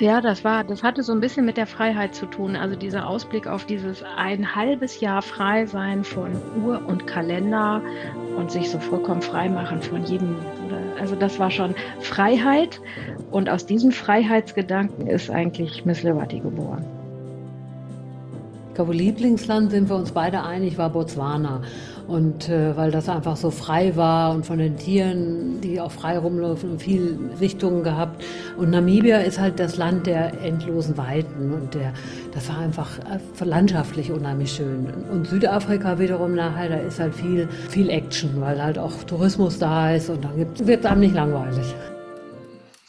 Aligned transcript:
Ja, 0.00 0.20
das 0.20 0.42
war, 0.42 0.64
das 0.64 0.82
hatte 0.82 1.04
so 1.04 1.12
ein 1.12 1.20
bisschen 1.20 1.46
mit 1.46 1.56
der 1.56 1.68
Freiheit 1.68 2.16
zu 2.16 2.26
tun. 2.26 2.56
Also 2.56 2.74
dieser 2.74 3.06
Ausblick 3.08 3.46
auf 3.46 3.64
dieses 3.64 4.02
ein 4.16 4.56
halbes 4.56 5.00
Jahr 5.00 5.22
frei 5.22 5.66
sein 5.66 6.02
von 6.02 6.32
Uhr 6.64 6.82
und 6.84 7.06
Kalender 7.06 7.80
und 8.36 8.50
sich 8.50 8.70
so 8.70 8.80
vollkommen 8.80 9.22
frei 9.22 9.48
machen 9.48 9.80
von 9.80 10.04
jedem. 10.04 10.36
Also 10.98 11.14
das 11.14 11.38
war 11.38 11.50
schon 11.50 11.76
Freiheit. 12.00 12.80
Und 13.30 13.48
aus 13.48 13.66
diesem 13.66 13.92
Freiheitsgedanken 13.92 15.06
ist 15.06 15.30
eigentlich 15.30 15.84
Miss 15.84 16.02
Liberty 16.02 16.40
geboren. 16.40 16.84
Ich 18.70 18.74
glaube, 18.74 18.94
Lieblingsland 18.94 19.70
sind 19.70 19.88
wir 19.88 19.94
uns 19.94 20.10
beide 20.10 20.42
einig, 20.42 20.76
war 20.76 20.90
Botswana. 20.90 21.62
Und 22.06 22.48
äh, 22.48 22.76
weil 22.76 22.90
das 22.90 23.08
einfach 23.08 23.36
so 23.36 23.50
frei 23.50 23.96
war 23.96 24.32
und 24.32 24.44
von 24.44 24.58
den 24.58 24.76
Tieren, 24.76 25.60
die 25.62 25.80
auch 25.80 25.90
frei 25.90 26.18
rumlaufen, 26.18 26.78
viel 26.78 27.18
Richtungen 27.40 27.82
gehabt. 27.82 28.22
Und 28.58 28.70
Namibia 28.70 29.18
ist 29.18 29.38
halt 29.38 29.58
das 29.58 29.76
Land 29.76 30.06
der 30.06 30.42
endlosen 30.42 30.96
Weiten 30.98 31.52
und 31.52 31.74
der, 31.74 31.94
das 32.32 32.48
war 32.48 32.58
einfach 32.58 32.98
äh, 32.98 33.44
landschaftlich 33.44 34.10
unheimlich 34.10 34.52
schön. 34.52 34.86
Und 35.10 35.26
Südafrika 35.26 35.98
wiederum 35.98 36.34
nachher, 36.34 36.68
da 36.68 36.76
ist 36.76 37.00
halt 37.00 37.14
viel, 37.14 37.48
viel 37.70 37.88
Action, 37.88 38.40
weil 38.40 38.62
halt 38.62 38.78
auch 38.78 39.04
Tourismus 39.04 39.58
da 39.58 39.94
ist 39.94 40.10
und 40.10 40.24
dann 40.24 40.36
wird 40.36 40.80
es 40.80 40.86
einem 40.86 41.00
nicht 41.00 41.14
langweilig. 41.14 41.74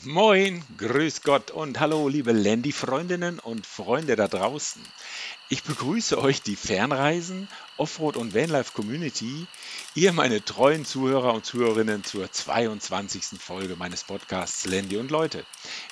Moin, 0.08 0.62
grüß 0.78 1.24
Gott 1.24 1.50
und 1.50 1.80
hallo 1.80 2.08
liebe 2.08 2.32
Landy-Freundinnen 2.32 3.40
und 3.40 3.66
Freunde 3.66 4.16
da 4.16 4.28
draußen. 4.28 4.80
Ich 5.48 5.62
begrüße 5.62 6.18
euch 6.18 6.42
die 6.42 6.56
Fernreisen, 6.56 7.48
Offroad 7.78 8.18
und 8.18 8.34
Vanlife 8.34 8.72
Community, 8.74 9.46
ihr 9.94 10.12
meine 10.12 10.44
treuen 10.44 10.86
Zuhörer 10.86 11.36
und 11.36 11.46
Zuhörerinnen 11.46 12.04
zur 12.04 12.32
22. 12.32 13.40
Folge 13.40 13.76
meines 13.76 14.04
Podcasts 14.04 14.66
Landy 14.66 14.98
und 14.98 15.12
Leute. 15.12 15.46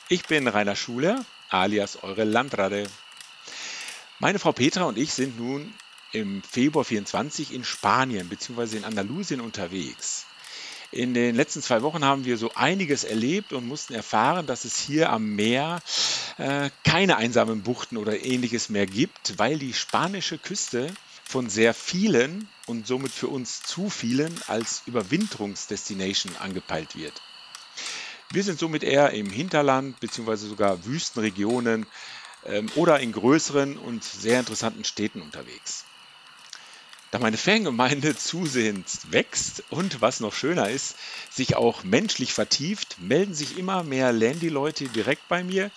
Ich 0.09 0.25
bin 0.25 0.47
Rainer 0.47 0.75
Schuler, 0.75 1.23
alias 1.49 2.01
eure 2.01 2.23
Landrade. 2.23 2.89
Meine 4.17 4.39
Frau 4.39 4.53
Petra 4.53 4.85
und 4.85 4.97
ich 4.97 5.13
sind 5.13 5.37
nun 5.37 5.71
im 6.13 6.41
Februar 6.41 6.83
24 6.83 7.53
in 7.53 7.63
Spanien 7.63 8.29
bzw. 8.29 8.77
in 8.77 8.85
Andalusien 8.85 9.39
unterwegs. 9.39 10.25
In 10.93 11.15
den 11.15 11.35
letzten 11.35 11.63
zwei 11.63 11.81
Wochen 11.81 12.05
haben 12.05 12.23
wir 12.23 12.37
so 12.37 12.51
einiges 12.53 13.03
erlebt 13.03 13.51
und 13.51 13.67
mussten 13.67 13.95
erfahren, 13.95 14.45
dass 14.45 14.63
es 14.63 14.77
hier 14.77 15.09
am 15.09 15.35
Meer 15.35 15.81
äh, 16.37 16.69
keine 16.83 17.17
einsamen 17.17 17.63
Buchten 17.63 17.97
oder 17.97 18.23
ähnliches 18.23 18.69
mehr 18.69 18.85
gibt, 18.85 19.39
weil 19.39 19.57
die 19.57 19.73
spanische 19.73 20.37
Küste 20.37 20.93
von 21.23 21.49
sehr 21.49 21.73
vielen 21.73 22.47
und 22.67 22.85
somit 22.85 23.11
für 23.11 23.27
uns 23.27 23.63
zu 23.63 23.89
vielen 23.89 24.39
als 24.45 24.83
Überwinterungsdestination 24.85 26.35
angepeilt 26.35 26.95
wird. 26.95 27.23
Wir 28.31 28.43
sind 28.43 28.59
somit 28.59 28.83
eher 28.83 29.13
im 29.13 29.31
Hinterland 29.31 29.99
bzw. 29.99 30.35
sogar 30.35 30.85
Wüstenregionen 30.85 31.87
ähm, 32.45 32.69
oder 32.75 32.99
in 32.99 33.13
größeren 33.13 33.77
und 33.77 34.03
sehr 34.03 34.39
interessanten 34.39 34.83
Städten 34.83 35.23
unterwegs. 35.23 35.85
Da 37.13 37.19
meine 37.19 37.37
Fangemeinde 37.37 38.15
zusehends 38.17 39.11
wächst 39.11 39.63
und 39.69 40.01
was 40.01 40.19
noch 40.19 40.33
schöner 40.33 40.71
ist, 40.71 40.95
sich 41.29 41.55
auch 41.55 41.83
menschlich 41.83 42.33
vertieft, 42.33 42.97
melden 42.99 43.35
sich 43.35 43.59
immer 43.59 43.83
mehr 43.83 44.11
Landy-Leute 44.11 44.85
direkt 44.85 45.27
bei 45.27 45.43
mir, 45.43 45.69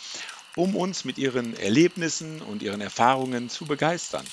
um 0.55 0.75
uns 0.75 1.05
mit 1.05 1.19
ihren 1.19 1.55
Erlebnissen 1.55 2.41
und 2.41 2.63
ihren 2.63 2.81
Erfahrungen 2.81 3.51
zu 3.51 3.67
begeistern. 3.67 4.25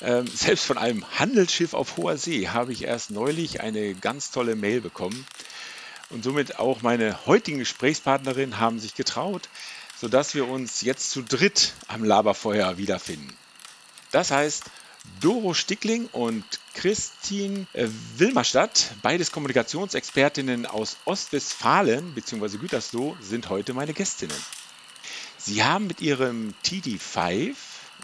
Ähm, 0.00 0.26
selbst 0.32 0.64
von 0.64 0.78
einem 0.78 1.04
Handelsschiff 1.18 1.74
auf 1.74 1.96
hoher 1.96 2.16
See 2.16 2.46
habe 2.46 2.72
ich 2.72 2.84
erst 2.84 3.10
neulich 3.10 3.60
eine 3.60 3.96
ganz 3.96 4.30
tolle 4.30 4.54
Mail 4.54 4.80
bekommen. 4.80 5.26
Und 6.08 6.22
somit 6.22 6.60
auch 6.60 6.82
meine 6.82 7.26
heutigen 7.26 7.58
Gesprächspartnerinnen 7.58 8.60
haben 8.60 8.78
sich 8.78 8.94
getraut, 8.94 9.48
sodass 10.00 10.36
wir 10.36 10.46
uns 10.46 10.82
jetzt 10.82 11.10
zu 11.10 11.22
dritt 11.22 11.72
am 11.88 12.04
Laberfeuer 12.04 12.78
wiederfinden. 12.78 13.36
Das 14.12 14.30
heißt, 14.30 14.70
Doro 15.20 15.54
Stickling 15.54 16.06
und 16.12 16.44
Christine 16.74 17.66
Wilmerstadt, 18.16 18.92
beides 19.02 19.32
Kommunikationsexpertinnen 19.32 20.66
aus 20.66 20.96
Ostwestfalen 21.04 22.14
bzw. 22.14 22.58
Gütersloh, 22.58 23.16
sind 23.20 23.48
heute 23.48 23.74
meine 23.74 23.92
Gästinnen. 23.92 24.36
Sie 25.36 25.62
haben 25.64 25.86
mit 25.86 26.00
ihrem 26.00 26.54
TD5 26.64 27.54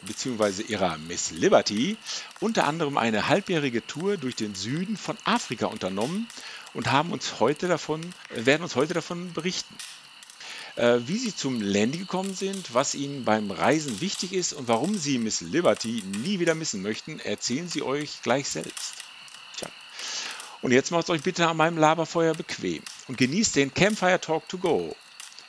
bzw. 0.05 0.63
ihrer 0.63 0.99
Miss 0.99 1.31
Liberty 1.31 1.97
unter 2.41 2.67
anderem 2.67 2.97
eine 2.97 3.29
halbjährige 3.29 3.87
Tour 3.87 4.17
durch 4.17 4.37
den 4.37 4.55
Süden 4.55 4.97
von 4.97 5.17
Afrika 5.25 5.67
unternommen 5.67 6.29
und 6.75 6.93
haben 6.93 7.13
uns 7.13 7.41
heute 7.41 7.69
davon, 7.69 8.15
werden 8.31 8.63
uns 8.63 8.77
heute 8.77 8.95
davon 8.95 9.33
berichten. 9.33 9.75
Äh, 10.77 11.09
wie 11.09 11.17
Sie 11.17 11.35
zum 11.35 11.63
Landy 11.63 11.99
gekommen 11.99 12.35
sind, 12.35 12.75
was 12.75 12.95
Ihnen 12.95 13.25
beim 13.25 13.51
Reisen 13.51 14.03
wichtig 14.03 14.35
ist 14.35 14.53
und 14.53 14.69
warum 14.69 14.95
Sie 14.95 15.19
Miss 15.19 15.41
Liberty 15.41 16.05
nie 16.23 16.39
wieder 16.39 16.55
missen 16.55 16.83
möchten, 16.83 17.19
erzählen 17.19 17.67
Sie 17.67 17.83
euch 17.83 18.21
gleich 18.23 18.51
selbst. 18.51 18.95
Tja. 19.57 19.69
Und 20.61 20.73
jetzt 20.73 20.91
macht 20.91 21.09
euch 21.09 21.23
bitte 21.23 21.49
an 21.49 21.57
meinem 21.57 21.79
Laberfeuer 21.79 22.35
bequem 22.35 22.83
und 23.09 23.17
genießt 23.17 23.57
den 23.57 23.73
Campfire 23.73 24.21
Talk 24.21 24.47
to 24.51 24.59
Go. 24.59 24.95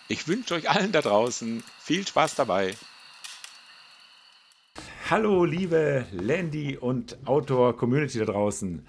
Ich 0.08 0.30
wünsche 0.30 0.54
euch 0.54 0.70
allen 0.70 0.94
da 0.94 1.02
draußen 1.02 1.62
viel 1.78 2.08
Spaß 2.08 2.36
dabei. 2.36 2.78
Hallo 5.10 5.44
liebe 5.44 6.06
Landy 6.14 6.78
und 6.78 7.18
Outdoor 7.26 7.76
Community 7.76 8.20
da 8.20 8.26
draußen. 8.26 8.86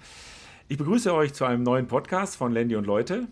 Ich 0.69 0.77
begrüße 0.77 1.13
euch 1.13 1.33
zu 1.33 1.43
einem 1.43 1.63
neuen 1.63 1.87
Podcast 1.87 2.37
von 2.37 2.53
Landy 2.53 2.77
und 2.77 2.85
Leute. 2.85 3.27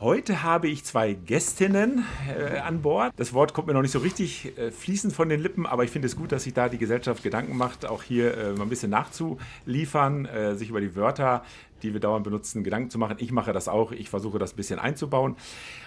Heute 0.00 0.44
habe 0.44 0.68
ich 0.68 0.84
zwei 0.84 1.14
Gästinnen 1.14 2.04
äh, 2.28 2.58
an 2.58 2.82
Bord. 2.82 3.12
Das 3.16 3.34
Wort 3.34 3.52
kommt 3.52 3.66
mir 3.66 3.74
noch 3.74 3.82
nicht 3.82 3.90
so 3.90 3.98
richtig 3.98 4.56
äh, 4.56 4.70
fließend 4.70 5.12
von 5.12 5.28
den 5.28 5.40
Lippen, 5.40 5.66
aber 5.66 5.82
ich 5.82 5.90
finde 5.90 6.06
es 6.06 6.14
gut, 6.14 6.30
dass 6.30 6.44
sich 6.44 6.54
da 6.54 6.68
die 6.68 6.78
Gesellschaft 6.78 7.24
Gedanken 7.24 7.56
macht, 7.56 7.84
auch 7.84 8.04
hier 8.04 8.38
äh, 8.38 8.52
mal 8.52 8.62
ein 8.62 8.68
bisschen 8.68 8.92
nachzuliefern, 8.92 10.26
äh, 10.26 10.54
sich 10.54 10.70
über 10.70 10.80
die 10.80 10.94
Wörter, 10.94 11.42
die 11.82 11.94
wir 11.94 11.98
dauernd 11.98 12.22
benutzen, 12.22 12.62
Gedanken 12.62 12.90
zu 12.90 12.98
machen. 13.00 13.16
Ich 13.18 13.32
mache 13.32 13.52
das 13.52 13.66
auch. 13.66 13.90
Ich 13.90 14.08
versuche 14.08 14.38
das 14.38 14.52
ein 14.52 14.56
bisschen 14.56 14.78
einzubauen. 14.78 15.34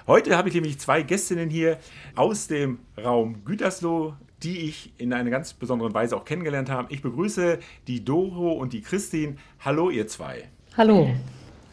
Heute 0.07 0.35
habe 0.35 0.49
ich 0.49 0.55
nämlich 0.55 0.77
zwei 0.77 1.03
Gästinnen 1.03 1.49
hier 1.49 1.77
aus 2.13 2.47
dem 2.47 2.79
Raum 3.01 3.45
Gütersloh, 3.45 4.15
die 4.43 4.57
ich 4.57 4.91
in 4.97 5.13
einer 5.13 5.29
ganz 5.29 5.53
besonderen 5.53 5.93
Weise 5.93 6.17
auch 6.17 6.25
kennengelernt 6.25 6.69
habe. 6.69 6.91
Ich 6.91 7.01
begrüße 7.01 7.59
die 7.87 8.03
Doro 8.03 8.51
und 8.51 8.73
die 8.73 8.81
Christine. 8.81 9.37
Hallo, 9.61 9.89
ihr 9.89 10.07
zwei. 10.07 10.49
Hallo. 10.75 11.09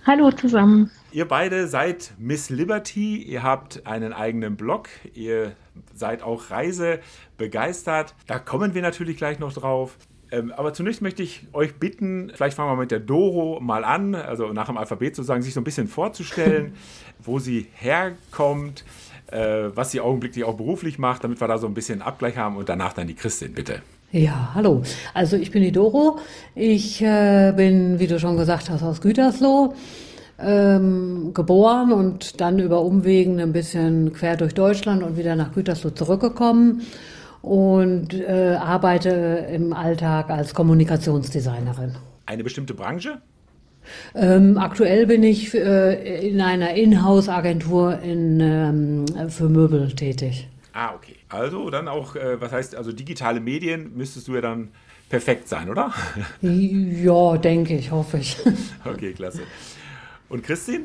Hallo 0.07 0.31
zusammen. 0.31 0.93
Ihr 1.11 1.27
beide 1.27 1.69
seid 1.69 2.13
Miss 2.19 2.51
Liberty, 2.51 3.17
ihr 3.17 3.43
habt 3.43 3.87
einen 3.87 4.13
eigenen 4.13 4.57
Blog, 4.57 4.91
ihr 5.15 5.53
seid 5.95 6.23
auch 6.23 6.51
reisebegeistert. 6.51 8.15
Da 8.27 8.39
kommen 8.39 8.75
wir 8.75 8.83
natürlich 8.83 9.17
gleich 9.17 9.39
noch 9.39 9.55
drauf. 9.55 9.97
Ähm, 10.31 10.53
aber 10.55 10.75
zunächst 10.75 11.01
möchte 11.01 11.23
ich 11.23 11.47
euch 11.55 11.77
bitten, 11.77 12.31
vielleicht 12.35 12.57
fangen 12.57 12.71
wir 12.71 12.77
mit 12.77 12.91
der 12.91 13.01
Doro 13.01 13.59
mal 13.61 13.85
an, 13.85 14.15
also 14.15 14.53
nach 14.53 14.67
dem 14.67 14.77
Alphabet 14.77 15.17
sozusagen, 15.17 15.41
sich 15.41 15.55
so 15.55 15.61
ein 15.63 15.65
bisschen 15.65 15.89
vorzustellen, 15.89 16.75
wo 17.21 17.39
sie 17.39 17.69
herkommt, 17.73 18.85
äh, 19.29 19.71
was 19.75 19.91
sie 19.93 20.03
augenblicklich 20.03 20.45
auch 20.45 20.59
beruflich 20.59 20.99
macht, 20.99 21.25
damit 21.25 21.41
wir 21.41 21.49
da 21.49 21.57
so 21.57 21.67
ein 21.67 21.73
bisschen 21.73 22.03
Abgleich 22.03 22.37
haben 22.37 22.59
und 22.59 22.69
danach 22.69 22.93
dann 22.93 23.07
die 23.07 23.15
Christin, 23.15 23.55
bitte. 23.55 23.81
Ja, 24.13 24.51
hallo. 24.55 24.83
Also 25.15 25.37
ich 25.37 25.51
bin 25.51 25.63
die 25.63 25.73
Doro. 25.73 26.19
Ich 26.55 27.01
äh, 27.01 27.53
bin, 27.57 27.99
wie 27.99 28.07
du 28.07 28.21
schon 28.21 28.37
gesagt 28.37 28.69
hast, 28.69 28.83
aus 28.83 29.01
Gütersloh 29.01 29.75
ähm, 30.39 31.33
geboren 31.35 31.93
und 31.93 32.41
dann 32.41 32.59
über 32.59 32.83
Umwegen 32.83 33.41
ein 33.41 33.53
bisschen 33.53 34.13
quer 34.13 34.37
durch 34.37 34.55
Deutschland 34.55 35.03
und 35.03 35.17
wieder 35.17 35.37
nach 35.37 35.53
Gütersloh 35.53 35.91
zurückgekommen 35.91 36.83
und 37.43 38.15
äh, 38.15 38.57
arbeite 38.61 39.47
im 39.53 39.73
Alltag 39.73 40.31
als 40.31 40.55
Kommunikationsdesignerin. 40.55 41.97
Eine 42.27 42.45
bestimmte 42.45 42.75
Branche? 42.75 43.21
Ähm, 44.15 44.59
aktuell 44.59 45.07
bin 45.07 45.23
ich 45.23 45.55
äh, 45.55 46.29
in 46.29 46.41
einer 46.41 46.75
Inhouse-Agentur 46.75 48.01
in, 48.01 48.41
ähm, 48.41 49.31
für 49.31 49.49
Möbel 49.49 49.95
tätig. 49.95 50.49
Ah, 50.75 50.95
okay. 50.95 51.17
Also 51.29 51.71
dann 51.71 51.89
auch, 51.89 52.15
äh, 52.15 52.41
was 52.41 52.53
heißt, 52.53 52.75
also 52.75 52.93
digitale 52.93 53.41
Medien 53.41 53.97
müsstest 53.97 54.29
du 54.29 54.35
ja 54.35 54.41
dann 54.41 54.69
perfekt 55.09 55.49
sein, 55.49 55.71
oder? 55.71 55.93
Ja, 56.43 57.37
denke 57.39 57.77
ich, 57.77 57.91
hoffe 57.91 58.19
ich. 58.19 58.37
Okay, 58.85 59.13
klasse. 59.13 59.41
Und 60.29 60.45
Christine? 60.45 60.85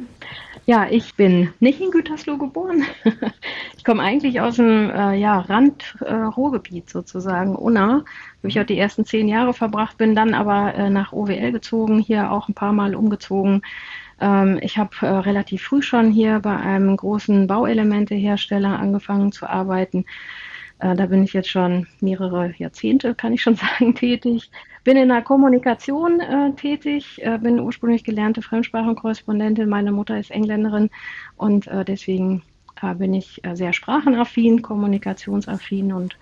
Ja, 0.66 0.88
ich 0.90 1.16
bin 1.16 1.54
nicht 1.60 1.81
in 1.81 1.92
Gütersloh 1.92 2.38
geboren. 2.38 2.84
Ich 3.78 3.86
komme 3.86 4.01
eigentlich 4.01 4.40
aus 4.40 4.56
dem 4.56 4.90
äh, 4.92 5.16
ja, 5.16 5.40
Rand-Ruhrgebiet 5.40 6.88
äh, 6.88 6.90
sozusagen, 6.90 7.54
Unna, 7.54 8.06
wo 8.42 8.48
ich 8.48 8.57
auch 8.57 8.66
die 8.66 8.80
ersten 8.80 9.04
zehn 9.04 9.28
Jahre 9.28 9.54
verbracht 9.54 9.98
bin, 9.98 10.16
dann 10.16 10.34
aber 10.34 10.74
äh, 10.74 10.90
nach 10.90 11.12
OWL 11.12 11.51
gezogen, 11.51 12.00
hier 12.00 12.31
auch 12.31 12.48
ein 12.48 12.54
paar 12.54 12.72
Mal 12.72 12.95
umgezogen. 12.95 13.62
Ähm, 14.22 14.57
ich 14.62 14.78
habe 14.78 14.92
äh, 15.01 15.07
relativ 15.07 15.63
früh 15.63 15.81
schon 15.81 16.12
hier 16.12 16.39
bei 16.39 16.56
einem 16.56 16.96
großen 16.96 17.46
Bauelementehersteller 17.46 18.80
angefangen 18.80 19.34
zu 19.34 19.50
arbeiten. 19.50 20.06
Äh, 20.80 20.96
da 20.96 21.07
bin 21.07 21.24
ich 21.25 21.34
jetzt 21.34 21.50
schon 21.50 21.88
mehrere 22.00 22.54
Jahrzehnte, 22.57 23.16
kann 23.16 23.34
ich 23.34 23.42
schon 23.42 23.56
sagen, 23.80 23.96
tätig. 23.96 24.50
Bin 24.83 24.97
in 24.97 25.09
der 25.09 25.21
Kommunikation 25.21 26.19
äh, 26.19 26.51
tätig, 26.53 27.21
äh, 27.24 27.38
bin 27.38 27.59
ursprünglich 27.59 28.03
gelernte 28.03 28.41
Fremdsprachenkorrespondentin. 28.41 29.69
Meine 29.69 29.91
Mutter 29.91 30.19
ist 30.19 30.31
Engländerin 30.31 30.89
und 31.38 31.68
äh, 31.68 31.85
deswegen 31.85 32.44
äh, 32.81 32.94
bin 32.94 33.13
ich 33.13 33.44
äh, 33.45 33.56
sehr 33.56 33.71
sprachenaffin, 33.71 34.62
kommunikationsaffin 34.62 35.94
und 35.94 36.18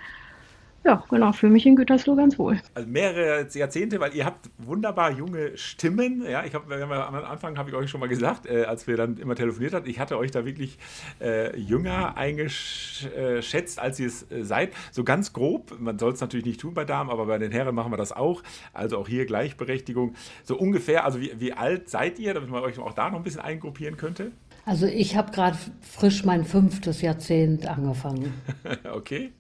ja, 0.83 1.03
genau, 1.09 1.31
fühle 1.31 1.53
mich 1.53 1.65
in 1.65 1.75
Gütersloh 1.75 2.15
ganz 2.15 2.39
wohl. 2.39 2.59
Also 2.73 2.89
mehrere 2.89 3.47
Jahrzehnte, 3.53 3.99
weil 3.99 4.15
ihr 4.15 4.25
habt 4.25 4.49
wunderbar 4.57 5.11
junge 5.11 5.55
Stimmen. 5.55 6.25
Ja, 6.27 6.43
ich 6.43 6.55
habe 6.55 6.73
am 6.83 7.15
Anfang 7.15 7.57
habe 7.57 7.69
ich 7.69 7.75
euch 7.75 7.89
schon 7.89 7.99
mal 7.99 8.09
gesagt, 8.09 8.47
äh, 8.47 8.63
als 8.63 8.87
wir 8.87 8.97
dann 8.97 9.17
immer 9.17 9.35
telefoniert 9.35 9.73
hatten, 9.73 9.87
ich 9.87 9.99
hatte 9.99 10.17
euch 10.17 10.31
da 10.31 10.43
wirklich 10.43 10.79
äh, 11.21 11.55
jünger 11.55 12.17
eingeschätzt, 12.17 13.79
als 13.79 13.99
ihr 13.99 14.07
es 14.07 14.31
äh, 14.31 14.43
seid. 14.43 14.73
So 14.91 15.03
ganz 15.03 15.33
grob, 15.33 15.79
man 15.79 15.99
soll 15.99 16.13
es 16.13 16.21
natürlich 16.21 16.45
nicht 16.47 16.59
tun 16.59 16.73
bei 16.73 16.83
Damen, 16.83 17.11
aber 17.11 17.27
bei 17.27 17.37
den 17.37 17.51
Herren 17.51 17.75
machen 17.75 17.91
wir 17.91 17.97
das 17.97 18.11
auch. 18.11 18.41
Also 18.73 18.97
auch 18.97 19.07
hier 19.07 19.27
Gleichberechtigung. 19.27 20.15
So 20.43 20.57
ungefähr, 20.57 21.05
also 21.05 21.21
wie, 21.21 21.31
wie 21.39 21.53
alt 21.53 21.89
seid 21.89 22.17
ihr, 22.17 22.33
damit 22.33 22.49
man 22.49 22.63
euch 22.63 22.79
auch 22.79 22.93
da 22.93 23.11
noch 23.11 23.17
ein 23.17 23.23
bisschen 23.23 23.41
eingruppieren 23.41 23.97
könnte? 23.97 24.31
Also 24.65 24.85
ich 24.85 25.15
habe 25.15 25.31
gerade 25.31 25.57
frisch 25.81 26.23
mein 26.23 26.45
fünftes 26.45 27.01
Jahrzehnt 27.01 27.67
angefangen. 27.67 28.33
okay. 28.93 29.31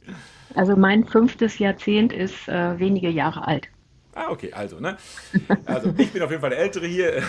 Also 0.55 0.75
mein 0.75 1.05
fünftes 1.05 1.59
Jahrzehnt 1.59 2.11
ist 2.11 2.47
äh, 2.47 2.79
wenige 2.79 3.09
Jahre 3.09 3.47
alt. 3.47 3.67
Ah, 4.13 4.29
okay, 4.29 4.51
also, 4.51 4.79
ne? 4.79 4.97
Also 5.65 5.93
ich 5.97 6.11
bin 6.11 6.21
auf 6.21 6.29
jeden 6.29 6.41
Fall 6.41 6.49
der 6.49 6.59
Ältere 6.59 6.85
hier. 6.85 7.23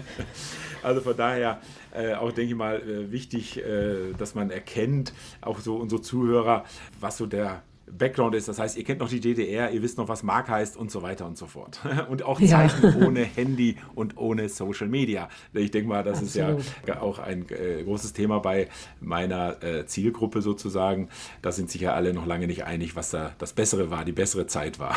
also 0.82 1.00
von 1.00 1.16
daher 1.16 1.60
äh, 1.94 2.14
auch, 2.14 2.32
denke 2.32 2.50
ich 2.50 2.56
mal, 2.56 2.80
äh, 2.80 3.12
wichtig, 3.12 3.58
äh, 3.58 4.12
dass 4.18 4.34
man 4.34 4.50
erkennt, 4.50 5.12
auch 5.40 5.60
so 5.60 5.76
unsere 5.76 6.00
Zuhörer, 6.02 6.64
was 6.98 7.18
so 7.18 7.26
der 7.26 7.62
Background 7.96 8.34
ist. 8.34 8.48
Das 8.48 8.58
heißt, 8.58 8.76
ihr 8.76 8.84
kennt 8.84 9.00
noch 9.00 9.08
die 9.08 9.20
DDR, 9.20 9.70
ihr 9.70 9.82
wisst 9.82 9.98
noch, 9.98 10.08
was 10.08 10.22
Mark 10.22 10.48
heißt 10.48 10.76
und 10.76 10.90
so 10.90 11.02
weiter 11.02 11.26
und 11.26 11.36
so 11.36 11.46
fort. 11.46 11.80
Und 12.08 12.22
auch 12.22 12.40
Zeichen 12.40 13.00
ja. 13.00 13.06
ohne 13.06 13.24
Handy 13.24 13.76
und 13.94 14.16
ohne 14.16 14.48
Social 14.48 14.88
Media. 14.88 15.28
Ich 15.52 15.70
denke 15.70 15.88
mal, 15.88 16.02
das 16.02 16.22
Absolut. 16.22 16.60
ist 16.60 16.72
ja 16.86 17.00
auch 17.00 17.18
ein 17.18 17.46
äh, 17.50 17.82
großes 17.82 18.12
Thema 18.12 18.38
bei 18.38 18.68
meiner 19.00 19.62
äh, 19.62 19.86
Zielgruppe 19.86 20.40
sozusagen. 20.40 21.08
Da 21.42 21.52
sind 21.52 21.70
sich 21.70 21.82
ja 21.82 21.94
alle 21.94 22.14
noch 22.14 22.26
lange 22.26 22.46
nicht 22.46 22.64
einig, 22.64 22.96
was 22.96 23.10
da 23.10 23.32
das 23.38 23.52
Bessere 23.52 23.90
war, 23.90 24.04
die 24.04 24.12
bessere 24.12 24.46
Zeit 24.46 24.78
war. 24.78 24.96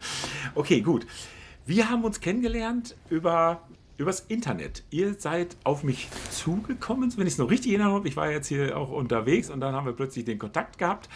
okay, 0.54 0.80
gut. 0.80 1.06
Wir 1.66 1.90
haben 1.90 2.04
uns 2.04 2.20
kennengelernt 2.20 2.96
über 3.10 3.62
übers 3.98 4.20
Internet. 4.20 4.84
Ihr 4.90 5.14
seid 5.14 5.56
auf 5.64 5.82
mich 5.82 6.08
zugekommen, 6.30 7.12
wenn 7.16 7.26
ich 7.26 7.34
es 7.34 7.38
noch 7.38 7.50
richtig 7.50 7.72
erinnere. 7.72 8.02
Ich 8.04 8.16
war 8.16 8.30
jetzt 8.30 8.48
hier 8.48 8.76
auch 8.76 8.90
unterwegs 8.90 9.50
und 9.50 9.60
dann 9.60 9.74
haben 9.74 9.86
wir 9.86 9.94
plötzlich 9.94 10.24
den 10.24 10.38
Kontakt 10.38 10.78
gehabt. 10.78 11.08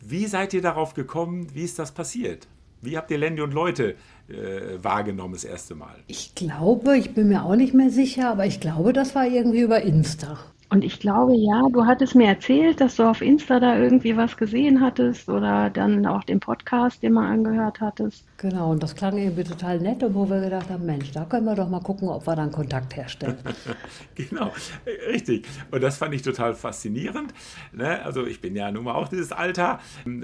Wie 0.00 0.26
seid 0.26 0.54
ihr 0.54 0.62
darauf 0.62 0.94
gekommen? 0.94 1.48
Wie 1.54 1.64
ist 1.64 1.78
das 1.78 1.92
passiert? 1.92 2.46
Wie 2.82 2.96
habt 2.96 3.10
ihr 3.10 3.18
Lendi 3.18 3.42
und 3.42 3.52
Leute 3.52 3.96
äh, 4.28 4.82
wahrgenommen 4.82 5.34
das 5.34 5.44
erste 5.44 5.74
Mal? 5.74 5.96
Ich 6.06 6.34
glaube, 6.34 6.96
ich 6.96 7.14
bin 7.14 7.28
mir 7.28 7.44
auch 7.44 7.56
nicht 7.56 7.74
mehr 7.74 7.90
sicher, 7.90 8.30
aber 8.30 8.46
ich 8.46 8.60
glaube, 8.60 8.92
das 8.92 9.14
war 9.14 9.26
irgendwie 9.26 9.60
über 9.60 9.82
Insta. 9.82 10.38
Und 10.68 10.82
ich 10.82 10.98
glaube, 10.98 11.34
ja, 11.36 11.62
du 11.72 11.86
hattest 11.86 12.16
mir 12.16 12.26
erzählt, 12.26 12.80
dass 12.80 12.96
du 12.96 13.04
auf 13.04 13.22
Insta 13.22 13.60
da 13.60 13.78
irgendwie 13.78 14.16
was 14.16 14.36
gesehen 14.36 14.80
hattest 14.80 15.28
oder 15.28 15.70
dann 15.70 16.04
auch 16.06 16.24
den 16.24 16.40
Podcast, 16.40 17.04
den 17.04 17.12
man 17.12 17.26
angehört 17.26 17.80
hattest. 17.80 18.24
Genau, 18.38 18.72
und 18.72 18.82
das 18.82 18.96
klang 18.96 19.16
irgendwie 19.16 19.44
total 19.44 19.78
nett, 19.78 20.02
und 20.02 20.14
wo 20.14 20.28
wir 20.28 20.40
gedacht 20.40 20.68
haben, 20.68 20.84
Mensch, 20.84 21.12
da 21.12 21.24
können 21.24 21.46
wir 21.46 21.54
doch 21.54 21.68
mal 21.68 21.80
gucken, 21.80 22.08
ob 22.08 22.26
wir 22.26 22.34
dann 22.34 22.50
Kontakt 22.50 22.96
herstellen. 22.96 23.38
genau, 24.16 24.52
richtig. 25.08 25.46
Und 25.70 25.82
das 25.82 25.98
fand 25.98 26.14
ich 26.14 26.22
total 26.22 26.54
faszinierend. 26.54 27.32
Ne? 27.72 28.04
Also 28.04 28.26
ich 28.26 28.40
bin 28.40 28.56
ja 28.56 28.72
nun 28.72 28.84
mal 28.84 28.94
auch 28.94 29.08
dieses 29.08 29.30
Alter. 29.30 29.78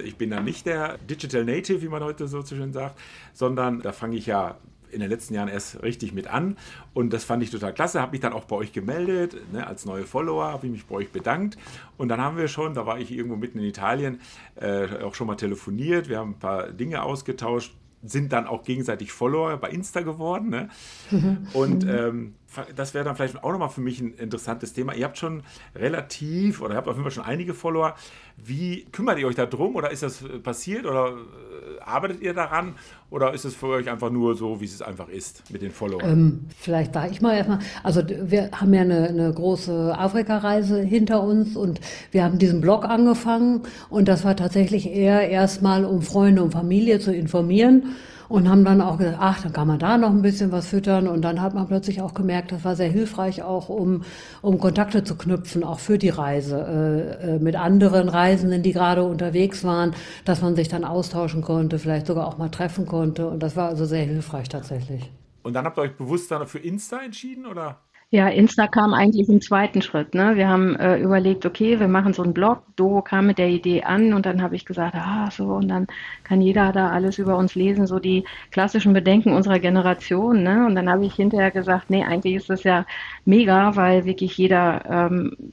Ich 0.05 0.17
bin 0.17 0.31
dann 0.31 0.45
nicht 0.45 0.67
der 0.67 0.99
Digital 0.99 1.45
Native, 1.45 1.83
wie 1.83 1.89
man 1.89 2.03
heute 2.03 2.27
so 2.27 2.45
schön 2.45 2.73
sagt, 2.73 2.99
sondern 3.33 3.81
da 3.81 3.93
fange 3.93 4.17
ich 4.17 4.27
ja 4.27 4.57
in 4.93 5.01
den 5.01 5.11
letzten 5.11 5.35
Jahren 5.35 5.49
erst 5.49 5.83
richtig 5.83 6.13
mit 6.13 6.27
an. 6.27 6.57
Und 6.95 7.13
das 7.13 7.25
fand 7.25 7.43
ich 7.43 7.51
total 7.51 7.73
klasse. 7.73 8.01
Habe 8.01 8.13
mich 8.13 8.21
dann 8.21 8.33
auch 8.33 8.45
bei 8.45 8.57
euch 8.57 8.73
gemeldet, 8.73 9.37
ne, 9.53 9.67
als 9.67 9.85
neue 9.85 10.05
Follower, 10.05 10.45
habe 10.45 10.67
ich 10.67 10.73
mich 10.73 10.87
bei 10.87 10.97
euch 10.97 11.11
bedankt. 11.11 11.59
Und 11.97 12.09
dann 12.09 12.21
haben 12.21 12.37
wir 12.37 12.49
schon, 12.49 12.75
da 12.75 12.87
war 12.87 12.99
ich 12.99 13.11
irgendwo 13.11 13.37
mitten 13.37 13.59
in 13.59 13.65
Italien, 13.65 14.21
äh, 14.57 15.03
auch 15.03 15.15
schon 15.15 15.27
mal 15.27 15.37
telefoniert. 15.37 16.09
Wir 16.09 16.19
haben 16.19 16.31
ein 16.31 16.39
paar 16.39 16.69
Dinge 16.69 17.03
ausgetauscht, 17.03 17.75
sind 18.05 18.33
dann 18.33 18.47
auch 18.47 18.65
gegenseitig 18.65 19.13
Follower 19.13 19.57
bei 19.57 19.71
Insta 19.71 20.01
geworden. 20.01 20.51
Ne? 20.51 20.69
Und 21.53 21.85
ähm, 21.85 22.35
das 22.75 22.95
wäre 22.95 23.05
dann 23.05 23.17
vielleicht 23.17 23.43
auch 23.43 23.53
nochmal 23.53 23.69
für 23.69 23.81
mich 23.81 24.01
ein 24.01 24.15
interessantes 24.15 24.73
Thema. 24.73 24.95
Ihr 24.95 25.05
habt 25.05 25.19
schon 25.19 25.43
relativ 25.75 26.61
oder 26.61 26.77
habt 26.77 26.89
auf 26.89 26.95
jeden 26.95 27.05
Fall 27.05 27.13
schon 27.13 27.25
einige 27.25 27.55
Follower. 27.55 27.95
Wie 28.37 28.85
kümmert 28.93 29.19
ihr 29.19 29.27
euch 29.27 29.35
da 29.35 29.47
drum 29.47 29.77
oder 29.77 29.91
ist 29.91 30.03
das 30.03 30.25
passiert 30.43 30.87
oder 30.87 31.09
äh, 31.09 31.81
arbeitet 31.81 32.23
ihr 32.23 32.35
daran 32.35 32.75
oder 33.11 33.35
ist 33.35 33.45
es 33.45 33.55
für 33.55 33.67
euch 33.67 33.91
einfach 33.91 34.11
nur 34.11 34.35
so, 34.35 34.61
wie 34.61 34.65
es 34.65 34.83
einfach 34.83 35.09
ist 35.09 35.51
mit 35.51 35.63
den 35.63 35.71
Followern? 35.71 36.11
Ähm, 36.11 36.41
vielleicht 36.59 36.95
sage 36.95 37.13
ich 37.13 37.21
mal 37.21 37.37
erstmal, 37.37 37.59
also 37.83 38.03
wir 38.07 38.51
haben 38.53 38.73
ja 38.73 38.83
eine, 38.83 39.09
eine 39.09 39.33
große 39.33 39.95
Afrika-Reise 39.97 40.83
hinter 40.83 41.23
uns 41.23 41.57
und 41.57 41.81
wir 42.11 42.25
haben 42.25 42.39
diesen 42.39 42.61
Blog 42.61 42.85
angefangen 42.85 43.63
und 43.91 44.09
das 44.09 44.25
war 44.25 44.37
tatsächlich 44.37 44.91
eher 44.91 45.29
erstmal, 45.29 45.85
um 45.85 46.03
Freunde 46.03 46.43
und 46.43 46.53
Familie 46.53 47.01
zu 47.01 47.15
informieren 47.15 47.95
und 48.33 48.49
haben 48.49 48.65
dann 48.65 48.81
auch 48.81 48.97
gesagt, 48.97 49.19
ach, 49.21 49.43
dann 49.43 49.53
kann 49.53 49.69
man 49.69 49.79
da 49.79 49.99
noch 49.99 50.09
ein 50.09 50.23
bisschen 50.23 50.53
was 50.53 50.67
füttern 50.67 51.07
und 51.07 51.21
dann 51.21 51.43
hat 51.43 51.53
man 51.53 51.67
plötzlich 51.67 52.01
auch 52.01 52.15
gemerkt, 52.15 52.51
das 52.51 52.65
war 52.65 52.77
sehr 52.77 52.89
hilfreich 52.89 53.43
auch, 53.43 53.69
um, 53.69 54.05
um 54.41 54.59
Kontakte 54.59 55.05
zu 55.05 55.17
knüpfen, 55.17 55.63
auch 55.63 55.81
für 55.81 55.99
die 55.99 56.09
Reise, 56.09 57.19
äh, 57.23 57.35
äh, 57.35 57.39
mit 57.39 57.57
anderen 57.57 58.09
Reisenden, 58.09 58.63
die 58.63 58.73
gerade 58.73 59.03
unterwegs 59.03 59.65
waren, 59.65 59.95
dass 60.25 60.41
man 60.41 60.57
sich 60.57 60.69
dann 60.69 60.85
austauschen 60.85 61.43
konnte, 61.43 61.79
vielleicht 61.79 62.07
sogar 62.07 62.27
auch 62.27 62.39
mal 62.39 62.49
treffen 62.49 62.87
konnte 62.87 63.29
und 63.29 63.43
das 63.43 63.55
war 63.55 63.69
also 63.69 63.85
sehr 63.85 64.05
hilfreich 64.05 64.49
tatsächlich. 64.49 65.11
Und 65.43 65.53
dann 65.53 65.67
habt 65.67 65.77
ihr 65.77 65.83
euch 65.83 65.97
bewusst 65.97 66.31
dann 66.31 66.47
für 66.47 66.59
Insta 66.59 67.01
entschieden, 67.05 67.45
oder? 67.45 67.81
Ja, 68.15 68.29
Insta 68.29 68.67
kam 68.69 68.93
eigentlich 68.93 69.27
im 69.31 69.41
zweiten 69.41 69.81
Schritt. 69.81 70.15
Ne? 70.15 70.37
Wir 70.37 70.47
haben 70.47 70.77
äh, 70.77 70.99
überlegt, 70.99 71.47
okay, 71.47 71.81
wir 71.81 71.89
machen 71.89 72.13
so 72.13 72.23
einen 72.23 72.35
Blog. 72.35 72.63
Doro 72.77 73.01
kam 73.01 73.27
mit 73.27 73.39
der 73.39 73.49
Idee 73.49 73.85
an 73.85 74.13
und 74.13 74.27
dann 74.27 74.43
habe 74.43 74.55
ich 74.55 74.67
gesagt, 74.67 74.95
ah, 74.95 75.31
so, 75.31 75.47
und 75.47 75.69
dann 75.69 75.87
kann 76.23 76.43
jeder 76.43 76.73
da 76.73 76.91
alles 76.91 77.19
über 77.19 77.39
uns 77.39 77.55
lesen, 77.55 77.87
so 77.87 77.99
die 77.99 78.25
klassischen 78.51 78.93
Bedenken 78.93 79.33
unserer 79.33 79.61
Generation. 79.61 80.43
Ne? 80.43 80.67
Und 80.67 80.75
dann 80.75 80.91
habe 80.91 81.07
ich 81.07 81.15
hinterher 81.15 81.51
gesagt, 81.51 81.89
nee, 81.89 82.05
eigentlich 82.05 82.35
ist 82.35 82.51
das 82.51 82.65
ja 82.65 82.85
mega, 83.25 83.77
weil 83.77 84.05
wirklich 84.05 84.37
jeder 84.37 84.85
ähm, 85.11 85.53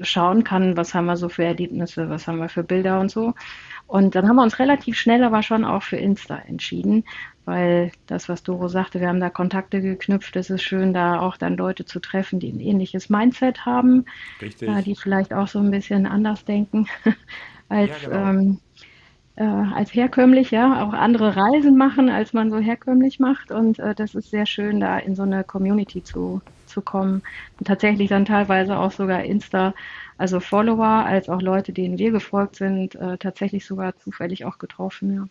schauen 0.00 0.44
kann, 0.44 0.78
was 0.78 0.94
haben 0.94 1.06
wir 1.06 1.16
so 1.18 1.28
für 1.28 1.44
Erlebnisse, 1.44 2.08
was 2.08 2.26
haben 2.26 2.38
wir 2.38 2.48
für 2.48 2.62
Bilder 2.64 3.00
und 3.00 3.10
so. 3.10 3.34
Und 3.88 4.14
dann 4.14 4.28
haben 4.28 4.36
wir 4.36 4.42
uns 4.42 4.58
relativ 4.58 4.96
schnell 4.96 5.24
aber 5.24 5.42
schon 5.42 5.64
auch 5.64 5.82
für 5.82 5.96
Insta 5.96 6.36
entschieden, 6.36 7.04
weil 7.46 7.90
das, 8.06 8.28
was 8.28 8.42
Doro 8.42 8.68
sagte, 8.68 9.00
wir 9.00 9.08
haben 9.08 9.18
da 9.18 9.30
Kontakte 9.30 9.80
geknüpft. 9.80 10.36
Es 10.36 10.50
ist 10.50 10.62
schön, 10.62 10.92
da 10.92 11.20
auch 11.20 11.38
dann 11.38 11.56
Leute 11.56 11.86
zu 11.86 11.98
treffen, 11.98 12.38
die 12.38 12.52
ein 12.52 12.60
ähnliches 12.60 13.08
Mindset 13.08 13.64
haben, 13.64 14.04
äh, 14.42 14.82
die 14.82 14.94
vielleicht 14.94 15.32
auch 15.32 15.48
so 15.48 15.58
ein 15.58 15.70
bisschen 15.70 16.06
anders 16.06 16.44
denken 16.44 16.86
als, 17.70 17.90
ja, 18.02 18.08
genau. 18.10 18.28
ähm, 18.28 18.60
äh, 19.36 19.44
als 19.44 19.94
herkömmlich, 19.94 20.50
ja, 20.50 20.86
auch 20.86 20.92
andere 20.92 21.34
Reisen 21.34 21.78
machen, 21.78 22.10
als 22.10 22.34
man 22.34 22.50
so 22.50 22.58
herkömmlich 22.58 23.18
macht. 23.18 23.50
Und 23.50 23.78
äh, 23.78 23.94
das 23.94 24.14
ist 24.14 24.30
sehr 24.30 24.44
schön, 24.44 24.80
da 24.80 24.98
in 24.98 25.14
so 25.14 25.22
eine 25.22 25.44
Community 25.44 26.02
zu, 26.02 26.42
zu 26.66 26.82
kommen. 26.82 27.22
Und 27.58 27.66
tatsächlich 27.66 28.10
dann 28.10 28.26
teilweise 28.26 28.76
auch 28.76 28.92
sogar 28.92 29.24
Insta, 29.24 29.72
also 30.18 30.40
Follower, 30.40 30.84
als 30.84 31.28
auch 31.28 31.40
Leute, 31.40 31.72
denen 31.72 31.98
wir 31.98 32.10
gefolgt 32.10 32.56
sind, 32.56 32.94
äh, 32.96 33.16
tatsächlich 33.18 33.64
sogar 33.64 33.96
zufällig 33.96 34.44
auch 34.44 34.58
getroffen, 34.58 35.14
ja. 35.14 35.26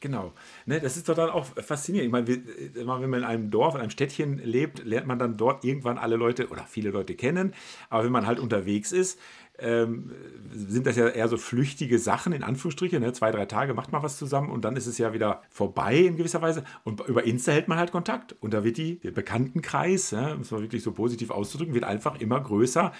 Genau. 0.00 0.32
Ne, 0.64 0.80
das 0.80 0.96
ist 0.96 1.08
doch 1.08 1.14
dann 1.14 1.28
auch 1.28 1.44
faszinierend. 1.44 2.06
Ich 2.06 2.12
meine, 2.12 2.26
wenn 2.74 2.86
man 3.10 3.20
in 3.20 3.24
einem 3.24 3.50
Dorf, 3.50 3.74
in 3.74 3.82
einem 3.82 3.90
Städtchen 3.90 4.38
lebt, 4.38 4.82
lernt 4.84 5.06
man 5.06 5.18
dann 5.18 5.36
dort 5.36 5.62
irgendwann 5.62 5.98
alle 5.98 6.16
Leute 6.16 6.48
oder 6.48 6.64
viele 6.64 6.90
Leute 6.90 7.14
kennen. 7.14 7.52
Aber 7.90 8.04
wenn 8.04 8.12
man 8.12 8.26
halt 8.26 8.38
unterwegs 8.38 8.92
ist, 8.92 9.20
ähm, 9.58 10.10
sind 10.52 10.86
das 10.86 10.96
ja 10.96 11.08
eher 11.08 11.28
so 11.28 11.36
flüchtige 11.36 11.98
Sachen, 11.98 12.32
in 12.32 12.42
Anführungsstrichen. 12.42 13.02
Ne? 13.02 13.12
Zwei, 13.12 13.30
drei 13.30 13.44
Tage 13.44 13.74
macht 13.74 13.92
man 13.92 14.02
was 14.02 14.16
zusammen 14.16 14.50
und 14.50 14.64
dann 14.64 14.74
ist 14.74 14.86
es 14.86 14.96
ja 14.96 15.12
wieder 15.12 15.42
vorbei 15.50 15.96
in 15.96 16.16
gewisser 16.16 16.40
Weise. 16.40 16.64
Und 16.82 17.00
über 17.06 17.24
Insta 17.24 17.52
hält 17.52 17.68
man 17.68 17.76
halt 17.76 17.92
Kontakt. 17.92 18.34
Und 18.40 18.54
da 18.54 18.64
wird 18.64 18.78
die, 18.78 19.00
der 19.00 19.10
Bekanntenkreis, 19.10 20.12
ja, 20.12 20.32
um 20.32 20.40
es 20.40 20.50
mal 20.50 20.62
wirklich 20.62 20.82
so 20.82 20.92
positiv 20.92 21.30
auszudrücken, 21.30 21.74
wird 21.74 21.84
einfach 21.84 22.18
immer 22.20 22.40
größer 22.40 22.92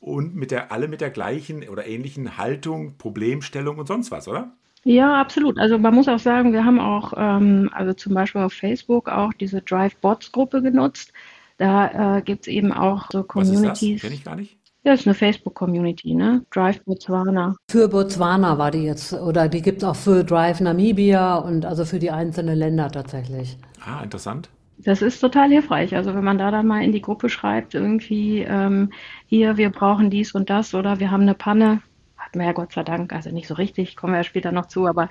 und 0.00 0.34
mit 0.36 0.50
der, 0.50 0.72
alle 0.72 0.88
mit 0.88 1.00
der 1.00 1.10
gleichen 1.10 1.68
oder 1.68 1.86
ähnlichen 1.86 2.38
Haltung, 2.38 2.96
Problemstellung 2.98 3.78
und 3.78 3.86
sonst 3.86 4.10
was, 4.10 4.28
oder? 4.28 4.52
Ja, 4.84 5.20
absolut. 5.20 5.58
Also 5.58 5.78
man 5.78 5.94
muss 5.94 6.06
auch 6.06 6.20
sagen, 6.20 6.52
wir 6.52 6.64
haben 6.64 6.78
auch, 6.78 7.12
ähm, 7.16 7.68
also 7.72 7.92
zum 7.92 8.14
Beispiel 8.14 8.42
auf 8.42 8.52
Facebook 8.52 9.08
auch 9.08 9.32
diese 9.32 9.60
Drive-Bots-Gruppe 9.60 10.62
genutzt. 10.62 11.12
Da 11.58 12.18
äh, 12.18 12.22
gibt 12.22 12.46
es 12.46 12.52
eben 12.52 12.72
auch 12.72 13.10
so 13.10 13.24
Communities. 13.24 13.64
Was 13.64 13.82
ist 13.82 13.94
das? 13.94 14.00
Kenne 14.02 14.14
ich 14.14 14.24
gar 14.24 14.36
nicht. 14.36 14.56
Ja, 14.84 14.92
ist 14.92 15.04
eine 15.04 15.14
Facebook-Community, 15.14 16.14
ne? 16.14 16.44
Drive 16.52 16.84
Botswana. 16.84 17.56
Für 17.68 17.88
Botswana 17.88 18.56
war 18.58 18.70
die 18.70 18.84
jetzt, 18.84 19.12
oder 19.12 19.48
die 19.48 19.60
gibt 19.60 19.82
es 19.82 19.88
auch 19.88 19.96
für 19.96 20.22
Drive 20.22 20.60
Namibia 20.60 21.34
und 21.34 21.66
also 21.66 21.84
für 21.84 21.98
die 21.98 22.12
einzelnen 22.12 22.56
Länder 22.56 22.88
tatsächlich. 22.92 23.58
Ah, 23.84 24.04
interessant. 24.04 24.48
Das 24.78 25.02
ist 25.02 25.20
total 25.20 25.50
hilfreich. 25.50 25.94
Also 25.96 26.14
wenn 26.14 26.24
man 26.24 26.38
da 26.38 26.50
dann 26.50 26.66
mal 26.66 26.82
in 26.84 26.92
die 26.92 27.00
Gruppe 27.00 27.28
schreibt, 27.28 27.74
irgendwie 27.74 28.42
ähm, 28.42 28.92
hier, 29.26 29.56
wir 29.56 29.70
brauchen 29.70 30.10
dies 30.10 30.32
und 30.34 30.50
das 30.50 30.74
oder 30.74 31.00
wir 31.00 31.10
haben 31.10 31.22
eine 31.22 31.34
Panne, 31.34 31.82
hatten 32.16 32.38
wir 32.38 32.46
ja 32.46 32.52
Gott 32.52 32.72
sei 32.72 32.82
Dank, 32.82 33.12
also 33.12 33.30
nicht 33.30 33.46
so 33.46 33.54
richtig, 33.54 33.96
kommen 33.96 34.12
wir 34.12 34.18
ja 34.18 34.24
später 34.24 34.52
noch 34.52 34.66
zu, 34.66 34.86
aber 34.86 35.08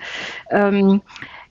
ähm, 0.50 1.02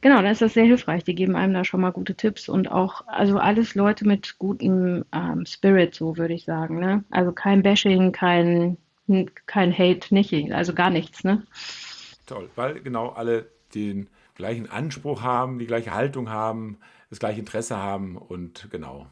genau, 0.02 0.18
dann 0.18 0.32
ist 0.32 0.42
das 0.42 0.54
sehr 0.54 0.64
hilfreich. 0.64 1.04
Die 1.04 1.16
geben 1.16 1.36
einem 1.36 1.54
da 1.54 1.66
schon 1.66 1.82
mal 1.82 1.92
gute 1.92 2.16
Tipps 2.16 2.48
und 2.48 2.72
auch, 2.72 3.06
also 3.08 3.38
alles 3.38 3.76
Leute 3.76 4.08
mit 4.08 4.38
gutem 4.40 5.04
ähm, 5.12 5.46
Spirit, 5.46 5.94
so 5.94 6.18
würde 6.18 6.34
ich 6.34 6.46
sagen. 6.46 6.80
Ne? 6.80 7.04
Also 7.12 7.32
kein 7.32 7.64
Bashing, 7.64 8.12
kein 8.12 8.78
kein 9.46 9.78
Hate, 9.78 10.14
nicht, 10.14 10.34
also 10.52 10.74
gar 10.74 10.90
nichts, 10.90 11.24
ne? 11.24 11.44
Toll, 12.26 12.50
weil 12.56 12.82
genau 12.82 13.10
alle 13.10 13.46
den 13.74 14.10
gleichen 14.36 14.70
Anspruch 14.70 15.22
haben, 15.22 15.60
die 15.60 15.68
gleiche 15.68 15.94
Haltung 15.94 16.30
haben, 16.30 16.78
das 17.10 17.20
gleiche 17.20 17.40
Interesse 17.40 17.78
haben 17.78 18.18
und 18.18 18.68
genau. 18.72 19.08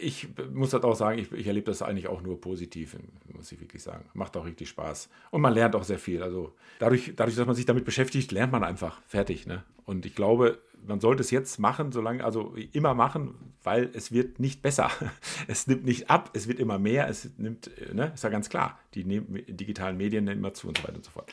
Ich 0.00 0.28
muss 0.52 0.70
das 0.70 0.82
auch 0.82 0.96
sagen, 0.96 1.18
ich, 1.18 1.30
ich 1.30 1.46
erlebe 1.46 1.66
das 1.66 1.80
eigentlich 1.80 2.08
auch 2.08 2.20
nur 2.20 2.40
positiv, 2.40 2.96
muss 3.32 3.52
ich 3.52 3.60
wirklich 3.60 3.84
sagen. 3.84 4.08
Macht 4.14 4.36
auch 4.36 4.44
richtig 4.44 4.68
Spaß. 4.68 5.08
Und 5.30 5.42
man 5.42 5.54
lernt 5.54 5.76
auch 5.76 5.84
sehr 5.84 6.00
viel. 6.00 6.24
Also 6.24 6.56
dadurch, 6.80 7.12
dadurch 7.14 7.36
dass 7.36 7.46
man 7.46 7.54
sich 7.54 7.66
damit 7.66 7.84
beschäftigt, 7.84 8.32
lernt 8.32 8.50
man 8.50 8.64
einfach 8.64 9.00
fertig. 9.06 9.46
Ne? 9.46 9.62
Und 9.84 10.04
ich 10.04 10.16
glaube, 10.16 10.58
man 10.84 11.00
sollte 11.00 11.22
es 11.22 11.30
jetzt 11.30 11.58
machen, 11.58 11.92
solange, 11.92 12.24
also 12.24 12.54
immer 12.72 12.94
machen, 12.94 13.54
weil 13.62 13.90
es 13.92 14.12
wird 14.12 14.40
nicht 14.40 14.62
besser. 14.62 14.90
Es 15.48 15.66
nimmt 15.66 15.84
nicht 15.84 16.10
ab, 16.10 16.30
es 16.32 16.48
wird 16.48 16.58
immer 16.58 16.78
mehr, 16.78 17.08
es 17.08 17.30
nimmt, 17.38 17.70
ne, 17.92 18.10
ist 18.14 18.24
ja 18.24 18.30
ganz 18.30 18.48
klar, 18.48 18.78
die 18.94 19.04
digitalen 19.04 19.96
Medien 19.96 20.24
nehmen 20.24 20.40
immer 20.40 20.54
zu 20.54 20.68
und 20.68 20.78
so 20.78 20.84
weiter 20.84 20.96
und 20.96 21.04
so 21.04 21.10
fort. 21.10 21.32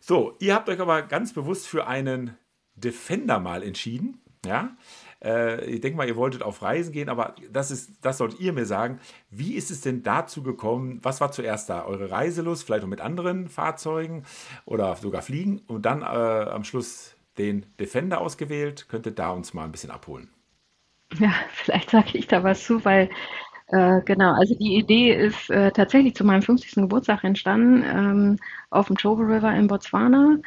So, 0.00 0.36
ihr 0.38 0.54
habt 0.54 0.68
euch 0.68 0.80
aber 0.80 1.02
ganz 1.02 1.32
bewusst 1.32 1.66
für 1.66 1.86
einen 1.86 2.36
Defender 2.74 3.40
mal 3.40 3.62
entschieden. 3.62 4.20
Ja, 4.44 4.76
äh, 5.24 5.64
ich 5.64 5.80
denke 5.80 5.96
mal, 5.96 6.06
ihr 6.06 6.16
wolltet 6.16 6.42
auf 6.42 6.62
Reisen 6.62 6.92
gehen, 6.92 7.08
aber 7.08 7.34
das 7.50 7.70
ist, 7.70 7.92
das 8.02 8.18
sollt 8.18 8.38
ihr 8.40 8.52
mir 8.52 8.66
sagen. 8.66 9.00
Wie 9.30 9.54
ist 9.54 9.70
es 9.70 9.80
denn 9.80 10.02
dazu 10.02 10.42
gekommen? 10.42 11.00
Was 11.02 11.20
war 11.20 11.32
zuerst 11.32 11.70
da? 11.70 11.84
Eure 11.84 12.10
Reiselust, 12.10 12.64
vielleicht 12.64 12.84
auch 12.84 12.88
mit 12.88 13.00
anderen 13.00 13.48
Fahrzeugen 13.48 14.24
oder 14.66 14.94
sogar 14.96 15.22
fliegen 15.22 15.62
und 15.66 15.86
dann 15.86 16.02
äh, 16.02 16.04
am 16.04 16.64
Schluss 16.64 17.16
den 17.38 17.66
Defender 17.80 18.20
ausgewählt. 18.20 18.88
Könntet 18.88 19.18
da 19.18 19.30
uns 19.30 19.54
mal 19.54 19.64
ein 19.64 19.72
bisschen 19.72 19.90
abholen? 19.90 20.28
Ja, 21.18 21.32
vielleicht 21.52 21.90
sage 21.90 22.18
ich 22.18 22.26
da 22.26 22.44
was 22.44 22.62
zu, 22.62 22.84
weil 22.84 23.08
äh, 23.68 24.02
genau, 24.04 24.34
also 24.34 24.54
die 24.54 24.76
Idee 24.76 25.14
ist 25.14 25.50
äh, 25.50 25.70
tatsächlich 25.72 26.14
zu 26.14 26.24
meinem 26.24 26.42
50. 26.42 26.74
Geburtstag 26.74 27.24
entstanden 27.24 27.82
ähm, 27.84 28.38
auf 28.70 28.88
dem 28.88 28.96
Chobe 28.96 29.22
River 29.22 29.54
in 29.54 29.68
Botswana. 29.68 30.38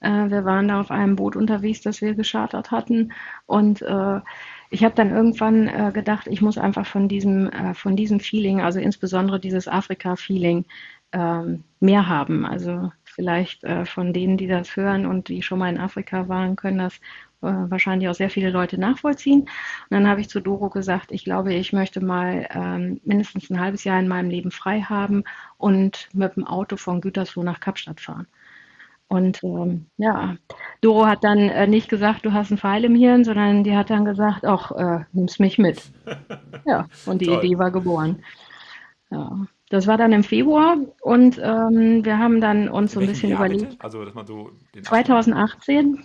Äh, 0.00 0.30
wir 0.30 0.44
waren 0.44 0.68
da 0.68 0.80
auf 0.80 0.90
einem 0.90 1.16
Boot 1.16 1.36
unterwegs, 1.36 1.80
das 1.80 2.00
wir 2.00 2.14
geschartert 2.14 2.70
hatten 2.70 3.12
und 3.46 3.82
äh, 3.82 4.20
ich 4.68 4.82
habe 4.82 4.96
dann 4.96 5.10
irgendwann 5.10 5.68
äh, 5.68 5.92
gedacht, 5.94 6.26
ich 6.26 6.42
muss 6.42 6.58
einfach 6.58 6.86
von 6.86 7.06
diesem, 7.08 7.50
von 7.74 7.94
diesem 7.94 8.18
Feeling, 8.18 8.60
also 8.60 8.80
insbesondere 8.80 9.38
dieses 9.38 9.68
Afrika-Feeling, 9.68 10.64
ähm, 11.12 11.64
mehr 11.80 12.08
haben. 12.08 12.44
Also 12.44 12.92
vielleicht 13.04 13.64
äh, 13.64 13.86
von 13.86 14.12
denen, 14.12 14.36
die 14.36 14.46
das 14.46 14.76
hören 14.76 15.06
und 15.06 15.28
die 15.28 15.42
schon 15.42 15.58
mal 15.58 15.70
in 15.70 15.78
Afrika 15.78 16.28
waren, 16.28 16.56
können 16.56 16.78
das 16.78 16.96
äh, 17.42 17.70
wahrscheinlich 17.70 18.08
auch 18.08 18.14
sehr 18.14 18.30
viele 18.30 18.50
Leute 18.50 18.78
nachvollziehen. 18.78 19.42
Und 19.42 19.50
dann 19.90 20.08
habe 20.08 20.20
ich 20.20 20.28
zu 20.28 20.40
Doro 20.40 20.68
gesagt, 20.68 21.12
ich 21.12 21.24
glaube, 21.24 21.54
ich 21.54 21.72
möchte 21.72 22.04
mal 22.04 22.48
ähm, 22.52 23.00
mindestens 23.04 23.50
ein 23.50 23.60
halbes 23.60 23.84
Jahr 23.84 24.00
in 24.00 24.08
meinem 24.08 24.30
Leben 24.30 24.50
frei 24.50 24.80
haben 24.82 25.24
und 25.58 26.08
mit 26.12 26.36
dem 26.36 26.46
Auto 26.46 26.76
von 26.76 27.00
Gütersloh 27.00 27.42
nach 27.42 27.60
Kapstadt 27.60 28.00
fahren. 28.00 28.26
Und 29.08 29.42
ähm, 29.44 29.86
ja, 29.98 30.36
Doro 30.80 31.06
hat 31.06 31.22
dann 31.22 31.38
äh, 31.38 31.66
nicht 31.66 31.88
gesagt, 31.88 32.24
du 32.24 32.32
hast 32.32 32.50
einen 32.50 32.58
Pfeil 32.58 32.84
im 32.84 32.94
Hirn, 32.94 33.24
sondern 33.24 33.62
die 33.62 33.76
hat 33.76 33.90
dann 33.90 34.04
gesagt, 34.04 34.44
ach, 34.44 34.72
äh, 34.72 35.04
nimm's 35.12 35.38
mich 35.38 35.58
mit. 35.58 35.82
Ja, 36.68 36.88
und 37.06 37.20
die 37.20 37.30
Idee 37.30 37.56
war 37.58 37.70
geboren. 37.70 38.24
Ja. 39.10 39.46
Das 39.68 39.86
war 39.86 39.96
dann 39.96 40.12
im 40.12 40.24
Februar 40.24 40.76
und 41.00 41.38
ähm, 41.38 42.04
wir 42.04 42.18
haben 42.18 42.40
dann 42.40 42.68
uns 42.68 42.92
so 42.92 42.98
ein 42.98 43.06
bisschen 43.06 43.30
Jahr 43.30 43.38
überlegt. 43.38 43.70
Bitte? 43.70 43.84
Also, 43.84 44.04
dass 44.04 44.14
man 44.14 44.26
so 44.26 44.50
2018. 44.82 46.04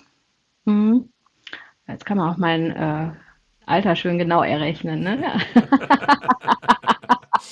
Hm. 0.68 1.10
Jetzt 1.88 2.06
kann 2.06 2.18
man 2.18 2.32
auch 2.32 2.38
mein 2.38 2.72
äh, 2.72 3.12
Alter 3.66 3.96
schön 3.96 4.18
genau 4.18 4.44
errechnen. 4.44 5.02
Ne? 5.02 5.24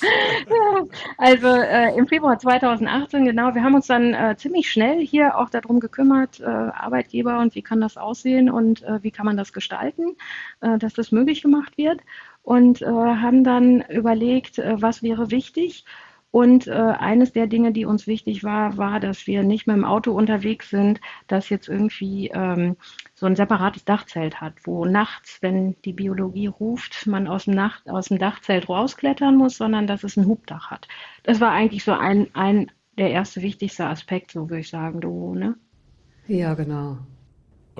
also 1.18 1.48
äh, 1.48 1.96
im 1.96 2.06
Februar 2.06 2.38
2018, 2.38 3.24
genau, 3.24 3.54
wir 3.54 3.62
haben 3.62 3.74
uns 3.74 3.86
dann 3.86 4.14
äh, 4.14 4.36
ziemlich 4.36 4.70
schnell 4.70 5.04
hier 5.04 5.36
auch 5.38 5.50
darum 5.50 5.80
gekümmert, 5.80 6.40
äh, 6.40 6.44
Arbeitgeber 6.44 7.38
und 7.38 7.54
wie 7.54 7.62
kann 7.62 7.80
das 7.80 7.96
aussehen 7.96 8.50
und 8.50 8.82
äh, 8.82 9.02
wie 9.02 9.10
kann 9.10 9.26
man 9.26 9.36
das 9.36 9.52
gestalten, 9.52 10.16
äh, 10.60 10.78
dass 10.78 10.94
das 10.94 11.12
möglich 11.12 11.42
gemacht 11.42 11.76
wird 11.76 12.00
und 12.42 12.82
äh, 12.82 12.86
haben 12.86 13.44
dann 13.44 13.82
überlegt, 13.82 14.58
was 14.58 15.02
wäre 15.02 15.30
wichtig. 15.30 15.84
Und 16.32 16.68
äh, 16.68 16.72
eines 16.72 17.32
der 17.32 17.48
Dinge, 17.48 17.72
die 17.72 17.84
uns 17.84 18.06
wichtig 18.06 18.44
war, 18.44 18.76
war, 18.76 19.00
dass 19.00 19.26
wir 19.26 19.42
nicht 19.42 19.66
mit 19.66 19.76
dem 19.76 19.84
Auto 19.84 20.12
unterwegs 20.12 20.70
sind, 20.70 21.00
das 21.26 21.48
jetzt 21.48 21.68
irgendwie 21.68 22.28
ähm, 22.32 22.76
so 23.14 23.26
ein 23.26 23.34
separates 23.34 23.84
Dachzelt 23.84 24.40
hat, 24.40 24.54
wo 24.64 24.84
nachts, 24.84 25.38
wenn 25.40 25.74
die 25.84 25.92
Biologie 25.92 26.46
ruft, 26.46 27.06
man 27.08 27.26
aus 27.26 27.46
dem, 27.46 27.54
Nacht, 27.54 27.90
aus 27.90 28.08
dem 28.08 28.18
Dachzelt 28.18 28.68
rausklettern 28.68 29.36
muss, 29.36 29.56
sondern 29.56 29.88
dass 29.88 30.04
es 30.04 30.16
ein 30.16 30.26
Hubdach 30.26 30.70
hat. 30.70 30.86
Das 31.24 31.40
war 31.40 31.50
eigentlich 31.50 31.82
so 31.82 31.92
ein, 31.92 32.28
ein 32.34 32.70
der 32.96 33.10
erste 33.10 33.42
wichtigste 33.42 33.86
Aspekt, 33.86 34.30
so 34.30 34.48
würde 34.50 34.60
ich 34.60 34.68
sagen, 34.68 35.00
du, 35.00 35.34
ne? 35.34 35.56
Ja, 36.28 36.54
genau. 36.54 36.98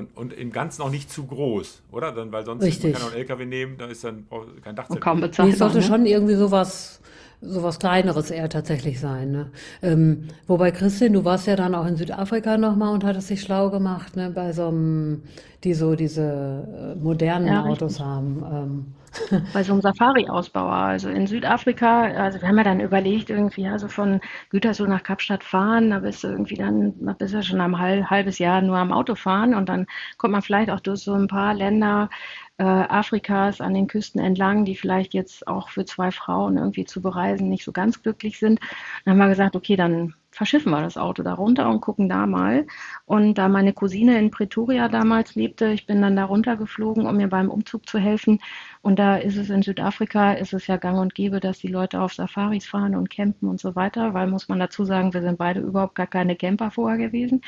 Und, 0.01 0.17
und 0.17 0.33
im 0.33 0.51
Ganzen 0.51 0.83
auch 0.83 0.91
nicht 0.91 1.11
zu 1.11 1.27
groß, 1.27 1.83
oder? 1.93 2.13
Dann, 2.13 2.33
weil 2.33 2.45
sonst 2.45 2.65
Richtig. 2.65 2.93
kann 2.93 3.03
man 3.03 3.11
einen 3.13 3.21
LKW 3.21 3.45
nehmen, 3.45 3.77
da 3.79 3.87
ist 3.87 4.03
dann 4.03 4.27
kein 4.63 4.75
Dachzelt. 4.75 5.01
Kaum 5.01 5.21
bezahlt. 5.21 5.49
Nee, 5.49 5.53
es 5.53 5.59
sollte 5.59 5.77
ne? 5.79 5.83
schon 5.83 6.07
irgendwie 6.07 6.35
sowas, 6.35 7.01
sowas 7.43 7.79
Kleineres 7.79 8.31
eher 8.31 8.49
tatsächlich 8.49 8.99
sein. 8.99 9.31
Ne? 9.31 9.51
Ähm, 9.83 10.29
wobei, 10.47 10.71
Christian, 10.71 11.13
du 11.13 11.25
warst 11.25 11.47
ja 11.47 11.57
dann 11.57 11.75
auch 11.75 11.87
in 11.87 11.97
Südafrika 11.97 12.57
nochmal 12.57 12.95
und 12.95 13.05
hattest 13.05 13.29
dich 13.29 13.43
schlau 13.43 13.71
gemacht, 13.71 14.17
ne? 14.17 14.31
bei 14.31 14.53
so 14.53 14.69
einem, 14.69 15.23
die 15.65 15.75
so 15.75 15.95
diese 15.95 16.97
äh, 16.97 16.99
modernen 16.99 17.49
ja, 17.49 17.65
Autos 17.65 18.01
haben. 18.01 18.43
Ähm, 18.51 18.87
bei 19.53 19.63
so 19.63 19.73
einem 19.73 19.83
Safari-Ausbauer. 19.83 20.73
Also 20.73 21.09
in 21.09 21.27
Südafrika, 21.27 22.03
also 22.03 22.41
wir 22.41 22.49
haben 22.49 22.59
ja 22.59 22.65
dann 22.65 22.81
überlegt, 22.81 23.31
irgendwie, 23.31 23.67
also 23.67 23.89
von 23.89 24.21
Gütersloh 24.51 24.87
nach 24.87 25.03
Kapstadt 25.03 25.45
fahren, 25.45 25.91
da 25.91 26.01
bist 26.01 26.23
du 26.25 26.29
irgendwie 26.29 26.55
dann, 26.55 26.95
da 27.05 27.13
bist 27.13 27.35
du 27.35 27.43
schon 27.43 27.61
ein 27.61 27.79
halbes 28.11 28.39
Jahr 28.39 28.63
nur 28.63 28.77
am 28.77 28.93
Auto 28.93 29.15
fahren 29.15 29.55
und 29.55 29.69
dann 29.69 29.87
kommt 30.17 30.33
man 30.33 30.43
vielleicht 30.43 30.71
auch 30.71 30.81
durch 30.81 31.01
so 31.01 31.15
ein 31.15 31.29
paar 31.29 31.55
Länder 31.55 32.09
äh, 32.59 32.65
Afrikas 32.65 33.61
an 33.61 33.75
den 33.75 33.87
Küsten 33.89 34.21
entlang, 34.21 34.65
die 34.65 34.77
vielleicht 34.77 35.15
jetzt 35.15 35.47
auch 35.49 35.71
für 35.71 35.85
zwei 35.85 36.11
Frauen 36.11 36.57
irgendwie 36.59 36.85
zu 36.85 37.01
bereisen 37.03 37.49
nicht 37.49 37.65
so 37.65 37.73
ganz 37.73 38.03
glücklich 38.03 38.39
sind. 38.39 38.61
Dann 39.05 39.13
haben 39.13 39.19
wir 39.19 39.29
gesagt, 39.29 39.57
okay, 39.57 39.77
dann 39.77 40.15
verschiffen 40.31 40.71
wir 40.71 40.81
das 40.81 40.97
Auto 40.97 41.23
da 41.23 41.35
runter 41.35 41.69
und 41.69 41.81
gucken 41.81 42.09
da 42.09 42.27
mal. 42.27 42.67
Und 43.05 43.35
da 43.35 43.49
meine 43.49 43.73
Cousine 43.73 44.19
in 44.19 44.31
Pretoria 44.31 44.89
damals 44.89 45.35
lebte, 45.35 45.73
ich 45.73 45.87
bin 45.87 46.01
dann 46.03 46.17
da 46.17 46.25
runtergeflogen, 46.25 47.07
um 47.07 47.17
mir 47.17 47.29
beim 47.29 47.51
Umzug 47.51 47.89
zu 47.89 47.99
helfen. 47.99 48.41
Und 48.83 48.99
da 48.99 49.17
ist 49.17 49.37
es 49.37 49.51
in 49.51 49.63
Südafrika, 49.63 50.33
ist 50.33 50.55
es 50.55 50.67
ja 50.67 50.77
gang 50.77 50.99
und 50.99 51.15
gäbe, 51.15 51.41
dass 51.41 51.59
die 51.59 51.69
Leute 51.69 52.01
auf 52.01 52.15
Safaris 52.15 52.67
fahren 52.67 52.95
und 52.95 53.11
campen 53.11 53.49
und 53.49 53.61
so 53.61 53.77
weiter, 53.77 54.15
weil 54.15 54.27
muss 54.27 54.49
man 54.49 54.59
dazu 54.59 54.85
sagen, 54.85 55.13
wir 55.13 55.23
sind 55.23 55.39
beide 55.39 55.61
überhaupt 55.61 55.95
gar 55.95 56.07
keine 56.07 56.37
Camper 56.37 56.71
vorher 56.71 56.99
gewesen. 56.99 57.43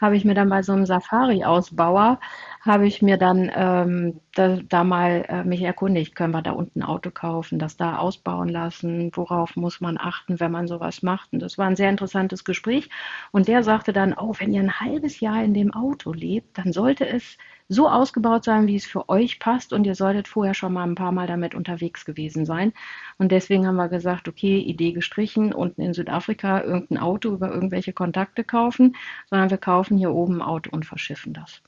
Habe 0.00 0.16
ich 0.16 0.24
mir 0.24 0.34
dann 0.34 0.48
bei 0.48 0.62
so 0.62 0.72
einem 0.72 0.86
Safari-Ausbauer 0.86 2.18
habe 2.60 2.86
ich 2.86 3.02
mir 3.02 3.16
dann 3.16 3.50
ähm, 3.54 4.20
da, 4.34 4.56
da, 4.68 4.84
mal 4.84 5.24
äh, 5.28 5.44
mich 5.44 5.62
erkundigt, 5.62 6.14
können 6.14 6.34
wir 6.34 6.42
da 6.42 6.52
unten 6.52 6.80
ein 6.80 6.88
Auto 6.88 7.10
kaufen, 7.10 7.58
das 7.58 7.76
da 7.76 7.96
ausbauen 7.96 8.48
lassen, 8.48 9.10
worauf 9.14 9.56
muss 9.56 9.80
man 9.80 9.96
achten, 9.98 10.38
wenn 10.38 10.52
man 10.52 10.68
sowas 10.68 11.02
macht. 11.02 11.32
Und 11.32 11.40
das 11.40 11.58
war 11.58 11.66
ein 11.66 11.76
sehr 11.76 11.90
interessantes 11.90 12.27
Gespräch. 12.44 12.90
Und 13.32 13.48
der 13.48 13.62
sagte 13.62 13.92
dann, 13.92 14.14
oh, 14.14 14.34
wenn 14.38 14.52
ihr 14.52 14.60
ein 14.60 14.80
halbes 14.80 15.20
Jahr 15.20 15.42
in 15.42 15.54
dem 15.54 15.72
Auto 15.72 16.12
lebt, 16.12 16.58
dann 16.58 16.72
sollte 16.72 17.06
es 17.06 17.38
so 17.68 17.88
ausgebaut 17.88 18.44
sein, 18.44 18.66
wie 18.66 18.76
es 18.76 18.86
für 18.86 19.08
euch 19.08 19.38
passt 19.38 19.72
und 19.72 19.86
ihr 19.86 19.94
solltet 19.94 20.26
vorher 20.26 20.54
schon 20.54 20.72
mal 20.72 20.84
ein 20.84 20.94
paar 20.94 21.12
Mal 21.12 21.26
damit 21.26 21.54
unterwegs 21.54 22.04
gewesen 22.04 22.46
sein. 22.46 22.72
Und 23.18 23.30
deswegen 23.30 23.66
haben 23.66 23.76
wir 23.76 23.88
gesagt, 23.88 24.26
okay, 24.26 24.58
Idee 24.58 24.92
gestrichen, 24.92 25.52
unten 25.52 25.82
in 25.82 25.92
Südafrika 25.92 26.62
irgendein 26.62 26.98
Auto 26.98 27.30
über 27.30 27.52
irgendwelche 27.52 27.92
Kontakte 27.92 28.42
kaufen, 28.42 28.96
sondern 29.28 29.50
wir 29.50 29.58
kaufen 29.58 29.98
hier 29.98 30.12
oben 30.12 30.36
ein 30.36 30.42
Auto 30.42 30.70
und 30.72 30.86
verschiffen 30.86 31.34
das. 31.34 31.62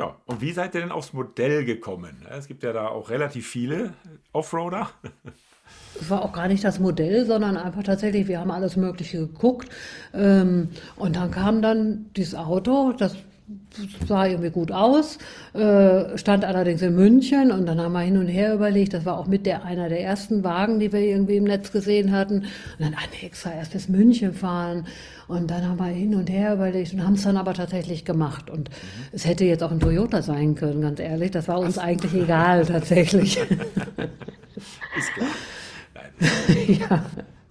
Ja, 0.00 0.16
und 0.26 0.40
wie 0.40 0.52
seid 0.52 0.74
ihr 0.74 0.80
denn 0.80 0.92
aufs 0.92 1.12
Modell 1.12 1.64
gekommen? 1.64 2.24
Es 2.30 2.46
gibt 2.46 2.62
ja 2.62 2.72
da 2.72 2.88
auch 2.88 3.10
relativ 3.10 3.48
viele 3.48 3.94
Offroader. 4.32 4.90
Es 6.00 6.10
war 6.10 6.22
auch 6.22 6.32
gar 6.32 6.48
nicht 6.48 6.64
das 6.64 6.78
Modell, 6.78 7.26
sondern 7.26 7.56
einfach 7.56 7.82
tatsächlich, 7.82 8.28
wir 8.28 8.40
haben 8.40 8.50
alles 8.50 8.76
Mögliche 8.76 9.18
geguckt. 9.18 9.68
Ähm, 10.14 10.68
und 10.96 11.16
dann 11.16 11.30
kam 11.30 11.62
dann 11.62 12.06
dieses 12.14 12.34
Auto, 12.34 12.92
das 12.92 13.16
sah 14.06 14.26
irgendwie 14.26 14.50
gut 14.50 14.70
aus, 14.70 15.18
äh, 15.54 16.18
stand 16.18 16.44
allerdings 16.44 16.82
in 16.82 16.94
München 16.94 17.50
und 17.50 17.66
dann 17.66 17.80
haben 17.80 17.92
wir 17.92 18.00
hin 18.00 18.18
und 18.18 18.28
her 18.28 18.54
überlegt, 18.54 18.92
das 18.92 19.06
war 19.06 19.18
auch 19.18 19.26
mit 19.26 19.46
der 19.46 19.64
einer 19.64 19.88
der 19.88 20.02
ersten 20.02 20.44
Wagen, 20.44 20.80
die 20.80 20.92
wir 20.92 21.00
irgendwie 21.00 21.36
im 21.36 21.44
Netz 21.44 21.72
gesehen 21.72 22.12
hatten. 22.12 22.40
Und 22.40 22.46
dann, 22.78 22.94
ah 22.94 23.06
nee, 23.12 23.26
extra 23.26 23.52
erst 23.52 23.72
bis 23.72 23.88
München 23.88 24.34
fahren. 24.34 24.86
Und 25.28 25.50
dann 25.50 25.66
haben 25.66 25.78
wir 25.78 25.86
hin 25.86 26.14
und 26.14 26.28
her 26.28 26.54
überlegt 26.54 26.92
und 26.92 27.04
haben 27.04 27.14
es 27.14 27.22
dann 27.22 27.36
aber 27.36 27.54
tatsächlich 27.54 28.04
gemacht. 28.04 28.50
Und 28.50 28.68
mhm. 28.68 28.74
es 29.12 29.26
hätte 29.26 29.44
jetzt 29.44 29.62
auch 29.62 29.70
ein 29.70 29.80
Toyota 29.80 30.22
sein 30.22 30.54
können, 30.54 30.82
ganz 30.82 31.00
ehrlich. 31.00 31.30
Das 31.30 31.48
war 31.48 31.58
uns 31.58 31.76
Was? 31.76 31.84
eigentlich 31.84 32.14
egal, 32.14 32.66
tatsächlich. 32.66 33.38
Ist 34.98 35.12
klar. 35.14 35.28
Ja. 36.68 37.04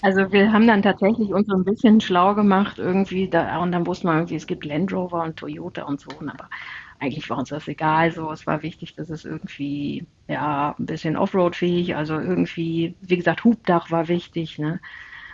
Also 0.03 0.31
wir 0.31 0.53
haben 0.53 0.67
dann 0.67 0.83
tatsächlich 0.83 1.33
uns 1.33 1.47
so 1.47 1.55
ein 1.55 1.63
bisschen 1.63 1.99
schlau 1.99 2.35
gemacht 2.35 2.77
irgendwie 2.77 3.27
da, 3.27 3.57
und 3.57 3.71
dann 3.71 3.87
wussten 3.87 4.07
wir 4.07 4.13
irgendwie, 4.13 4.35
es 4.35 4.45
gibt 4.45 4.63
Land 4.63 4.93
Rover 4.93 5.23
und 5.23 5.37
Toyota 5.37 5.83
und 5.83 5.99
so, 5.99 6.11
aber 6.19 6.49
eigentlich 6.99 7.27
war 7.31 7.39
uns 7.39 7.49
das 7.49 7.67
egal. 7.67 8.11
So, 8.11 8.31
es 8.31 8.45
war 8.45 8.61
wichtig, 8.61 8.93
dass 8.95 9.09
es 9.09 9.25
irgendwie 9.25 10.05
ja 10.27 10.75
ein 10.77 10.85
bisschen 10.85 11.17
Offroad-fähig, 11.17 11.95
also 11.95 12.13
irgendwie, 12.13 12.95
wie 13.01 13.17
gesagt, 13.17 13.43
Hubdach 13.43 13.89
war 13.89 14.07
wichtig, 14.07 14.59
ne? 14.59 14.79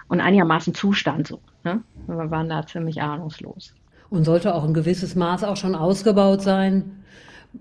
und 0.07 0.21
einigermaßen 0.21 0.73
Zustand 0.73 1.27
so. 1.27 1.39
Ne? 1.63 1.81
Wir 2.07 2.31
waren 2.31 2.49
da 2.49 2.65
ziemlich 2.65 3.01
ahnungslos. 3.01 3.73
Und 4.09 4.25
sollte 4.25 4.53
auch 4.53 4.63
ein 4.63 4.73
gewisses 4.73 5.15
Maß 5.15 5.43
auch 5.43 5.57
schon 5.57 5.75
ausgebaut 5.75 6.41
sein, 6.41 7.02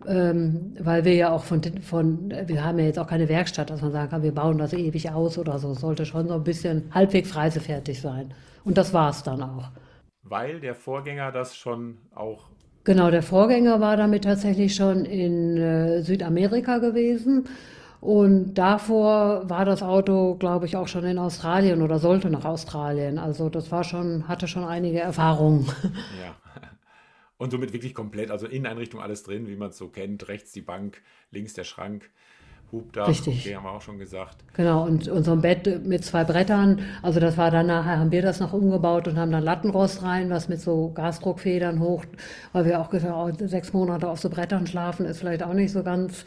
ähm, 0.06 0.74
weil 0.80 1.04
wir 1.04 1.14
ja 1.14 1.30
auch 1.30 1.44
von, 1.44 1.62
von, 1.82 2.30
wir 2.46 2.64
haben 2.64 2.78
ja 2.78 2.86
jetzt 2.86 2.98
auch 2.98 3.06
keine 3.06 3.28
Werkstatt, 3.28 3.70
dass 3.70 3.82
man 3.82 3.92
sagen 3.92 4.10
kann, 4.10 4.22
wir 4.22 4.34
bauen 4.34 4.58
das 4.58 4.72
ewig 4.72 5.10
aus 5.10 5.38
oder 5.38 5.58
so. 5.58 5.74
Sollte 5.74 6.06
schon 6.06 6.28
so 6.28 6.34
ein 6.34 6.44
bisschen 6.44 6.90
halbwegs 6.92 7.36
reisefertig 7.36 8.00
sein. 8.00 8.32
Und 8.64 8.78
das 8.78 8.92
war 8.92 9.10
es 9.10 9.22
dann 9.22 9.42
auch. 9.42 9.70
Weil 10.22 10.60
der 10.60 10.74
Vorgänger 10.74 11.32
das 11.32 11.56
schon 11.56 11.98
auch. 12.14 12.46
Genau, 12.84 13.10
der 13.10 13.22
Vorgänger 13.22 13.80
war 13.80 13.96
damit 13.96 14.24
tatsächlich 14.24 14.74
schon 14.74 15.04
in 15.04 15.56
äh, 15.56 16.02
Südamerika 16.02 16.78
gewesen. 16.78 17.44
Und 18.00 18.54
davor 18.54 19.48
war 19.48 19.64
das 19.64 19.82
Auto, 19.82 20.34
glaube 20.34 20.66
ich, 20.66 20.76
auch 20.76 20.88
schon 20.88 21.04
in 21.04 21.18
Australien 21.18 21.82
oder 21.82 22.00
sollte 22.00 22.30
nach 22.30 22.44
Australien. 22.44 23.18
Also 23.18 23.48
das 23.48 23.70
war 23.70 23.84
schon, 23.84 24.26
hatte 24.26 24.48
schon 24.48 24.64
einige 24.64 24.98
Erfahrungen. 24.98 25.66
Ja. 26.20 26.34
Und 27.42 27.50
somit 27.50 27.72
wirklich 27.72 27.92
komplett, 27.92 28.30
also 28.30 28.46
Inneneinrichtung 28.46 29.00
alles 29.00 29.24
drin, 29.24 29.48
wie 29.48 29.56
man 29.56 29.70
es 29.70 29.76
so 29.76 29.88
kennt. 29.88 30.28
Rechts 30.28 30.52
die 30.52 30.60
Bank, 30.60 31.02
links 31.32 31.54
der 31.54 31.64
Schrank. 31.64 32.08
Hubdach, 32.70 33.08
Richtig. 33.08 33.40
okay, 33.40 33.56
haben 33.56 33.64
wir 33.64 33.72
auch 33.72 33.82
schon 33.82 33.98
gesagt. 33.98 34.44
Genau, 34.54 34.84
und, 34.84 35.08
und 35.08 35.24
so 35.24 35.32
ein 35.32 35.40
Bett 35.40 35.84
mit 35.84 36.04
zwei 36.04 36.22
Brettern. 36.22 36.82
Also 37.02 37.18
das 37.18 37.36
war 37.36 37.50
dann 37.50 37.66
nachher, 37.66 37.98
haben 37.98 38.12
wir 38.12 38.22
das 38.22 38.38
noch 38.38 38.52
umgebaut 38.52 39.08
und 39.08 39.18
haben 39.18 39.32
dann 39.32 39.42
Lattenrost 39.42 40.04
rein, 40.04 40.30
was 40.30 40.48
mit 40.48 40.60
so 40.60 40.92
Gasdruckfedern 40.94 41.80
hoch, 41.80 42.04
weil 42.52 42.64
wir 42.64 42.80
auch 42.80 42.90
gesagt 42.90 43.12
haben, 43.12 43.34
oh, 43.34 43.46
sechs 43.48 43.72
Monate 43.72 44.08
auf 44.08 44.20
so 44.20 44.30
Brettern 44.30 44.68
schlafen 44.68 45.04
ist 45.04 45.18
vielleicht 45.18 45.42
auch 45.42 45.52
nicht 45.52 45.72
so 45.72 45.82
ganz 45.82 46.24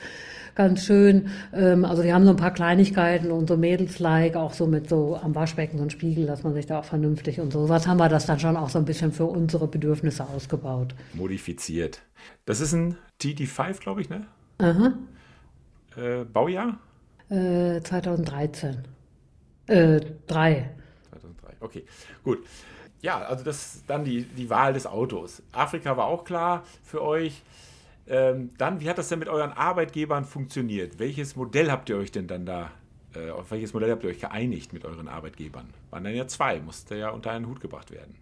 ganz 0.56 0.86
schön. 0.86 1.30
Ähm, 1.54 1.86
also 1.86 2.04
wir 2.04 2.14
haben 2.14 2.26
so 2.26 2.32
ein 2.32 2.38
paar 2.38 2.54
Kleinigkeiten 2.54 3.32
und 3.32 3.48
so 3.48 3.58
Mädels-like, 3.58 4.36
auch 4.36 4.54
so 4.54 4.66
mit 4.66 4.90
so 4.90 5.18
am 5.22 5.36
Waschbecken 5.36 5.78
so 5.78 5.84
ein 5.84 5.90
Spiegel, 5.90 6.26
dass 6.26 6.44
man 6.44 6.54
sich 6.54 6.66
da 6.66 6.80
auch 6.80 6.86
vernünftig 6.86 7.40
und 7.40 7.54
so. 7.54 7.70
Was 7.70 7.88
haben 7.88 7.98
wir 7.98 8.10
das 8.10 8.26
dann 8.26 8.40
schon 8.40 8.58
auch 8.58 8.70
so 8.70 8.80
ein 8.80 8.86
bisschen 8.86 9.12
für 9.12 9.26
unsere 9.26 9.68
Bedürfnisse 9.68 10.28
ausgebaut. 10.28 10.96
Modifiziert. 11.14 12.02
Das 12.46 12.62
ist 12.62 12.74
ein 12.74 12.98
TD5, 13.22 13.80
glaube 13.80 14.02
ich, 14.02 14.10
ne? 14.10 14.26
Aha. 14.58 14.94
Äh, 15.98 16.24
Baujahr? 16.26 16.80
Äh, 17.30 17.82
2013. 17.82 18.78
Äh, 19.68 20.00
3. 20.28 20.70
2003, 21.10 21.54
okay, 21.60 21.86
gut. 22.24 22.40
Ja, 23.02 23.20
also 23.20 23.44
das 23.44 23.76
ist 23.76 23.84
dann 23.88 24.04
die, 24.04 24.24
die 24.24 24.50
Wahl 24.50 24.74
des 24.74 24.88
Autos. 24.88 25.42
Afrika 25.52 25.98
war 25.98 26.06
auch 26.06 26.24
klar 26.24 26.64
für 26.84 27.02
euch. 27.02 27.42
Ähm, 28.08 28.52
dann, 28.58 28.82
wie 28.82 28.90
hat 28.90 28.98
das 28.98 29.10
denn 29.10 29.20
mit 29.20 29.30
euren 29.30 29.52
Arbeitgebern 29.52 30.26
funktioniert? 30.26 31.00
Welches 31.00 31.36
Modell 31.36 31.72
habt 31.72 31.90
ihr 31.90 31.98
euch 31.98 32.12
denn 32.12 32.28
dann 32.28 32.46
da, 32.46 32.72
äh, 33.16 33.32
auf 33.32 33.50
welches 33.52 33.74
Modell 33.74 33.92
habt 33.92 34.04
ihr 34.04 34.10
euch 34.10 34.20
geeinigt 34.20 34.74
mit 34.74 34.86
euren 34.86 35.08
Arbeitgebern? 35.08 35.68
Waren 35.90 36.04
dann 36.04 36.16
ja 36.16 36.28
zwei, 36.28 36.60
musste 36.60 36.96
ja 36.96 37.10
unter 37.10 37.32
einen 37.32 37.48
Hut 37.48 37.62
gebracht 37.62 37.92
werden. 37.92 38.16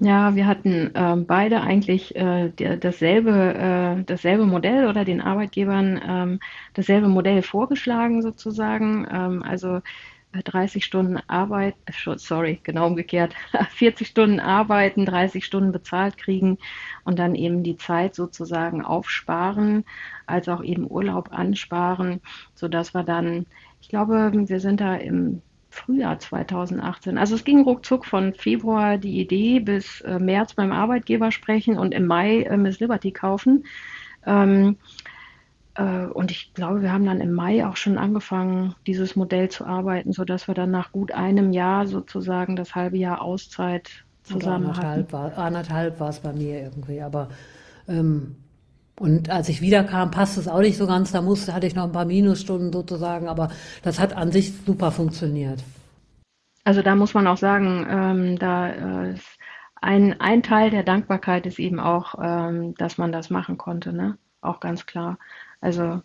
Ja, 0.00 0.34
wir 0.34 0.46
hatten 0.46 0.90
ähm, 0.94 1.24
beide 1.26 1.60
eigentlich 1.60 2.16
äh, 2.16 2.48
der, 2.50 2.76
dasselbe, 2.76 3.54
äh, 3.54 4.02
dasselbe 4.04 4.44
Modell 4.44 4.88
oder 4.88 5.04
den 5.04 5.20
Arbeitgebern 5.20 6.00
ähm, 6.04 6.40
dasselbe 6.74 7.06
Modell 7.06 7.42
vorgeschlagen 7.42 8.20
sozusagen. 8.20 9.06
Ähm, 9.08 9.42
also 9.44 9.80
30 10.42 10.84
Stunden 10.84 11.18
Arbeit, 11.26 11.74
äh, 11.86 12.16
sorry, 12.16 12.60
genau 12.62 12.86
umgekehrt, 12.86 13.34
40 13.70 14.08
Stunden 14.08 14.40
arbeiten, 14.40 15.06
30 15.06 15.44
Stunden 15.44 15.72
bezahlt 15.72 16.16
kriegen 16.16 16.58
und 17.04 17.18
dann 17.18 17.34
eben 17.34 17.62
die 17.62 17.76
Zeit 17.76 18.14
sozusagen 18.14 18.84
aufsparen, 18.84 19.84
als 20.26 20.48
auch 20.48 20.62
eben 20.62 20.90
Urlaub 20.90 21.32
ansparen, 21.32 22.20
sodass 22.54 22.94
wir 22.94 23.04
dann, 23.04 23.46
ich 23.80 23.88
glaube, 23.88 24.32
wir 24.34 24.60
sind 24.60 24.80
da 24.80 24.96
im 24.96 25.42
Frühjahr 25.70 26.18
2018. 26.18 27.18
Also 27.18 27.34
es 27.34 27.44
ging 27.44 27.62
ruckzuck 27.62 28.06
von 28.06 28.32
Februar 28.32 28.96
die 28.96 29.20
Idee 29.20 29.58
bis 29.58 30.00
äh, 30.02 30.18
März 30.18 30.54
beim 30.54 30.72
Arbeitgeber 30.72 31.32
sprechen 31.32 31.78
und 31.78 31.92
im 31.92 32.06
Mai 32.06 32.42
äh, 32.42 32.56
Miss 32.56 32.78
Liberty 32.80 33.10
kaufen. 33.10 33.64
Ähm, 34.24 34.76
äh, 34.76 35.13
und 35.82 36.30
ich 36.30 36.54
glaube, 36.54 36.82
wir 36.82 36.92
haben 36.92 37.04
dann 37.04 37.20
im 37.20 37.32
Mai 37.32 37.66
auch 37.66 37.76
schon 37.76 37.98
angefangen, 37.98 38.74
dieses 38.86 39.16
Modell 39.16 39.48
zu 39.48 39.64
arbeiten, 39.64 40.12
sodass 40.12 40.46
wir 40.46 40.54
dann 40.54 40.70
nach 40.70 40.92
gut 40.92 41.10
einem 41.12 41.52
Jahr 41.52 41.86
sozusagen 41.86 42.54
das 42.54 42.74
halbe 42.74 42.96
Jahr 42.96 43.22
Auszeit 43.22 43.90
zusammen 44.22 44.66
und 44.66 44.70
anderthalb 44.70 45.12
hatten. 45.12 45.36
War, 45.36 45.38
anderthalb 45.38 46.00
war 46.00 46.10
es 46.10 46.20
bei 46.20 46.32
mir 46.32 46.62
irgendwie, 46.62 47.02
aber 47.02 47.28
ähm, 47.88 48.36
und 48.98 49.28
als 49.28 49.48
ich 49.48 49.60
wiederkam, 49.60 50.10
passte 50.10 50.40
es 50.40 50.48
auch 50.48 50.60
nicht 50.60 50.76
so 50.76 50.86
ganz. 50.86 51.10
Da 51.10 51.20
musste, 51.20 51.52
hatte 51.52 51.66
ich 51.66 51.74
noch 51.74 51.84
ein 51.84 51.92
paar 51.92 52.04
Minusstunden 52.04 52.72
sozusagen, 52.72 53.28
aber 53.28 53.50
das 53.82 53.98
hat 53.98 54.16
an 54.16 54.30
sich 54.30 54.52
super 54.64 54.92
funktioniert. 54.92 55.64
Also 56.62 56.80
da 56.80 56.94
muss 56.94 57.12
man 57.12 57.26
auch 57.26 57.36
sagen, 57.36 57.86
ähm, 57.90 58.38
da 58.38 59.08
äh, 59.08 59.14
ein, 59.82 60.20
ein 60.20 60.42
Teil 60.42 60.70
der 60.70 60.84
Dankbarkeit 60.84 61.44
ist 61.44 61.58
eben 61.58 61.80
auch, 61.80 62.14
ähm, 62.22 62.74
dass 62.76 62.96
man 62.96 63.12
das 63.12 63.30
machen 63.30 63.58
konnte, 63.58 63.92
ne? 63.92 64.16
Auch 64.40 64.60
ganz 64.60 64.86
klar. 64.86 65.18
Also, 65.64 66.02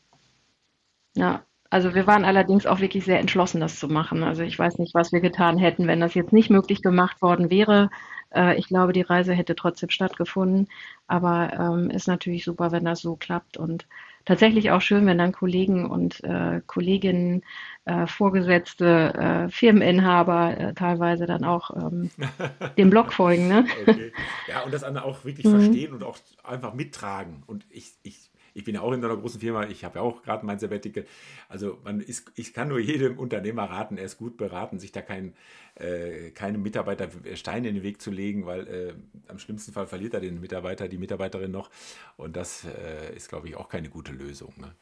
ja, 1.16 1.44
also 1.70 1.94
wir 1.94 2.08
waren 2.08 2.24
allerdings 2.24 2.66
auch 2.66 2.80
wirklich 2.80 3.04
sehr 3.04 3.20
entschlossen, 3.20 3.60
das 3.60 3.78
zu 3.78 3.90
machen. 3.90 4.24
Also 4.24 4.42
ich 4.42 4.58
weiß 4.58 4.80
nicht, 4.80 4.96
was 4.96 5.12
wir 5.12 5.20
getan 5.20 5.58
hätten, 5.58 5.86
wenn 5.86 6.00
das 6.00 6.14
jetzt 6.14 6.32
nicht 6.32 6.50
möglich 6.50 6.82
gemacht 6.82 7.22
worden 7.22 7.52
wäre. 7.52 7.90
Äh, 8.34 8.58
ich 8.58 8.68
glaube, 8.70 8.94
die 8.94 9.02
Reise 9.02 9.34
hätte 9.34 9.56
trotzdem 9.56 9.90
stattgefunden. 9.90 10.70
Aber 11.08 11.52
ähm, 11.54 11.90
ist 11.90 12.08
natürlich 12.08 12.46
super, 12.46 12.72
wenn 12.72 12.86
das 12.86 13.02
so 13.02 13.18
klappt 13.18 13.58
und 13.58 13.86
tatsächlich 14.24 14.72
auch 14.72 14.80
schön, 14.80 15.06
wenn 15.06 15.18
dann 15.18 15.34
Kollegen 15.34 15.92
und 15.92 16.24
äh, 16.24 16.62
Kolleginnen, 16.66 17.44
äh, 17.84 18.08
Vorgesetzte, 18.08 19.14
äh, 19.14 19.50
Firmeninhaber 19.50 20.58
äh, 20.58 20.74
teilweise 20.74 21.26
dann 21.26 21.44
auch 21.44 21.76
ähm, 21.76 22.12
dem 22.78 22.90
Blog 22.90 23.12
folgen. 23.12 23.50
Ne? 23.50 23.66
Okay. 23.82 24.14
Ja, 24.48 24.62
und 24.62 24.74
das 24.74 24.86
andere 24.86 25.04
auch 25.04 25.26
wirklich 25.26 25.46
mhm. 25.48 25.60
verstehen 25.60 25.94
und 25.94 26.04
auch 26.06 26.18
einfach 26.46 26.74
mittragen. 26.74 27.44
Und 27.46 27.66
ich, 27.70 27.92
ich 28.04 28.30
ich 28.60 28.66
bin 28.66 28.76
ja 28.76 28.82
auch 28.82 28.92
in 28.92 29.04
einer 29.04 29.16
großen 29.16 29.40
Firma, 29.40 29.66
ich 29.68 29.84
habe 29.86 30.00
ja 30.00 30.02
auch 30.02 30.22
gerade 30.22 30.46
mein 30.46 30.60
Sabbatical. 30.60 31.06
Also 31.48 31.80
man 31.84 32.02
ist, 32.02 32.32
ich 32.36 32.54
kann 32.54 32.68
nur 32.68 32.80
jedem 32.80 33.18
Unternehmer 33.18 33.64
raten, 33.64 33.98
er 33.98 34.06
ist 34.06 34.18
gut 34.18 34.38
beraten, 34.38 34.80
sich 34.80 34.92
da 34.92 35.02
kein, 35.02 35.34
äh, 35.76 36.32
keinem 36.32 36.62
Mitarbeiter 36.62 37.10
Steine 37.36 37.70
in 37.70 37.76
den 37.76 37.84
Weg 37.84 38.02
zu 38.02 38.12
legen, 38.12 38.46
weil 38.46 38.68
äh, 38.68 38.94
am 39.30 39.40
schlimmsten 39.40 39.72
Fall 39.72 39.88
verliert 39.88 40.14
er 40.14 40.20
den 40.20 40.42
Mitarbeiter, 40.42 40.88
die 40.88 40.98
Mitarbeiterin 40.98 41.52
noch. 41.52 41.70
Und 42.18 42.36
das 42.36 42.66
äh, 42.66 43.16
ist, 43.16 43.30
glaube 43.30 43.48
ich, 43.48 43.56
auch 43.56 43.70
keine 43.70 43.90
gute 43.90 44.12
Lösung. 44.12 44.54
Ne? 44.58 44.76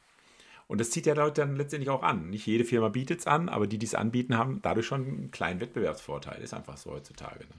Und 0.67 0.81
das 0.81 0.89
zieht 0.89 1.05
ja 1.05 1.13
Leute 1.13 1.41
dann 1.41 1.55
letztendlich 1.55 1.89
auch 1.89 2.03
an. 2.03 2.29
Nicht 2.29 2.45
jede 2.45 2.65
Firma 2.65 2.89
bietet 2.89 3.19
es 3.19 3.27
an, 3.27 3.47
aber 3.47 3.67
die, 3.67 3.77
die 3.77 3.85
es 3.85 3.95
anbieten, 3.95 4.37
haben 4.37 4.59
dadurch 4.61 4.87
schon 4.87 5.05
einen 5.05 5.31
kleinen 5.31 5.61
Wettbewerbsvorteil. 5.61 6.41
Ist 6.41 6.53
einfach 6.53 6.77
so 6.77 6.91
heutzutage. 6.91 7.45
Ne? 7.45 7.53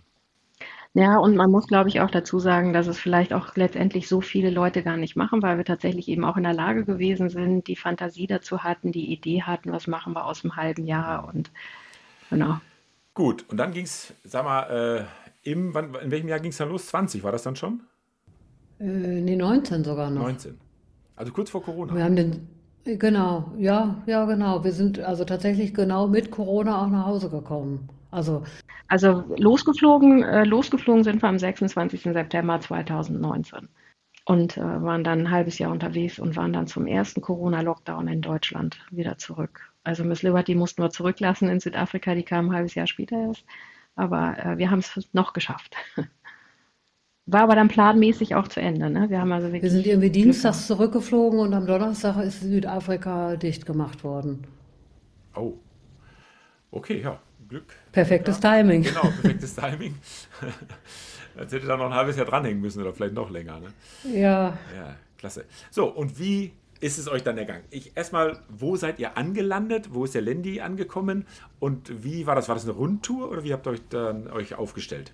Ja, 0.98 1.16
und 1.18 1.36
man 1.36 1.52
muss, 1.52 1.68
glaube 1.68 1.88
ich, 1.88 2.00
auch 2.00 2.10
dazu 2.10 2.40
sagen, 2.40 2.72
dass 2.72 2.88
es 2.88 2.98
vielleicht 2.98 3.32
auch 3.32 3.54
letztendlich 3.54 4.08
so 4.08 4.20
viele 4.20 4.50
Leute 4.50 4.82
gar 4.82 4.96
nicht 4.96 5.14
machen, 5.14 5.42
weil 5.42 5.56
wir 5.56 5.64
tatsächlich 5.64 6.08
eben 6.08 6.24
auch 6.24 6.36
in 6.36 6.42
der 6.42 6.54
Lage 6.54 6.84
gewesen 6.84 7.28
sind, 7.28 7.68
die 7.68 7.76
Fantasie 7.76 8.26
dazu 8.26 8.64
hatten, 8.64 8.90
die 8.90 9.12
Idee 9.12 9.42
hatten, 9.42 9.70
was 9.70 9.86
machen 9.86 10.12
wir 10.14 10.24
aus 10.24 10.42
dem 10.42 10.56
halben 10.56 10.86
Jahr 10.86 11.32
und 11.32 11.52
genau. 12.30 12.58
Gut, 13.14 13.44
und 13.48 13.58
dann 13.58 13.72
ging 13.72 13.84
es, 13.84 14.12
sag 14.24 14.42
mal, 14.42 15.06
äh, 15.44 15.48
im, 15.48 15.72
wann, 15.72 15.94
in 15.94 16.10
welchem 16.10 16.26
Jahr 16.26 16.40
ging 16.40 16.50
es 16.50 16.56
dann 16.56 16.68
los? 16.68 16.88
20 16.88 17.22
war 17.22 17.30
das 17.30 17.44
dann 17.44 17.54
schon? 17.54 17.80
Äh, 18.80 19.20
nee, 19.20 19.36
19 19.36 19.84
sogar 19.84 20.10
noch. 20.10 20.22
19. 20.22 20.58
Also 21.14 21.30
kurz 21.30 21.50
vor 21.50 21.62
Corona. 21.62 21.94
Wir 21.94 22.02
haben 22.02 22.16
den, 22.16 22.48
genau, 22.84 23.52
ja, 23.56 24.02
ja, 24.06 24.24
genau. 24.24 24.64
Wir 24.64 24.72
sind 24.72 24.98
also 24.98 25.24
tatsächlich 25.24 25.74
genau 25.74 26.08
mit 26.08 26.32
Corona 26.32 26.82
auch 26.82 26.88
nach 26.88 27.06
Hause 27.06 27.30
gekommen. 27.30 27.88
Also, 28.10 28.44
also 28.88 29.24
losgeflogen, 29.36 30.22
äh, 30.22 30.44
losgeflogen 30.44 31.04
sind 31.04 31.22
wir 31.22 31.28
am 31.28 31.38
26. 31.38 32.02
September 32.02 32.60
2019 32.60 33.68
und 34.24 34.56
äh, 34.56 34.60
waren 34.60 35.04
dann 35.04 35.20
ein 35.20 35.30
halbes 35.30 35.58
Jahr 35.58 35.72
unterwegs 35.72 36.18
und 36.18 36.36
waren 36.36 36.52
dann 36.52 36.66
zum 36.66 36.86
ersten 36.86 37.20
Corona-Lockdown 37.20 38.08
in 38.08 38.20
Deutschland 38.20 38.78
wieder 38.90 39.18
zurück. 39.18 39.72
Also 39.84 40.04
Miss 40.04 40.22
Liberty 40.22 40.54
mussten 40.54 40.82
wir 40.82 40.90
zurücklassen 40.90 41.48
in 41.48 41.60
Südafrika, 41.60 42.14
die 42.14 42.22
kam 42.22 42.50
ein 42.50 42.54
halbes 42.54 42.74
Jahr 42.74 42.86
später 42.86 43.16
erst, 43.16 43.44
aber 43.96 44.36
äh, 44.38 44.58
wir 44.58 44.70
haben 44.70 44.80
es 44.80 45.08
noch 45.12 45.32
geschafft. 45.32 45.76
War 47.30 47.42
aber 47.42 47.56
dann 47.56 47.68
planmäßig 47.68 48.34
auch 48.34 48.48
zu 48.48 48.60
Ende. 48.60 48.88
Ne? 48.88 49.10
Wir, 49.10 49.20
haben 49.20 49.32
also 49.32 49.52
wir 49.52 49.70
sind 49.70 49.86
irgendwie 49.86 50.08
dienstags 50.08 50.66
zurückgeflogen 50.66 51.40
und 51.40 51.52
am 51.52 51.66
Donnerstag 51.66 52.16
ist 52.24 52.40
Südafrika 52.40 53.36
dicht 53.36 53.66
gemacht 53.66 54.02
worden. 54.02 54.46
Oh. 55.34 55.52
Okay, 56.70 57.02
ja. 57.02 57.20
Glück. 57.48 57.74
Perfektes 57.92 58.40
ja. 58.42 58.56
Timing. 58.56 58.82
Genau, 58.82 59.00
perfektes 59.00 59.54
Timing. 59.54 59.96
Jetzt 61.38 61.52
hätte 61.52 61.66
da 61.66 61.76
noch 61.76 61.86
ein 61.86 61.94
halbes 61.94 62.16
Jahr 62.16 62.26
dranhängen 62.26 62.60
müssen 62.60 62.82
oder 62.82 62.92
vielleicht 62.92 63.14
noch 63.14 63.30
länger. 63.30 63.60
Ne? 63.60 63.72
Ja. 64.12 64.58
Ja, 64.76 64.96
klasse. 65.16 65.44
So, 65.70 65.86
und 65.86 66.18
wie 66.18 66.52
ist 66.80 66.98
es 66.98 67.08
euch 67.08 67.22
dann 67.22 67.38
ergangen? 67.38 67.64
Ich 67.70 67.96
erstmal, 67.96 68.38
wo 68.48 68.76
seid 68.76 68.98
ihr 68.98 69.16
angelandet? 69.16 69.94
Wo 69.94 70.04
ist 70.04 70.14
der 70.14 70.22
Lendi 70.22 70.60
angekommen? 70.60 71.26
Und 71.58 72.04
wie 72.04 72.26
war 72.26 72.34
das? 72.34 72.48
War 72.48 72.54
das 72.54 72.64
eine 72.64 72.74
Rundtour 72.74 73.30
oder 73.30 73.44
wie 73.44 73.52
habt 73.52 73.66
ihr 73.66 73.70
euch 73.70 73.82
dann 73.88 74.28
euch 74.28 74.54
aufgestellt? 74.54 75.12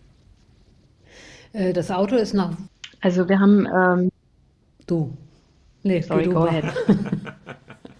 Äh, 1.52 1.72
das 1.72 1.90
Auto 1.90 2.16
ist 2.16 2.34
nach. 2.34 2.56
Also 3.00 3.28
wir 3.28 3.38
haben. 3.38 3.66
Ähm, 3.66 4.10
du. 4.86 5.16
Nee, 5.82 6.00
sorry, 6.00 6.24
go 6.24 6.44
ahead. 6.44 6.64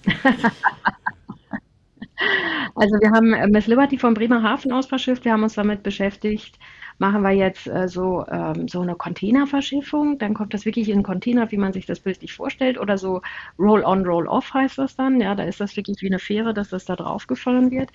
Also 2.77 2.97
wir 3.01 3.11
haben 3.11 3.33
äh, 3.33 3.47
Miss 3.49 3.67
Liberty 3.67 3.99
von 3.99 4.15
Bremerhaven 4.15 4.73
aus 4.73 4.87
verschifft. 4.87 5.25
Wir 5.25 5.33
haben 5.33 5.43
uns 5.45 5.55
damit 5.55 5.83
beschäftigt, 5.83 6.59
machen 6.99 7.23
wir 7.23 7.31
jetzt 7.33 7.67
äh, 7.69 7.89
so, 7.89 8.25
ähm, 8.29 8.67
so 8.69 8.81
eine 8.81 8.97
Containerverschiffung, 8.97 10.19
dann 10.19 10.35
kommt 10.35 10.55
das 10.55 10.65
wirklich 10.65 10.89
in 10.89 10.95
einen 10.95 11.03
Container, 11.05 11.51
wie 11.53 11.57
man 11.57 11.73
sich 11.73 11.87
das 11.87 12.01
bildlich 12.01 12.33
vorstellt, 12.35 12.79
oder 12.79 12.99
so 12.99 13.21
Roll-on, 13.59 14.05
Roll-off 14.07 14.53
heißt 14.55 14.79
das 14.79 14.97
dann. 14.97 15.21
Ja, 15.21 15.35
da 15.35 15.45
ist 15.45 15.61
das 15.61 15.77
wirklich 15.77 15.99
wie 16.03 16.07
eine 16.09 16.19
Fähre, 16.19 16.53
dass 16.55 16.71
das 16.71 16.85
da 16.85 16.97
drauf 16.97 17.27
gefahren 17.29 17.71
wird. 17.71 17.91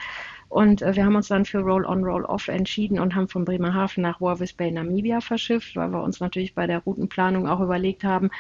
Und 0.50 0.82
äh, 0.82 0.96
wir 0.96 1.06
haben 1.06 1.16
uns 1.16 1.28
dann 1.28 1.46
für 1.46 1.60
Roll-on, 1.60 2.04
Roll-off 2.04 2.48
entschieden 2.48 3.00
und 3.00 3.16
haben 3.16 3.28
von 3.28 3.46
Bremerhaven 3.46 4.02
nach 4.02 4.20
Walvis 4.20 4.54
Bay, 4.54 4.72
Namibia 4.72 5.22
verschifft, 5.22 5.76
weil 5.76 5.92
wir 5.92 6.02
uns 6.02 6.20
natürlich 6.20 6.56
bei 6.56 6.66
der 6.66 6.80
Routenplanung 6.80 7.48
auch 7.48 7.62
überlegt 7.62 8.04
haben, 8.04 8.32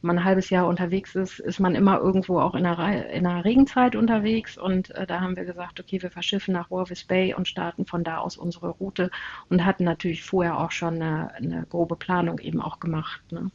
man 0.00 0.18
ein 0.18 0.24
halbes 0.24 0.50
Jahr 0.50 0.68
unterwegs 0.68 1.16
ist, 1.16 1.40
ist 1.40 1.58
man 1.58 1.74
immer 1.74 1.98
irgendwo 1.98 2.38
auch 2.38 2.54
in 2.54 2.62
der, 2.62 3.10
in 3.10 3.24
der 3.24 3.44
Regenzeit 3.44 3.96
unterwegs. 3.96 4.56
Und 4.56 4.90
äh, 4.90 5.06
da 5.06 5.20
haben 5.20 5.36
wir 5.36 5.44
gesagt, 5.44 5.80
okay, 5.80 6.00
wir 6.00 6.10
verschiffen 6.10 6.54
nach 6.54 6.70
Walvis 6.70 7.04
Bay 7.04 7.34
und 7.34 7.48
starten 7.48 7.84
von 7.84 8.04
da 8.04 8.18
aus 8.18 8.36
unsere 8.36 8.68
Route 8.68 9.10
und 9.48 9.64
hatten 9.64 9.84
natürlich 9.84 10.22
vorher 10.22 10.58
auch 10.60 10.70
schon 10.70 11.02
eine, 11.02 11.34
eine 11.34 11.66
grobe 11.68 11.96
Planung 11.96 12.38
eben 12.38 12.60
auch 12.60 12.78
gemacht. 12.78 13.20
Ne? 13.32 13.50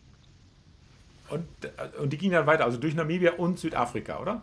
Und, 1.29 1.45
äh, 1.63 2.01
und 2.01 2.11
die 2.11 2.17
ging 2.17 2.31
dann 2.31 2.45
weiter, 2.45 2.65
also 2.65 2.77
durch 2.77 2.93
Namibia 2.93 3.33
und 3.35 3.57
Südafrika, 3.57 4.19
oder? 4.19 4.41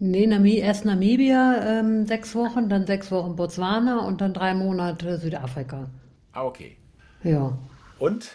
Nee, 0.00 0.26
Nami 0.26 0.56
erst 0.56 0.84
Namibia 0.84 1.80
ähm, 1.80 2.06
sechs 2.06 2.34
Wochen, 2.34 2.68
dann 2.68 2.86
sechs 2.86 3.12
Wochen 3.12 3.36
Botswana 3.36 4.00
und 4.06 4.20
dann 4.20 4.34
drei 4.34 4.54
Monate 4.54 5.18
Südafrika. 5.18 5.90
Ah, 6.32 6.44
okay. 6.44 6.76
Ja. 7.22 7.56
Und 7.98 8.30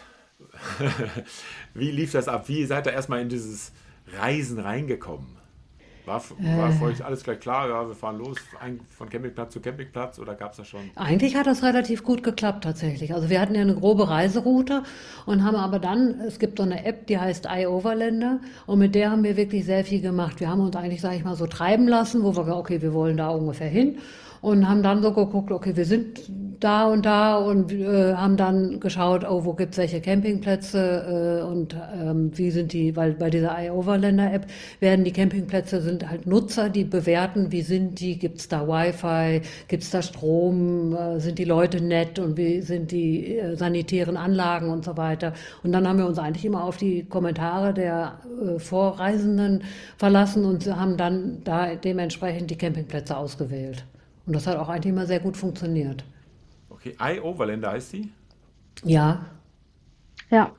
Wie 1.74 1.90
lief 1.90 2.12
das 2.12 2.28
ab? 2.28 2.48
Wie 2.48 2.64
seid 2.64 2.86
ihr 2.86 2.92
erstmal 2.92 3.20
in 3.20 3.28
dieses 3.28 3.72
Reisen 4.18 4.58
reingekommen? 4.58 5.35
War, 6.06 6.22
war 6.56 6.70
für 6.70 6.84
euch 6.84 7.04
alles 7.04 7.24
gleich 7.24 7.40
klar, 7.40 7.68
ja, 7.68 7.86
wir 7.86 7.94
fahren 7.94 8.18
los 8.18 8.38
von 8.96 9.08
Campingplatz 9.08 9.52
zu 9.52 9.60
Campingplatz 9.60 10.20
oder 10.20 10.36
gab 10.36 10.52
es 10.52 10.58
da 10.58 10.64
schon? 10.64 10.90
Eigentlich 10.94 11.34
hat 11.34 11.48
das 11.48 11.64
relativ 11.64 12.04
gut 12.04 12.22
geklappt 12.22 12.62
tatsächlich. 12.62 13.12
Also 13.12 13.28
wir 13.28 13.40
hatten 13.40 13.56
ja 13.56 13.62
eine 13.62 13.74
grobe 13.74 14.08
Reiseroute 14.08 14.84
und 15.26 15.42
haben 15.42 15.56
aber 15.56 15.80
dann, 15.80 16.20
es 16.20 16.38
gibt 16.38 16.58
so 16.58 16.62
eine 16.62 16.84
App, 16.84 17.08
die 17.08 17.18
heißt 17.18 17.48
iOverländer 17.50 18.38
und 18.66 18.78
mit 18.78 18.94
der 18.94 19.10
haben 19.10 19.24
wir 19.24 19.36
wirklich 19.36 19.64
sehr 19.64 19.84
viel 19.84 20.00
gemacht. 20.00 20.38
Wir 20.38 20.48
haben 20.48 20.60
uns 20.60 20.76
eigentlich, 20.76 21.00
sage 21.00 21.16
ich 21.16 21.24
mal, 21.24 21.34
so 21.34 21.48
treiben 21.48 21.88
lassen, 21.88 22.22
wo 22.22 22.36
wir, 22.36 22.56
okay, 22.56 22.80
wir 22.82 22.92
wollen 22.92 23.16
da 23.16 23.30
ungefähr 23.30 23.68
hin 23.68 23.98
und 24.42 24.68
haben 24.68 24.84
dann 24.84 25.02
so 25.02 25.12
geguckt, 25.12 25.50
okay, 25.50 25.76
wir 25.76 25.84
sind 25.84 26.30
da 26.66 26.86
und 26.86 27.06
da 27.06 27.36
und 27.36 27.72
äh, 27.72 28.14
haben 28.14 28.36
dann 28.36 28.80
geschaut, 28.80 29.24
oh, 29.24 29.44
wo 29.44 29.52
gibt's 29.52 29.78
welche 29.78 30.00
Campingplätze 30.00 31.40
äh, 31.40 31.44
und 31.44 31.76
ähm, 31.94 32.36
wie 32.36 32.50
sind 32.50 32.72
die, 32.72 32.96
weil 32.96 33.12
bei 33.12 33.30
dieser 33.30 33.56
iOverländer-App 33.56 34.46
werden 34.80 35.04
die 35.04 35.12
Campingplätze, 35.12 35.80
sind 35.80 36.10
halt 36.10 36.26
Nutzer, 36.26 36.68
die 36.68 36.82
bewerten, 36.82 37.52
wie 37.52 37.62
sind 37.62 38.00
die, 38.00 38.18
gibt's 38.18 38.48
da 38.48 38.66
Wi-Fi, 38.66 39.42
gibt's 39.68 39.90
da 39.90 40.02
Strom, 40.02 40.96
äh, 40.96 41.20
sind 41.20 41.38
die 41.38 41.44
Leute 41.44 41.80
nett 41.80 42.18
und 42.18 42.36
wie 42.36 42.60
sind 42.62 42.90
die 42.90 43.38
äh, 43.38 43.54
sanitären 43.54 44.16
Anlagen 44.16 44.68
und 44.70 44.84
so 44.84 44.96
weiter. 44.96 45.34
Und 45.62 45.70
dann 45.70 45.86
haben 45.86 45.98
wir 45.98 46.06
uns 46.06 46.18
eigentlich 46.18 46.44
immer 46.44 46.64
auf 46.64 46.78
die 46.78 47.04
Kommentare 47.04 47.74
der 47.74 48.18
äh, 48.44 48.58
Vorreisenden 48.58 49.62
verlassen 49.98 50.44
und 50.44 50.66
haben 50.66 50.96
dann 50.96 51.42
da 51.44 51.76
dementsprechend 51.76 52.50
die 52.50 52.58
Campingplätze 52.58 53.16
ausgewählt. 53.16 53.84
Und 54.26 54.34
das 54.34 54.48
hat 54.48 54.56
auch 54.58 54.68
eigentlich 54.68 54.92
immer 54.92 55.06
sehr 55.06 55.20
gut 55.20 55.36
funktioniert. 55.36 56.04
Okay, 56.86 57.18
iOverlander 57.18 57.72
heißt 57.72 57.94
die? 57.94 58.12
Ja. 58.84 59.24
Ja. 60.30 60.52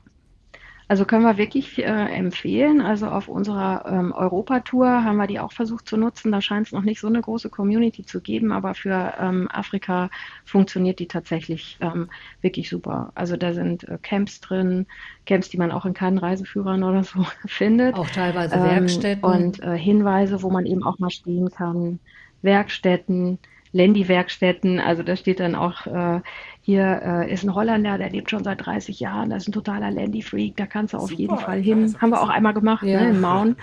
Also 0.90 1.04
können 1.04 1.24
wir 1.24 1.36
wirklich 1.36 1.78
äh, 1.78 1.82
empfehlen. 1.84 2.80
Also 2.80 3.08
auf 3.08 3.28
unserer 3.28 3.84
ähm, 3.86 4.10
Europatour 4.12 5.04
haben 5.04 5.18
wir 5.18 5.26
die 5.26 5.38
auch 5.38 5.52
versucht 5.52 5.86
zu 5.86 5.98
nutzen. 5.98 6.32
Da 6.32 6.40
scheint 6.40 6.68
es 6.68 6.72
noch 6.72 6.82
nicht 6.82 6.98
so 6.98 7.08
eine 7.08 7.20
große 7.20 7.50
Community 7.50 8.06
zu 8.06 8.22
geben, 8.22 8.52
aber 8.52 8.74
für 8.74 9.12
ähm, 9.20 9.48
Afrika 9.52 10.08
funktioniert 10.46 10.98
die 10.98 11.06
tatsächlich 11.06 11.76
ähm, 11.82 12.08
wirklich 12.40 12.70
super. 12.70 13.12
Also 13.14 13.36
da 13.36 13.52
sind 13.52 13.86
äh, 13.86 13.98
Camps 14.00 14.40
drin, 14.40 14.86
Camps, 15.26 15.50
die 15.50 15.58
man 15.58 15.72
auch 15.72 15.84
in 15.84 15.92
keinen 15.92 16.16
Reiseführern 16.16 16.82
oder 16.82 17.04
so 17.04 17.26
findet. 17.46 17.94
Auch 17.94 18.08
teilweise 18.08 18.54
Werkstätten. 18.54 19.24
Und 19.24 19.62
äh, 19.62 19.76
Hinweise, 19.76 20.42
wo 20.42 20.48
man 20.48 20.64
eben 20.64 20.82
auch 20.84 20.98
mal 20.98 21.10
stehen 21.10 21.50
kann. 21.50 22.00
Werkstätten, 22.40 23.38
Lendi-Werkstätten. 23.72 24.80
Also 24.80 25.02
da 25.02 25.16
steht 25.16 25.40
dann 25.40 25.54
auch, 25.54 25.86
äh, 25.86 26.20
hier 26.60 27.00
äh, 27.02 27.32
ist 27.32 27.44
ein 27.44 27.54
Holländer, 27.54 27.98
der 27.98 28.10
lebt 28.10 28.30
schon 28.30 28.44
seit 28.44 28.64
30 28.64 29.00
Jahren, 29.00 29.30
das 29.30 29.44
ist 29.44 29.48
ein 29.48 29.52
totaler 29.52 29.90
Lendi-Freak, 29.90 30.56
da 30.56 30.66
kannst 30.66 30.94
du 30.94 30.98
auf 30.98 31.08
Super, 31.08 31.20
jeden 31.20 31.38
Fall 31.38 31.60
hin. 31.60 31.96
Haben 32.00 32.10
wir 32.10 32.20
auch 32.20 32.28
einmal 32.28 32.54
gemacht, 32.54 32.82
ja. 32.82 33.00
ne, 33.00 33.10
in 33.10 33.20
Maun. 33.20 33.56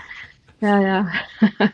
Ja, 0.60 0.80
ja. 0.80 1.12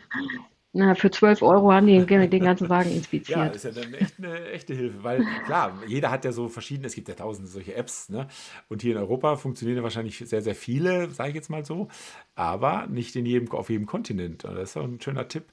Na, 0.75 0.95
für 0.95 1.11
12 1.11 1.43
Euro 1.43 1.71
haben 1.71 1.85
die 1.85 2.03
den 2.03 2.43
ganzen 2.43 2.67
Wagen 2.67 2.91
inspiziert. 2.91 3.37
Ja, 3.37 3.45
ist 3.45 3.63
ja 3.63 3.69
dann 3.69 3.93
echt 3.93 4.15
eine 4.17 4.49
echte 4.49 4.73
Hilfe, 4.73 5.03
weil 5.03 5.23
klar, 5.45 5.77
jeder 5.85 6.09
hat 6.09 6.25
ja 6.25 6.31
so 6.31 6.49
verschiedene, 6.49 6.87
es 6.87 6.95
gibt 6.95 7.07
ja 7.09 7.13
tausende 7.13 7.47
solche 7.47 7.75
Apps, 7.75 8.09
ne? 8.09 8.27
Und 8.69 8.81
hier 8.81 8.93
in 8.93 8.97
Europa 8.97 9.35
funktionieren 9.35 9.77
ja 9.77 9.83
wahrscheinlich 9.83 10.17
sehr, 10.17 10.41
sehr 10.41 10.55
viele, 10.55 11.11
sage 11.11 11.29
ich 11.29 11.35
jetzt 11.35 11.51
mal 11.51 11.63
so, 11.63 11.89
aber 12.33 12.87
nicht 12.87 13.15
in 13.15 13.27
jedem, 13.27 13.51
auf 13.51 13.69
jedem 13.69 13.85
Kontinent. 13.85 14.45
Und 14.45 14.55
das 14.55 14.71
ist 14.71 14.77
auch 14.77 14.83
ein 14.85 14.99
schöner 14.99 15.27
Tipp, 15.27 15.45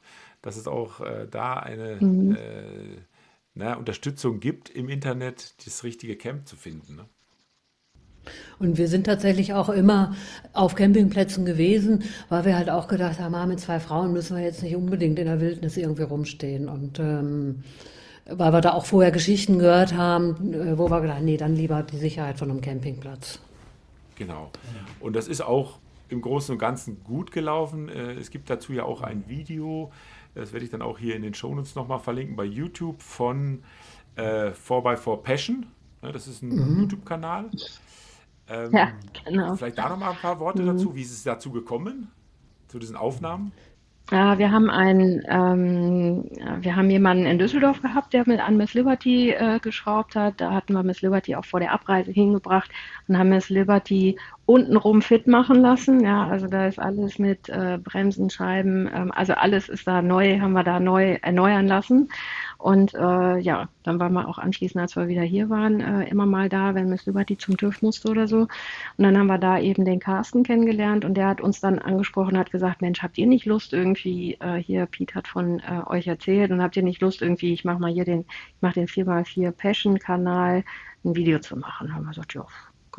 dass 0.42 0.56
es 0.56 0.66
auch 0.66 1.00
äh, 1.00 1.26
da 1.30 1.54
eine 1.54 1.96
mhm. 2.00 2.32
äh, 2.32 2.38
na, 3.54 3.74
Unterstützung 3.74 4.40
gibt, 4.40 4.70
im 4.70 4.88
Internet 4.88 5.66
das 5.66 5.84
richtige 5.84 6.16
Camp 6.16 6.46
zu 6.46 6.56
finden. 6.56 6.96
Ne? 6.96 7.04
Und 8.58 8.78
wir 8.78 8.88
sind 8.88 9.04
tatsächlich 9.04 9.54
auch 9.54 9.68
immer 9.68 10.14
auf 10.52 10.74
Campingplätzen 10.74 11.44
gewesen, 11.44 12.04
weil 12.28 12.44
wir 12.44 12.56
halt 12.56 12.70
auch 12.70 12.88
gedacht 12.88 13.18
haben, 13.18 13.34
ah, 13.34 13.46
mit 13.46 13.60
zwei 13.60 13.80
Frauen 13.80 14.12
müssen 14.12 14.36
wir 14.36 14.44
jetzt 14.44 14.62
nicht 14.62 14.76
unbedingt 14.76 15.18
in 15.18 15.26
der 15.26 15.40
Wildnis 15.40 15.76
irgendwie 15.76 16.02
rumstehen. 16.02 16.68
Und 16.68 16.98
ähm, 16.98 17.64
weil 18.26 18.52
wir 18.52 18.60
da 18.60 18.72
auch 18.72 18.84
vorher 18.84 19.10
Geschichten 19.10 19.58
gehört 19.58 19.94
haben, 19.94 20.52
äh, 20.52 20.78
wo 20.78 20.90
wir 20.90 21.00
gedacht 21.00 21.16
haben, 21.16 21.24
nee, 21.24 21.36
dann 21.36 21.56
lieber 21.56 21.82
die 21.82 21.96
Sicherheit 21.96 22.38
von 22.38 22.50
einem 22.50 22.60
Campingplatz. 22.60 23.40
Genau. 24.16 24.50
Und 25.00 25.16
das 25.16 25.26
ist 25.28 25.40
auch 25.40 25.78
im 26.10 26.20
Großen 26.20 26.52
und 26.52 26.58
Ganzen 26.58 27.02
gut 27.04 27.32
gelaufen. 27.32 27.88
Äh, 27.88 28.14
es 28.14 28.30
gibt 28.30 28.50
dazu 28.50 28.72
ja 28.72 28.84
auch 28.84 29.02
ein 29.02 29.28
Video, 29.28 29.92
das 30.34 30.52
werde 30.52 30.64
ich 30.64 30.70
dann 30.70 30.82
auch 30.82 30.98
hier 30.98 31.16
in 31.16 31.22
den 31.22 31.34
Shownotes 31.34 31.74
nochmal 31.74 31.98
verlinken 31.98 32.36
bei 32.36 32.44
YouTube 32.44 33.02
von 33.02 33.62
äh, 34.16 34.50
4x4 34.50 35.16
Passion. 35.18 35.66
das 36.00 36.26
ist 36.26 36.42
ein 36.42 36.50
mhm. 36.50 36.80
YouTube-Kanal. 36.80 37.50
Ähm, 38.48 38.72
ja, 38.72 38.92
genau. 39.24 39.56
Vielleicht 39.56 39.78
da 39.78 39.88
nochmal 39.88 40.10
ein 40.10 40.18
paar 40.18 40.38
Worte 40.38 40.62
mhm. 40.62 40.66
dazu. 40.66 40.94
Wie 40.94 41.02
ist 41.02 41.12
es 41.12 41.22
dazu 41.22 41.50
gekommen, 41.50 42.10
zu 42.68 42.78
diesen 42.78 42.96
Aufnahmen? 42.96 43.52
Ja, 44.12 44.38
wir 44.38 44.50
haben 44.50 44.70
einen, 44.70 45.22
ähm, 45.28 46.24
wir 46.60 46.74
haben 46.74 46.90
jemanden 46.90 47.26
in 47.26 47.38
Düsseldorf 47.38 47.80
gehabt, 47.80 48.12
der 48.12 48.24
mit 48.26 48.40
an 48.40 48.56
Miss 48.56 48.74
Liberty 48.74 49.30
äh, 49.30 49.60
geschraubt 49.60 50.16
hat. 50.16 50.40
Da 50.40 50.50
hatten 50.52 50.72
wir 50.72 50.82
Miss 50.82 51.00
Liberty 51.00 51.36
auch 51.36 51.44
vor 51.44 51.60
der 51.60 51.70
Abreise 51.72 52.10
hingebracht 52.10 52.70
und 53.06 53.16
haben 53.16 53.28
Miss 53.28 53.50
Liberty 53.50 54.18
untenrum 54.46 55.00
fit 55.00 55.28
machen 55.28 55.60
lassen. 55.60 56.00
Ja, 56.00 56.26
also 56.26 56.48
da 56.48 56.66
ist 56.66 56.80
alles 56.80 57.20
mit 57.20 57.48
äh, 57.48 57.78
Bremsen, 57.78 58.30
Scheiben, 58.30 58.90
ähm, 58.92 59.12
also 59.12 59.34
alles 59.34 59.68
ist 59.68 59.86
da 59.86 60.02
neu, 60.02 60.40
haben 60.40 60.54
wir 60.54 60.64
da 60.64 60.80
neu 60.80 61.18
erneuern 61.22 61.68
lassen. 61.68 62.08
Und 62.60 62.92
äh, 62.92 63.38
ja, 63.38 63.68
dann 63.84 63.98
waren 63.98 64.12
wir 64.12 64.28
auch 64.28 64.36
anschließend, 64.36 64.82
als 64.82 64.94
wir 64.94 65.08
wieder 65.08 65.22
hier 65.22 65.48
waren, 65.48 65.80
äh, 65.80 66.08
immer 66.10 66.26
mal 66.26 66.50
da, 66.50 66.74
wenn 66.74 66.90
Miss 66.90 67.06
Liberty 67.06 67.38
zum 67.38 67.56
TÜV 67.56 67.80
musste 67.80 68.10
oder 68.10 68.28
so. 68.28 68.40
Und 68.40 68.48
dann 68.98 69.16
haben 69.16 69.28
wir 69.28 69.38
da 69.38 69.58
eben 69.58 69.86
den 69.86 69.98
Carsten 69.98 70.42
kennengelernt 70.42 71.06
und 71.06 71.14
der 71.14 71.28
hat 71.28 71.40
uns 71.40 71.60
dann 71.60 71.78
angesprochen, 71.78 72.36
hat 72.36 72.50
gesagt, 72.50 72.82
Mensch, 72.82 73.02
habt 73.02 73.16
ihr 73.16 73.26
nicht 73.26 73.46
Lust 73.46 73.72
irgendwie, 73.72 74.34
äh, 74.40 74.56
hier, 74.56 74.84
Pete 74.84 75.14
hat 75.14 75.28
von 75.28 75.60
äh, 75.60 75.80
euch 75.86 76.06
erzählt 76.06 76.50
und 76.50 76.60
habt 76.60 76.76
ihr 76.76 76.82
nicht 76.82 77.00
Lust 77.00 77.22
irgendwie, 77.22 77.54
ich 77.54 77.64
mache 77.64 77.80
mal 77.80 77.90
hier 77.90 78.04
den, 78.04 78.26
ich 78.28 78.62
mache 78.62 78.74
den 78.74 78.88
4x4 78.88 79.52
Passion-Kanal, 79.52 80.62
ein 81.02 81.16
Video 81.16 81.38
zu 81.38 81.56
machen. 81.56 81.94
Haben 81.94 82.04
wir 82.04 82.10
gesagt, 82.10 82.34
ja, 82.34 82.46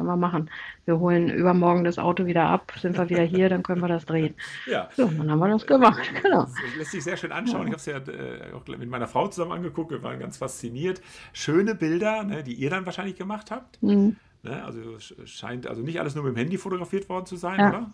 können 0.01 0.19
wir 0.19 0.27
machen. 0.27 0.49
Wir 0.85 0.99
holen 0.99 1.29
übermorgen 1.29 1.83
das 1.83 1.99
Auto 1.99 2.25
wieder 2.25 2.43
ab, 2.43 2.73
sind 2.81 2.97
wir 2.97 3.09
wieder 3.09 3.23
hier, 3.23 3.49
dann 3.49 3.61
können 3.61 3.81
wir 3.81 3.87
das 3.87 4.05
drehen. 4.05 4.33
Ja. 4.65 4.89
So, 4.95 5.05
dann 5.05 5.29
haben 5.29 5.39
wir 5.39 5.49
das 5.49 5.65
gemacht. 5.65 6.01
Genau. 6.21 6.43
Das 6.43 6.75
lässt 6.77 6.91
sich 6.91 7.03
sehr 7.03 7.17
schön 7.17 7.31
anschauen. 7.31 7.67
Ich 7.67 7.73
habe 7.73 7.77
es 7.77 7.85
ja 7.85 7.97
äh, 7.97 8.53
auch 8.53 8.67
mit 8.67 8.89
meiner 8.89 9.07
Frau 9.07 9.27
zusammen 9.27 9.53
angeguckt. 9.53 9.91
Wir 9.91 10.03
waren 10.03 10.19
ganz 10.19 10.37
fasziniert. 10.37 11.01
Schöne 11.33 11.73
Bilder, 11.73 12.23
ne, 12.23 12.43
die 12.43 12.53
ihr 12.53 12.69
dann 12.69 12.85
wahrscheinlich 12.85 13.15
gemacht 13.15 13.49
habt. 13.49 13.81
Mhm. 13.81 14.17
Ne, 14.43 14.63
also 14.63 14.79
scheint 15.25 15.67
also 15.67 15.81
nicht 15.81 15.99
alles 15.99 16.15
nur 16.15 16.23
mit 16.23 16.35
dem 16.35 16.37
Handy 16.37 16.57
fotografiert 16.57 17.09
worden 17.09 17.25
zu 17.25 17.37
sein, 17.37 17.59
ja. 17.59 17.69
oder? 17.69 17.91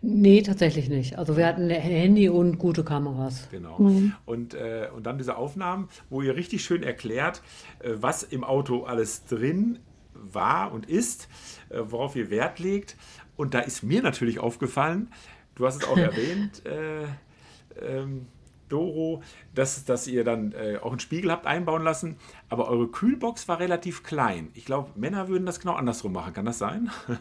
Nee, 0.00 0.42
tatsächlich 0.42 0.88
nicht. 0.88 1.18
Also 1.18 1.36
wir 1.36 1.46
hatten 1.46 1.62
ein 1.62 1.70
Handy 1.70 2.28
und 2.28 2.58
gute 2.58 2.84
Kameras. 2.84 3.48
Genau. 3.50 3.78
Mhm. 3.78 4.14
Und, 4.24 4.54
äh, 4.54 4.88
und 4.94 5.06
dann 5.06 5.18
diese 5.18 5.36
Aufnahmen, 5.36 5.88
wo 6.10 6.22
ihr 6.22 6.36
richtig 6.36 6.64
schön 6.64 6.82
erklärt, 6.82 7.42
äh, 7.80 7.92
was 7.96 8.22
im 8.22 8.44
Auto 8.44 8.84
alles 8.84 9.24
drin 9.24 9.78
war 10.22 10.72
und 10.72 10.86
ist, 10.86 11.28
äh, 11.68 11.80
worauf 11.82 12.16
ihr 12.16 12.30
Wert 12.30 12.58
legt. 12.58 12.96
Und 13.36 13.54
da 13.54 13.60
ist 13.60 13.82
mir 13.82 14.02
natürlich 14.02 14.38
aufgefallen, 14.38 15.12
du 15.54 15.66
hast 15.66 15.82
es 15.82 15.88
auch 15.88 15.96
erwähnt, 15.98 16.64
äh, 16.66 17.04
ähm, 17.80 18.26
Doro, 18.68 19.22
dass, 19.54 19.84
dass 19.84 20.06
ihr 20.06 20.24
dann 20.24 20.52
äh, 20.52 20.78
auch 20.78 20.90
einen 20.90 21.00
Spiegel 21.00 21.30
habt 21.30 21.46
einbauen 21.46 21.82
lassen. 21.82 22.16
aber 22.48 22.68
eure 22.68 22.88
Kühlbox 22.88 23.48
war 23.48 23.60
relativ 23.60 24.02
klein. 24.02 24.48
Ich 24.54 24.64
glaube, 24.64 24.90
Männer 24.94 25.28
würden 25.28 25.46
das 25.46 25.60
genau 25.60 25.74
andersrum 25.74 26.12
machen. 26.12 26.32
Kann 26.32 26.44
das 26.44 26.58
sein? 26.58 26.90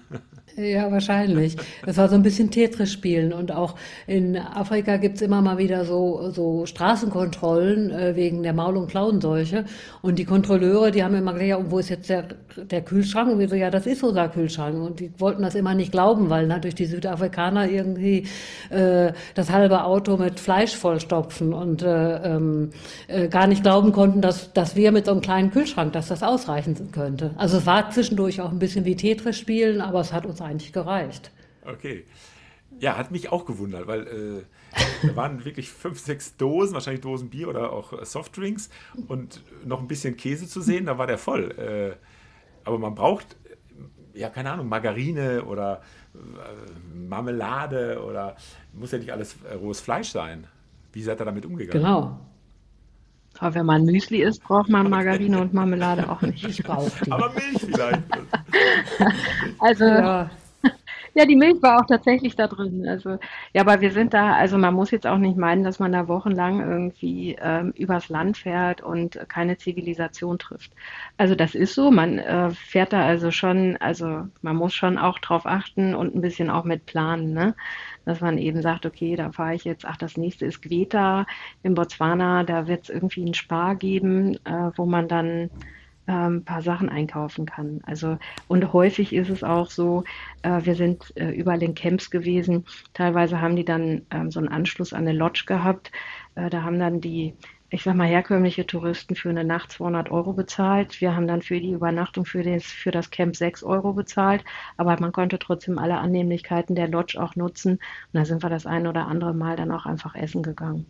Ja, 0.58 0.92
wahrscheinlich. 0.92 1.56
Das 1.86 1.96
war 1.96 2.10
so 2.10 2.16
ein 2.16 2.24
bisschen 2.24 2.52
Tetris 2.52 2.92
spielen. 2.92 3.32
Und 3.32 3.54
auch 3.54 3.76
in 4.06 4.38
Afrika 4.38 4.98
gibt 4.98 5.16
es 5.16 5.22
immer 5.22 5.42
mal 5.42 5.58
wieder 5.58 5.86
so, 5.86 6.30
so 6.32 6.66
Straßenkontrollen 6.66 7.92
äh, 7.92 8.16
wegen 8.18 8.44
der 8.44 8.52
Maul- 8.52 8.76
und 8.76 8.90
Klauenseuche. 8.90 9.64
Und 10.02 10.20
die 10.20 10.26
Kontrolleure, 10.26 10.92
die 10.92 11.06
haben 11.06 11.16
immer 11.16 11.34
gesagt, 11.34 11.72
wo 11.72 11.80
ist 11.80 11.90
jetzt 11.90 12.10
der, 12.10 12.28
der 12.58 12.82
Kühlschrank? 12.82 13.32
Und 13.32 13.40
wir 13.40 13.48
so, 13.48 13.56
ja, 13.56 13.70
das 13.70 13.86
ist 13.86 14.04
unser 14.04 14.28
Kühlschrank. 14.28 14.76
Und 14.76 15.00
die 15.00 15.12
wollten 15.20 15.42
das 15.42 15.56
immer 15.56 15.74
nicht 15.74 15.94
glauben, 15.94 16.30
weil 16.30 16.48
natürlich 16.48 16.76
die 16.76 16.86
Südafrikaner 16.86 17.70
irgendwie 17.70 18.28
äh, 18.70 19.14
das 19.36 19.52
halbe 19.52 19.86
Auto 19.86 20.18
mit 20.18 20.40
Fleisch 20.40 20.76
vollstopfen 20.76 21.54
und 21.54 21.82
äh, 21.82 22.21
ähm, 22.24 22.70
äh, 23.08 23.28
gar 23.28 23.48
nicht 23.48 23.64
glauben 23.64 23.92
konnten, 23.92 24.22
dass, 24.22 24.54
dass 24.54 24.76
wir 24.76 24.92
mit 24.92 25.06
so 25.06 25.12
einem 25.12 25.22
kleinen 25.22 25.52
Kühlschrank, 25.52 25.94
dass 25.94 26.08
das 26.08 26.24
ausreichen 26.24 26.92
könnte. 26.92 27.34
Also 27.38 27.58
es 27.58 27.66
war 27.66 27.90
zwischendurch 27.92 28.42
auch 28.42 28.52
ein 28.52 28.60
bisschen 28.60 28.86
wie 28.86 28.96
Tetris 28.96 29.38
spielen, 29.38 29.82
aber 29.82 30.00
es 30.00 30.14
hat 30.14 30.26
uns 30.26 30.42
eigentlich 30.42 30.74
gereicht. 30.74 31.32
Okay. 31.66 32.06
Ja, 32.80 32.98
hat 32.98 33.12
mich 33.12 33.32
auch 33.32 33.46
gewundert, 33.46 33.86
weil 33.86 34.08
äh, 34.08 35.08
da 35.08 35.16
waren 35.16 35.46
wirklich 35.46 35.70
fünf, 35.70 36.00
sechs 36.00 36.36
Dosen, 36.38 36.74
wahrscheinlich 36.74 37.02
Dosen 37.02 37.30
Bier 37.30 37.48
oder 37.48 37.72
auch 37.72 37.94
äh, 37.94 38.06
Softdrinks 38.06 38.70
und 39.08 39.44
noch 39.66 39.80
ein 39.80 39.88
bisschen 39.88 40.18
Käse 40.18 40.48
zu 40.48 40.62
sehen, 40.62 40.86
da 40.86 40.98
war 40.98 41.06
der 41.06 41.18
voll. 41.18 41.52
Äh, 41.52 41.96
aber 42.64 42.80
man 42.80 42.96
braucht, 42.96 43.36
ja, 44.14 44.30
keine 44.30 44.52
Ahnung, 44.52 44.68
Margarine 44.68 45.46
oder 45.46 45.82
äh, 46.16 46.98
Marmelade 46.98 48.04
oder 48.04 48.36
muss 48.74 48.92
ja 48.92 48.98
nicht 48.98 49.12
alles 49.12 49.36
äh, 49.50 49.54
rohes 49.54 49.82
Fleisch 49.82 50.10
sein. 50.10 50.48
Wie 50.94 51.04
seid 51.04 51.22
ihr 51.22 51.26
damit 51.26 51.46
umgegangen? 51.46 51.84
Genau. 51.84 52.20
Aber 53.40 53.56
wenn 53.56 53.66
man 53.66 53.86
Müsli 53.86 54.22
isst, 54.22 54.44
braucht 54.44 54.70
man 54.70 54.90
Margarine 54.90 55.40
und 55.40 55.54
Marmelade 55.54 56.10
auch 56.10 56.22
nicht. 56.22 56.46
Ich 56.46 56.64
brauche 56.64 56.92
die. 57.04 57.12
Aber 57.12 57.32
Milch 57.32 57.60
vielleicht. 57.60 58.04
Also, 59.60 59.86
ja. 59.86 60.30
ja, 61.14 61.26
die 61.26 61.36
Milch 61.36 61.62
war 61.62 61.80
auch 61.80 61.86
tatsächlich 61.88 62.36
da 62.36 62.48
drin. 62.48 62.88
Also, 62.88 63.18
ja, 63.54 63.62
aber 63.62 63.82
wir 63.82 63.92
sind 63.92 64.14
da, 64.14 64.34
also 64.34 64.58
man 64.58 64.74
muss 64.74 64.92
jetzt 64.92 65.08
auch 65.08 65.18
nicht 65.18 65.38
meinen, 65.38 65.64
dass 65.64 65.80
man 65.80 65.92
da 65.92 66.08
wochenlang 66.08 66.60
irgendwie 66.60 67.36
ähm, 67.42 67.72
übers 67.76 68.10
Land 68.10 68.38
fährt 68.38 68.82
und 68.82 69.20
keine 69.28 69.58
Zivilisation 69.58 70.38
trifft. 70.38 70.72
Also 71.18 71.34
das 71.34 71.56
ist 71.56 71.74
so, 71.74 71.90
man 71.90 72.20
äh, 72.20 72.52
fährt 72.52 72.94
da 72.94 73.06
also 73.06 73.32
schon, 73.32 73.78
also 73.78 74.28
man 74.42 74.56
muss 74.56 74.74
schon 74.74 74.98
auch 74.98 75.20
drauf 75.20 75.46
achten 75.46 75.96
und 75.96 76.16
ein 76.16 76.22
bisschen 76.22 76.50
auch 76.50 76.66
mit 76.66 76.86
planen, 76.86 77.34
ne? 77.34 77.56
Dass 78.06 78.22
man 78.22 78.38
eben 78.38 78.62
sagt, 78.62 78.86
okay, 78.86 79.16
da 79.16 79.32
fahre 79.32 79.56
ich 79.56 79.64
jetzt, 79.64 79.86
ach, 79.86 79.98
das 79.98 80.18
nächste 80.18 80.46
ist 80.46 80.62
Queta 80.62 81.26
in 81.64 81.76
Botswana, 81.76 82.44
da 82.44 82.68
wird 82.68 82.84
es 82.84 82.90
irgendwie 82.90 83.22
einen 83.22 83.34
Spar 83.34 83.76
geben, 83.76 84.36
äh, 84.46 84.72
wo 84.76 84.86
man 84.86 85.08
dann 85.08 85.50
ein 86.08 86.36
ähm, 86.36 86.46
paar 86.46 86.62
Sachen 86.62 86.90
einkaufen 86.90 87.46
kann. 87.46 87.82
Also 87.86 88.18
und 88.48 88.74
häufig 88.74 89.14
ist 89.14 89.30
es 89.30 89.44
auch 89.44 89.70
so, 89.70 90.04
äh, 90.42 90.64
wir 90.64 90.76
sind 90.76 91.14
äh, 91.16 91.30
überall 91.30 91.64
in 91.64 91.76
Camps 91.76 92.10
gewesen. 92.10 92.66
Teilweise 92.94 93.42
haben 93.42 93.56
die 93.56 93.66
dann 93.66 94.06
ähm, 94.12 94.32
so 94.32 94.40
einen 94.40 94.50
Anschluss 94.50 94.94
an 94.94 95.08
eine 95.08 95.18
Lodge 95.18 95.44
gehabt. 95.46 95.92
Äh, 96.36 96.50
da 96.50 96.64
haben 96.64 96.80
dann 96.80 97.02
die, 97.02 97.36
ich 97.74 97.84
sag 97.84 97.96
mal 97.96 98.08
herkömmliche 98.08 98.68
Touristen 98.68 99.16
für 99.16 99.30
eine 99.30 99.46
Nacht 99.46 99.72
200 99.72 100.12
Euro 100.12 100.34
bezahlt. 100.34 101.00
Wir 101.00 101.16
haben 101.16 101.26
dann 101.26 101.42
für 101.42 101.60
die 101.62 101.72
Übernachtung 101.72 102.26
für 102.26 102.44
das 102.44 102.66
für 102.66 102.92
das 102.92 103.12
Camp 103.12 103.34
6 103.34 103.64
Euro 103.64 103.94
bezahlt. 103.94 104.44
Aber 104.76 105.00
man 105.00 105.14
konnte 105.14 105.40
trotzdem 105.40 105.80
alle 105.80 105.98
Annehmlichkeiten 105.98 106.76
der 106.76 106.90
Lodge 106.90 107.18
auch 107.22 107.38
nutzen. 107.38 107.74
Und 107.74 107.80
da 108.12 108.26
sind 108.26 108.44
wir 108.44 108.50
das 108.50 108.66
ein 108.66 108.88
oder 108.88 109.08
andere 109.08 109.34
Mal 109.34 109.56
dann 109.56 109.72
auch 109.72 109.86
einfach 109.86 110.16
essen 110.16 110.44
gegangen. 110.44 110.86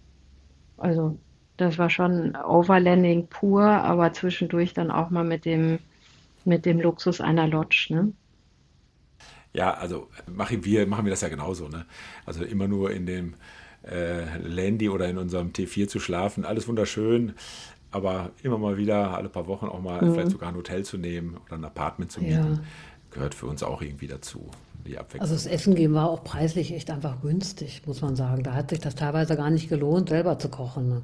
Also 0.78 1.20
das 1.58 1.78
war 1.78 1.92
schon 1.92 2.36
Overlanding 2.36 3.28
pur, 3.28 3.64
aber 3.64 4.12
zwischendurch 4.14 4.74
dann 4.74 4.90
auch 4.90 5.12
mal 5.12 5.24
mit 5.24 5.46
dem, 5.46 5.78
mit 6.46 6.66
dem 6.66 6.82
Luxus 6.82 7.22
einer 7.22 7.48
Lodge. 7.48 7.90
Ne? 7.92 8.12
Ja, 9.54 9.76
also 9.76 10.10
machen 10.26 10.66
wir, 10.66 10.88
machen 10.88 11.06
wir 11.06 11.12
das 11.12 11.22
ja 11.22 11.30
genauso. 11.30 11.68
Ne? 11.68 11.86
Also 12.26 12.44
immer 12.44 12.68
nur 12.68 12.90
in 12.90 13.06
dem 13.06 13.36
äh, 13.84 14.38
Landy 14.38 14.90
oder 14.90 15.08
in 15.10 15.18
unserem 15.18 15.50
T4 15.50 15.88
zu 15.88 16.00
schlafen, 16.00 16.46
alles 16.46 16.68
wunderschön. 16.68 17.34
Aber 17.92 18.32
immer 18.42 18.58
mal 18.58 18.78
wieder, 18.78 19.16
alle 19.16 19.28
paar 19.28 19.48
Wochen 19.48 19.66
auch 19.66 19.82
mal 19.82 20.02
mhm. 20.02 20.14
vielleicht 20.14 20.32
sogar 20.32 20.50
ein 20.50 20.56
Hotel 20.56 20.86
zu 20.86 20.98
nehmen 20.98 21.38
oder 21.46 21.56
ein 21.56 21.66
Apartment 21.66 22.12
zu 22.12 22.22
mieten, 22.22 22.54
ja. 22.54 22.60
gehört 23.12 23.36
für 23.36 23.48
uns 23.48 23.64
auch 23.64 23.82
irgendwie 23.82 24.08
dazu. 24.08 24.50
Die 24.86 24.98
Abwechslung. 24.98 25.22
Also 25.22 25.34
das 25.34 25.46
Essen 25.46 25.76
gehen 25.76 25.94
war 25.94 26.10
auch 26.10 26.24
preislich 26.24 26.74
echt 26.74 26.90
einfach 26.90 27.22
günstig, 27.22 27.82
muss 27.86 28.02
man 28.02 28.16
sagen. 28.16 28.44
Da 28.44 28.54
hat 28.54 28.70
sich 28.70 28.80
das 28.80 28.96
teilweise 28.96 29.36
gar 29.36 29.50
nicht 29.50 29.70
gelohnt, 29.70 30.10
selber 30.10 30.40
zu 30.40 30.50
kochen. 30.50 30.88
Ne? 30.88 31.02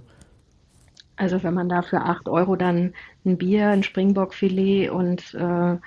Also 1.18 1.44
wenn 1.44 1.54
man 1.54 1.68
da 1.68 1.82
für 1.82 2.02
8 2.02 2.30
Euro 2.30 2.56
dann 2.56 2.94
ein 3.26 3.38
Bier, 3.38 3.68
ein 3.70 3.84
Springbockfilet 3.84 4.90
und 4.90 5.34
äh, 5.34 5.78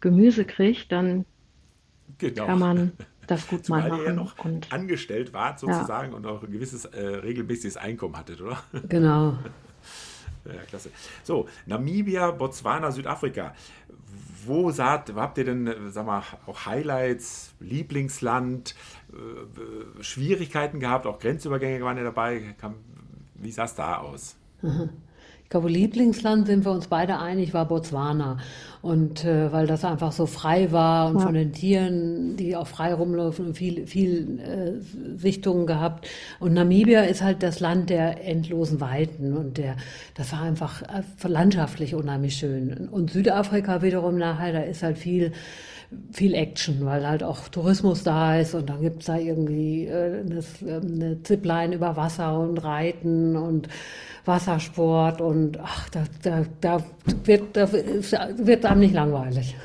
Gemüse 0.00 0.44
kriegt, 0.44 0.92
dann 0.92 1.24
genau. 2.18 2.46
kann 2.46 2.58
man 2.58 2.92
das 3.30 3.46
gut 3.46 3.64
Zumal 3.64 3.82
mal 3.82 3.88
machen. 3.90 4.00
Ihr 4.00 4.06
ja 4.08 4.12
noch 4.14 4.38
und, 4.44 4.72
angestellt 4.72 5.32
wart 5.32 5.58
sozusagen 5.58 6.12
ja. 6.12 6.16
und 6.16 6.26
auch 6.26 6.42
ein 6.42 6.50
gewisses 6.50 6.84
äh, 6.86 7.00
regelmäßiges 7.00 7.76
Einkommen 7.76 8.16
hattet, 8.16 8.40
oder? 8.40 8.62
Genau. 8.88 9.38
ja, 10.44 10.62
klasse. 10.68 10.90
So, 11.22 11.48
Namibia, 11.66 12.30
Botswana, 12.30 12.90
Südafrika. 12.90 13.54
Wo, 14.44 14.70
saht, 14.70 15.14
habt 15.14 15.36
ihr 15.38 15.44
denn, 15.44 15.90
sag 15.90 16.06
mal, 16.06 16.22
auch 16.46 16.64
Highlights, 16.64 17.54
Lieblingsland, 17.60 18.74
äh, 19.12 20.02
Schwierigkeiten 20.02 20.80
gehabt, 20.80 21.06
auch 21.06 21.18
Grenzübergänge 21.18 21.84
waren 21.84 21.98
ja 21.98 22.04
dabei. 22.04 22.54
Wie 23.34 23.50
sah 23.50 23.64
es 23.64 23.74
da 23.74 23.98
aus? 23.98 24.36
Ich 25.48 25.50
glaube, 25.50 25.70
Lieblingsland 25.70 26.46
sind 26.46 26.66
wir 26.66 26.72
uns 26.72 26.88
beide 26.88 27.20
einig, 27.20 27.54
war 27.54 27.64
Botswana. 27.64 28.36
Und 28.82 29.24
äh, 29.24 29.50
weil 29.50 29.66
das 29.66 29.82
einfach 29.82 30.12
so 30.12 30.26
frei 30.26 30.72
war 30.72 31.08
und 31.08 31.20
ja. 31.20 31.20
von 31.22 31.32
den 31.32 31.54
Tieren, 31.54 32.36
die 32.36 32.54
auch 32.54 32.66
frei 32.66 32.92
rumlaufen 32.92 33.46
und 33.46 33.54
viel, 33.56 33.86
viel 33.86 34.40
äh, 34.40 35.18
Sichtungen 35.18 35.66
gehabt. 35.66 36.06
Und 36.38 36.52
Namibia 36.52 37.00
ist 37.00 37.22
halt 37.22 37.42
das 37.42 37.60
Land 37.60 37.88
der 37.88 38.28
endlosen 38.28 38.82
Weiten 38.82 39.34
und 39.38 39.56
der, 39.56 39.76
das 40.14 40.32
war 40.32 40.42
einfach 40.42 40.82
äh, 40.82 41.02
landschaftlich 41.26 41.94
unheimlich 41.94 42.34
schön. 42.36 42.86
Und 42.90 43.10
Südafrika 43.10 43.80
wiederum 43.80 44.18
nachher, 44.18 44.52
da 44.52 44.60
ist 44.60 44.82
halt 44.82 44.98
viel 44.98 45.32
viel 46.12 46.34
Action, 46.34 46.84
weil 46.84 47.08
halt 47.08 47.22
auch 47.22 47.48
Tourismus 47.48 48.02
da 48.02 48.38
ist 48.38 48.54
und 48.54 48.68
dann 48.68 48.82
gibt 48.82 49.00
es 49.00 49.06
da 49.06 49.16
irgendwie 49.16 49.86
äh, 49.86 50.20
eine, 50.20 50.42
eine 50.84 51.22
Zipline 51.22 51.74
über 51.74 51.96
Wasser 51.96 52.38
und 52.38 52.58
Reiten 52.58 53.36
und 53.36 53.68
Wassersport 54.28 55.20
und 55.20 55.58
ach, 55.58 55.88
da, 55.88 56.04
da, 56.22 56.44
da 56.60 56.84
wird, 57.24 57.56
da 57.56 57.68
wird 57.72 58.64
einem 58.64 58.80
nicht 58.80 58.94
langweilig. 58.94 59.56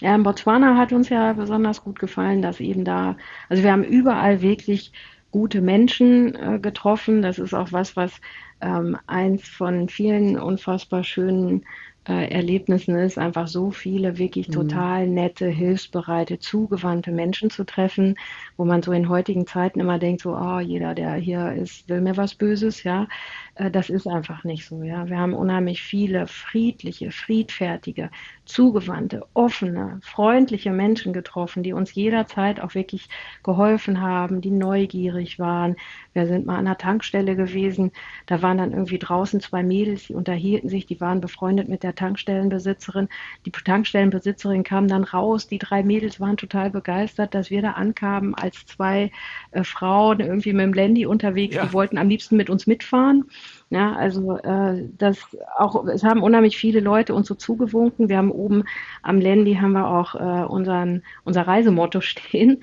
Ja, 0.00 0.14
in 0.14 0.22
Botswana 0.22 0.76
hat 0.76 0.92
uns 0.92 1.08
ja 1.08 1.32
besonders 1.32 1.82
gut 1.82 1.98
gefallen, 1.98 2.40
dass 2.40 2.60
eben 2.60 2.84
da, 2.84 3.16
also 3.48 3.62
wir 3.62 3.72
haben 3.72 3.84
überall 3.84 4.40
wirklich 4.40 4.92
gute 5.30 5.60
Menschen 5.60 6.34
äh, 6.34 6.58
getroffen. 6.58 7.22
Das 7.22 7.38
ist 7.38 7.54
auch 7.54 7.72
was, 7.72 7.96
was 7.96 8.12
ähm, 8.60 8.96
eins 9.06 9.46
von 9.46 9.88
vielen 9.88 10.38
unfassbar 10.38 11.04
schönen 11.04 11.64
äh, 12.08 12.30
Erlebnissen 12.30 12.96
ist, 12.96 13.18
einfach 13.18 13.46
so 13.46 13.70
viele 13.70 14.18
wirklich 14.18 14.48
mhm. 14.48 14.52
total 14.52 15.06
nette, 15.06 15.46
hilfsbereite, 15.46 16.38
zugewandte 16.38 17.12
Menschen 17.12 17.50
zu 17.50 17.64
treffen, 17.64 18.16
wo 18.60 18.66
man 18.66 18.82
so 18.82 18.92
in 18.92 19.08
heutigen 19.08 19.46
Zeiten 19.46 19.80
immer 19.80 19.98
denkt, 19.98 20.20
so, 20.20 20.36
oh, 20.36 20.60
jeder, 20.60 20.94
der 20.94 21.14
hier 21.14 21.54
ist, 21.54 21.88
will 21.88 22.02
mir 22.02 22.18
was 22.18 22.34
Böses, 22.34 22.82
ja. 22.82 23.08
Äh, 23.54 23.70
das 23.70 23.88
ist 23.88 24.06
einfach 24.06 24.44
nicht 24.44 24.66
so, 24.66 24.82
ja. 24.82 25.08
Wir 25.08 25.18
haben 25.18 25.32
unheimlich 25.32 25.80
viele 25.80 26.26
friedliche, 26.26 27.10
friedfertige, 27.10 28.10
zugewandte, 28.44 29.24
offene, 29.32 30.00
freundliche 30.02 30.72
Menschen 30.72 31.14
getroffen, 31.14 31.62
die 31.62 31.72
uns 31.72 31.94
jederzeit 31.94 32.60
auch 32.60 32.74
wirklich 32.74 33.08
geholfen 33.42 34.02
haben, 34.02 34.42
die 34.42 34.50
neugierig 34.50 35.38
waren. 35.38 35.76
Wir 36.12 36.26
sind 36.26 36.44
mal 36.44 36.58
an 36.58 36.66
der 36.66 36.76
Tankstelle 36.76 37.36
gewesen, 37.36 37.92
da 38.26 38.42
waren 38.42 38.58
dann 38.58 38.72
irgendwie 38.72 38.98
draußen 38.98 39.40
zwei 39.40 39.62
Mädels, 39.62 40.08
die 40.08 40.14
unterhielten 40.14 40.68
sich, 40.68 40.84
die 40.84 41.00
waren 41.00 41.22
befreundet 41.22 41.68
mit 41.68 41.82
der 41.82 41.94
Tankstellenbesitzerin. 41.94 43.08
Die 43.46 43.52
Tankstellenbesitzerin 43.52 44.64
kam 44.64 44.86
dann 44.86 45.04
raus, 45.04 45.46
die 45.46 45.58
drei 45.58 45.82
Mädels 45.82 46.20
waren 46.20 46.36
total 46.36 46.70
begeistert, 46.70 47.34
dass 47.34 47.48
wir 47.48 47.62
da 47.62 47.72
ankamen 47.72 48.34
als 48.50 48.66
zwei 48.66 49.10
äh, 49.52 49.64
Frauen 49.64 50.20
irgendwie 50.20 50.52
mit 50.52 50.64
dem 50.64 50.72
Landy 50.72 51.06
unterwegs, 51.06 51.54
ja. 51.56 51.64
die 51.64 51.72
wollten 51.72 51.98
am 51.98 52.08
liebsten 52.08 52.36
mit 52.36 52.50
uns 52.50 52.66
mitfahren. 52.66 53.24
Ja, 53.70 53.94
also 53.94 54.36
äh, 54.38 54.88
das 54.98 55.18
auch, 55.56 55.86
es 55.86 56.02
haben 56.02 56.22
unheimlich 56.22 56.56
viele 56.56 56.80
Leute 56.80 57.14
uns 57.14 57.28
so 57.28 57.34
zugewunken. 57.34 58.08
Wir 58.08 58.18
haben 58.18 58.32
oben 58.32 58.64
am 59.02 59.20
Landy 59.20 59.54
haben 59.54 59.72
wir 59.72 59.86
auch 59.86 60.14
äh, 60.14 60.44
unseren, 60.44 61.02
unser 61.24 61.46
Reisemotto 61.46 62.00
stehen. 62.00 62.62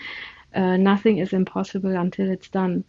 Uh, 0.55 0.77
nothing 0.77 1.17
is 1.19 1.33
impossible 1.33 1.95
until 1.97 2.31
it's 2.31 2.49
done. 2.49 2.83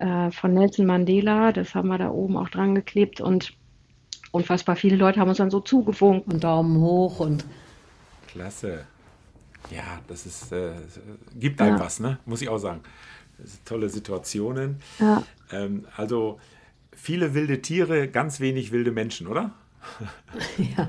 Uh, 0.00 0.30
von 0.30 0.54
Nelson 0.54 0.86
Mandela, 0.86 1.52
das 1.52 1.74
haben 1.74 1.88
wir 1.88 1.98
da 1.98 2.10
oben 2.10 2.36
auch 2.36 2.48
dran 2.48 2.74
geklebt 2.74 3.20
und 3.20 3.52
unfassbar 4.30 4.76
viele 4.76 4.96
Leute 4.96 5.20
haben 5.20 5.28
uns 5.28 5.38
dann 5.38 5.50
so 5.50 5.60
zugewunken. 5.60 6.32
Und 6.32 6.44
Daumen 6.44 6.80
hoch 6.80 7.20
und. 7.20 7.44
Klasse. 8.28 8.86
Ja, 9.70 10.00
das 10.08 10.26
ist, 10.26 10.52
äh, 10.52 10.72
gibt 11.38 11.60
einem 11.60 11.76
ja. 11.76 11.84
was, 11.84 12.00
ne? 12.00 12.18
Muss 12.26 12.42
ich 12.42 12.48
auch 12.48 12.58
sagen. 12.58 12.80
tolle 13.64 13.88
Situationen. 13.88 14.76
Ja. 14.98 15.22
Ähm, 15.50 15.86
also 15.96 16.38
viele 16.92 17.34
wilde 17.34 17.62
Tiere, 17.62 18.08
ganz 18.08 18.40
wenig 18.40 18.72
wilde 18.72 18.92
Menschen, 18.92 19.26
oder? 19.26 19.52
ja. 20.76 20.88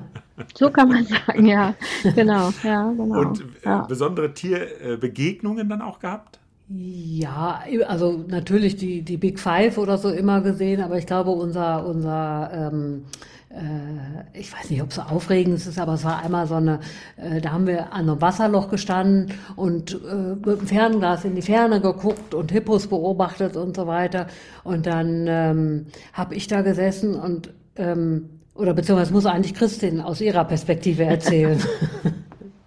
So 0.55 0.69
kann 0.69 0.89
man 0.89 1.05
sagen, 1.05 1.45
ja. 1.45 1.73
Genau, 2.15 2.51
ja, 2.63 2.91
genau. 2.91 3.19
Und 3.19 3.41
äh, 3.41 3.45
ja. 3.65 3.81
besondere 3.81 4.33
Tierbegegnungen 4.33 5.69
dann 5.69 5.81
auch 5.81 5.99
gehabt? 5.99 6.39
Ja, 6.69 7.61
also 7.87 8.23
natürlich 8.27 8.77
die, 8.77 9.01
die 9.01 9.17
Big 9.17 9.39
Five 9.39 9.77
oder 9.77 9.97
so 9.97 10.09
immer 10.09 10.41
gesehen, 10.41 10.81
aber 10.81 10.97
ich 10.97 11.05
glaube, 11.05 11.31
unser, 11.31 11.85
unser 11.85 12.71
ähm, 12.71 13.03
äh, 13.03 13.32
ich 14.33 14.51
weiß 14.51 14.69
nicht, 14.71 14.81
ob 14.81 14.89
es 14.89 14.97
aufregend 14.97 15.55
ist, 15.55 15.77
aber 15.77 15.93
es 15.93 16.03
war 16.03 16.23
einmal 16.23 16.47
so 16.47 16.55
eine, 16.55 16.79
äh, 17.17 17.39
da 17.39 17.51
haben 17.51 17.67
wir 17.67 17.93
an 17.93 18.09
einem 18.09 18.21
Wasserloch 18.21 18.69
gestanden 18.69 19.33
und 19.55 19.93
äh, 19.93 20.35
mit 20.35 20.45
dem 20.45 20.67
Fernglas 20.67 21.23
in 21.23 21.35
die 21.35 21.41
Ferne 21.41 21.79
geguckt 21.79 22.33
und 22.33 22.51
Hippos 22.51 22.87
beobachtet 22.87 23.55
und 23.55 23.75
so 23.75 23.85
weiter. 23.85 24.27
Und 24.63 24.87
dann 24.87 25.27
ähm, 25.27 25.85
habe 26.13 26.33
ich 26.33 26.47
da 26.47 26.61
gesessen 26.61 27.13
und, 27.15 27.53
ähm, 27.75 28.29
oder 28.55 28.73
beziehungsweise 28.73 29.13
muss 29.13 29.25
eigentlich 29.27 29.53
Christin 29.53 30.01
aus 30.01 30.19
ihrer 30.19 30.45
Perspektive 30.45 31.03
erzählen. 31.03 31.61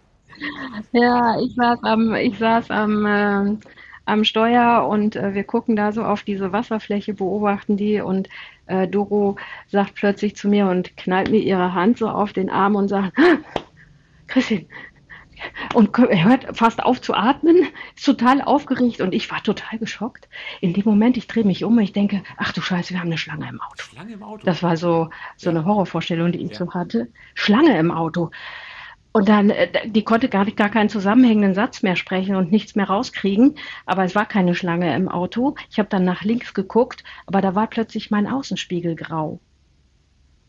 ja, 0.93 1.41
ich 1.41 1.55
saß 1.57 1.79
am, 1.83 2.15
ich 2.15 2.39
saß 2.39 2.71
am, 2.71 3.07
äh, 3.07 3.57
am 4.07 4.25
Steuer 4.25 4.87
und 4.89 5.17
äh, 5.17 5.35
wir 5.35 5.45
gucken 5.45 5.77
da 5.77 5.93
so 5.93 6.03
auf 6.03 6.23
diese 6.23 6.53
Wasserfläche, 6.53 7.13
beobachten 7.13 7.77
die 7.77 8.01
und 8.01 8.29
äh, 8.67 8.89
Doro 8.89 9.37
sagt 9.69 9.95
plötzlich 9.95 10.37
zu 10.37 10.49
mir 10.49 10.69
und 10.69 10.97
knallt 10.97 11.31
mir 11.31 11.41
ihre 11.41 11.75
Hand 11.75 11.99
so 11.99 12.09
auf 12.09 12.33
den 12.33 12.49
Arm 12.49 12.77
und 12.77 12.89
sagt, 12.89 13.17
Christine, 14.29 14.67
und 15.75 15.97
hört 15.99 16.57
fast 16.57 16.83
auf 16.83 17.01
zu 17.01 17.15
atmen, 17.15 17.67
ist 17.95 18.05
total 18.05 18.41
aufgeregt 18.41 19.01
und 19.01 19.13
ich 19.13 19.31
war 19.31 19.43
total 19.43 19.79
geschockt. 19.79 20.29
In 20.61 20.73
dem 20.73 20.85
Moment, 20.85 21.17
ich 21.17 21.27
drehe 21.27 21.45
mich 21.45 21.65
um 21.65 21.77
und 21.77 21.83
ich 21.83 21.93
denke, 21.93 22.23
ach 22.37 22.53
du 22.53 22.61
Scheiße, 22.61 22.95
wir 22.95 23.01
haben 23.01 23.09
eine 23.09 23.19
Schlange 23.19 23.49
im 23.49 23.61
Auto. 23.61 23.83
Schlange 23.83 24.15
im 24.15 24.23
Auto? 24.23 24.47
Das 24.47 24.63
war 24.63 24.77
so, 24.77 25.11
so 25.37 25.51
ja. 25.51 25.57
eine 25.57 25.67
Horrorvorstellung, 25.67 26.33
die 26.33 26.43
ich 26.43 26.53
ja. 26.53 26.59
so 26.59 26.73
hatte. 26.73 27.09
Schlange 27.35 27.79
im 27.79 27.91
Auto. 27.91 28.31
Und 29.17 29.31
dann, 29.31 29.49
äh, 29.49 29.89
die 29.89 30.05
konnte 30.05 30.29
gar, 30.29 30.45
gar 30.45 30.69
keinen 30.69 30.91
zusammenhängenden 30.91 31.55
Satz 31.55 31.83
mehr 31.83 31.97
sprechen 31.97 32.37
und 32.37 32.53
nichts 32.53 32.75
mehr 32.77 32.91
rauskriegen. 32.91 33.55
Aber 33.87 34.05
es 34.05 34.15
war 34.15 34.27
keine 34.27 34.55
Schlange 34.55 34.95
im 34.95 35.09
Auto. 35.09 35.55
Ich 35.71 35.79
habe 35.79 35.89
dann 35.89 36.05
nach 36.05 36.23
links 36.23 36.53
geguckt, 36.53 37.03
aber 37.25 37.41
da 37.41 37.55
war 37.55 37.67
plötzlich 37.67 38.11
mein 38.11 38.27
Außenspiegel 38.27 38.95
grau. 38.95 39.41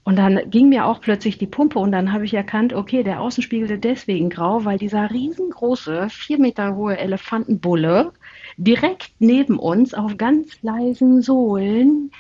Und 0.04 0.18
dann 0.18 0.50
ging 0.50 0.68
mir 0.68 0.86
auch 0.86 1.00
plötzlich 1.00 1.38
die 1.38 1.48
Pumpe 1.48 1.80
und 1.80 1.94
dann 1.94 2.12
habe 2.12 2.26
ich 2.26 2.34
erkannt, 2.34 2.74
okay, 2.74 3.04
der 3.04 3.22
Außenspiegel 3.22 3.72
ist 3.72 3.86
deswegen 3.86 4.30
grau, 4.30 4.66
weil 4.66 4.78
dieser 4.78 5.12
riesengroße, 5.12 6.10
vier 6.10 6.38
Meter 6.38 6.76
hohe 6.76 6.98
Elefantenbulle 6.98 8.12
direkt 8.58 9.12
neben 9.20 9.60
uns 9.60 9.94
auf 9.94 10.18
ganz 10.18 10.62
leisen 10.62 11.22
Sohlen 11.22 12.12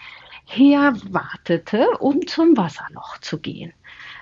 herwartete, 0.45 1.89
um 1.99 2.25
zum 2.25 2.55
Wasserloch 2.55 3.17
zu 3.17 3.37
gehen. 3.37 3.73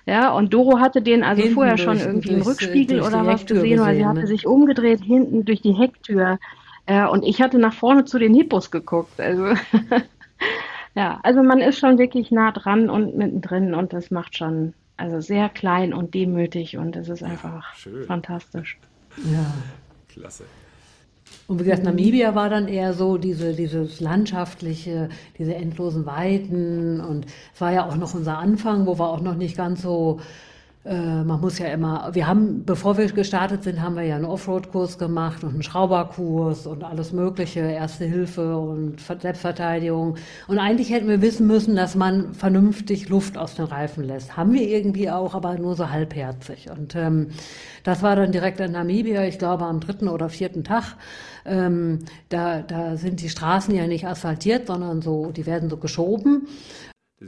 Ja, 0.06 0.32
und 0.32 0.54
Doro 0.54 0.80
hatte 0.80 1.02
den 1.02 1.24
also 1.24 1.42
hinten 1.42 1.56
vorher 1.56 1.78
schon 1.78 2.00
irgendwie 2.00 2.34
im 2.34 2.42
Rückspiegel 2.42 3.02
oder 3.02 3.26
was 3.26 3.46
gesehen, 3.46 3.64
gesehen, 3.64 3.80
weil 3.80 3.96
sie 3.96 4.06
hatte 4.06 4.22
ne? 4.22 4.28
sich 4.28 4.46
umgedreht 4.46 5.02
hinten 5.02 5.46
durch 5.46 5.62
die 5.62 5.74
Hecktür. 5.74 6.38
Ja, 6.88 7.08
und 7.08 7.24
ich 7.24 7.42
hatte 7.42 7.58
nach 7.58 7.74
vorne 7.74 8.06
zu 8.06 8.20
den 8.20 8.36
Hippos 8.36 8.70
geguckt. 8.70 9.20
Also 9.20 9.56
ja, 10.96 11.20
also 11.24 11.42
man 11.42 11.60
ist 11.60 11.80
schon 11.80 11.98
wirklich 11.98 12.30
nah 12.30 12.52
dran 12.52 12.90
und 12.90 13.16
mittendrin 13.18 13.74
und 13.74 13.94
das 13.94 14.12
macht 14.12 14.38
schon 14.38 14.76
also 14.98 15.20
sehr 15.20 15.50
klein 15.50 15.94
und 15.94 16.14
demütig 16.14 16.78
und 16.78 16.96
es 16.96 17.10
ist 17.10 17.24
einfach 17.24 17.64
ja, 17.86 18.06
fantastisch. 18.06 18.78
Ja, 19.18 19.52
klasse. 20.08 20.46
Und 21.48 21.60
wie 21.60 21.64
gesagt, 21.66 21.84
Namibia 21.84 22.34
war 22.34 22.50
dann 22.50 22.68
eher 22.68 22.94
so 22.94 23.18
diese, 23.18 23.54
dieses 23.54 24.00
landschaftliche, 24.00 25.10
diese 25.38 25.54
endlosen 25.54 26.06
Weiten. 26.06 27.00
Und 27.02 27.28
es 27.54 27.62
war 27.62 27.72
ja 27.72 27.88
auch 27.88 27.96
noch 27.96 28.16
unser 28.16 28.40
Anfang, 28.40 28.88
wo 28.88 28.98
wir 28.98 29.10
auch 29.10 29.22
noch 29.22 29.36
nicht 29.36 29.56
ganz 29.56 29.84
so 29.84 30.20
man 30.88 31.42
muss 31.42 31.58
ja 31.58 31.66
immer, 31.68 32.12
wir 32.14 32.28
haben, 32.28 32.64
bevor 32.64 32.96
wir 32.98 33.12
gestartet 33.12 33.64
sind, 33.64 33.82
haben 33.82 33.96
wir 33.96 34.04
ja 34.04 34.18
einen 34.18 34.26
Offroad-Kurs 34.26 35.00
gemacht 35.00 35.44
und 35.44 35.54
einen 35.54 35.64
Schrauberkurs 35.64 36.68
und 36.68 36.84
alles 36.84 37.12
Mögliche, 37.12 37.62
Erste 37.62 38.06
Hilfe 38.06 38.56
und 38.56 39.02
Selbstverteidigung. 39.02 40.18
Und 40.48 40.60
eigentlich 40.60 40.92
hätten 40.92 41.08
wir 41.08 41.22
wissen 41.22 41.48
müssen, 41.48 41.76
dass 41.76 41.96
man 41.96 42.36
vernünftig 42.36 43.10
Luft 43.10 43.36
aus 43.36 43.56
den 43.56 43.66
Reifen 43.66 44.04
lässt. 44.04 44.38
Haben 44.38 44.54
wir 44.54 44.62
irgendwie 44.62 45.10
auch, 45.10 45.34
aber 45.34 45.56
nur 45.56 45.76
so 45.76 45.90
halbherzig. 45.90 46.70
Und 46.70 46.96
ähm, 46.96 47.30
das 47.84 48.04
war 48.04 48.16
dann 48.16 48.32
direkt 48.32 48.60
in 48.60 48.72
Namibia, 48.72 49.24
ich 49.26 49.40
glaube 49.40 49.66
am 49.66 49.80
dritten 49.80 50.08
oder 50.08 50.30
vierten 50.30 50.64
Tag. 50.64 50.98
Ähm, 51.46 52.00
da, 52.30 52.62
da 52.62 52.96
sind 52.96 53.22
die 53.22 53.30
Straßen 53.30 53.74
ja 53.74 53.88
nicht 53.88 54.06
asphaltiert, 54.08 54.68
sondern 54.68 55.02
so, 55.02 55.32
die 55.32 55.48
werden 55.48 55.70
so 55.70 55.78
geschoben. 55.78 56.48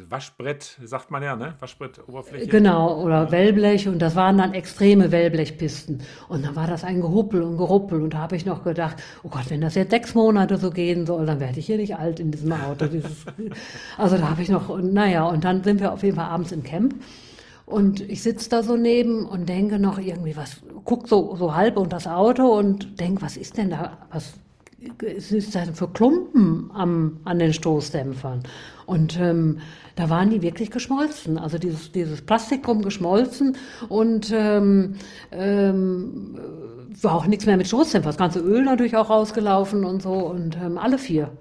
Waschbrett, 0.09 0.77
sagt 0.83 1.11
man 1.11 1.23
ja, 1.23 1.35
ne? 1.35 1.55
Waschbrettoberfläche. 1.59 2.47
Genau, 2.47 3.01
oder 3.01 3.31
Wellblech 3.31 3.87
und 3.87 3.99
das 3.99 4.15
waren 4.15 4.37
dann 4.37 4.53
extreme 4.53 5.11
Wellblechpisten. 5.11 6.01
Und 6.29 6.45
dann 6.45 6.55
war 6.55 6.67
das 6.67 6.83
ein 6.83 7.01
Gehuppel 7.01 7.41
und 7.41 7.57
Geruppel 7.57 8.01
und 8.01 8.13
da 8.13 8.19
habe 8.19 8.35
ich 8.35 8.45
noch 8.45 8.63
gedacht, 8.63 8.97
oh 9.23 9.29
Gott, 9.29 9.49
wenn 9.49 9.61
das 9.61 9.75
jetzt 9.75 9.91
sechs 9.91 10.13
Monate 10.15 10.57
so 10.57 10.71
gehen 10.71 11.05
soll, 11.05 11.25
dann 11.25 11.39
werde 11.39 11.59
ich 11.59 11.65
hier 11.65 11.77
nicht 11.77 11.95
alt 11.95 12.19
in 12.19 12.31
diesem 12.31 12.51
Auto. 12.51 12.85
Dieses, 12.91 13.25
also 13.97 14.17
da 14.17 14.29
habe 14.29 14.41
ich 14.41 14.49
noch, 14.49 14.77
naja, 14.81 15.25
und 15.25 15.43
dann 15.43 15.63
sind 15.63 15.79
wir 15.79 15.91
auf 15.91 16.03
jeden 16.03 16.15
Fall 16.15 16.25
abends 16.25 16.51
im 16.51 16.63
Camp. 16.63 16.95
Und 17.67 17.99
ich 17.99 18.23
sitze 18.23 18.49
da 18.49 18.63
so 18.63 18.77
neben 18.77 19.25
und 19.25 19.49
denke 19.49 19.77
noch 19.77 19.99
irgendwie, 19.99 20.37
was, 20.37 20.61
guck 20.85 21.09
so, 21.09 21.35
so 21.35 21.53
halb 21.53 21.75
unter 21.75 21.97
das 21.97 22.07
Auto 22.07 22.57
und 22.57 22.97
denke, 23.01 23.21
was 23.21 23.35
ist 23.35 23.57
denn 23.57 23.71
da, 23.71 23.97
was 24.09 24.35
ist 25.31 25.53
denn 25.53 25.75
für 25.75 25.89
Klumpen 25.89 26.71
am, 26.73 27.19
an 27.25 27.39
den 27.39 27.51
Stoßdämpfern? 27.51 28.43
Und 28.85 29.19
ähm, 29.19 29.59
da 29.97 30.09
waren 30.09 30.29
die 30.29 30.41
wirklich 30.41 30.71
geschmolzen. 30.71 31.37
Also 31.37 31.57
dieses, 31.57 31.91
dieses 31.91 32.21
Plastikrum 32.21 32.83
geschmolzen 32.83 33.57
und 33.89 34.31
ähm, 34.31 34.95
ähm, 35.31 36.35
war 37.01 37.15
auch 37.15 37.25
nichts 37.25 37.45
mehr 37.45 37.57
mit 37.57 37.67
Stoßdämpfer. 37.67 38.09
Das 38.09 38.17
ganze 38.17 38.39
Öl 38.39 38.63
natürlich 38.63 38.95
auch 38.95 39.09
rausgelaufen 39.09 39.83
und 39.83 40.01
so 40.01 40.13
und 40.13 40.55
ähm, 40.55 40.77
alle 40.77 40.99
vier. 40.99 41.31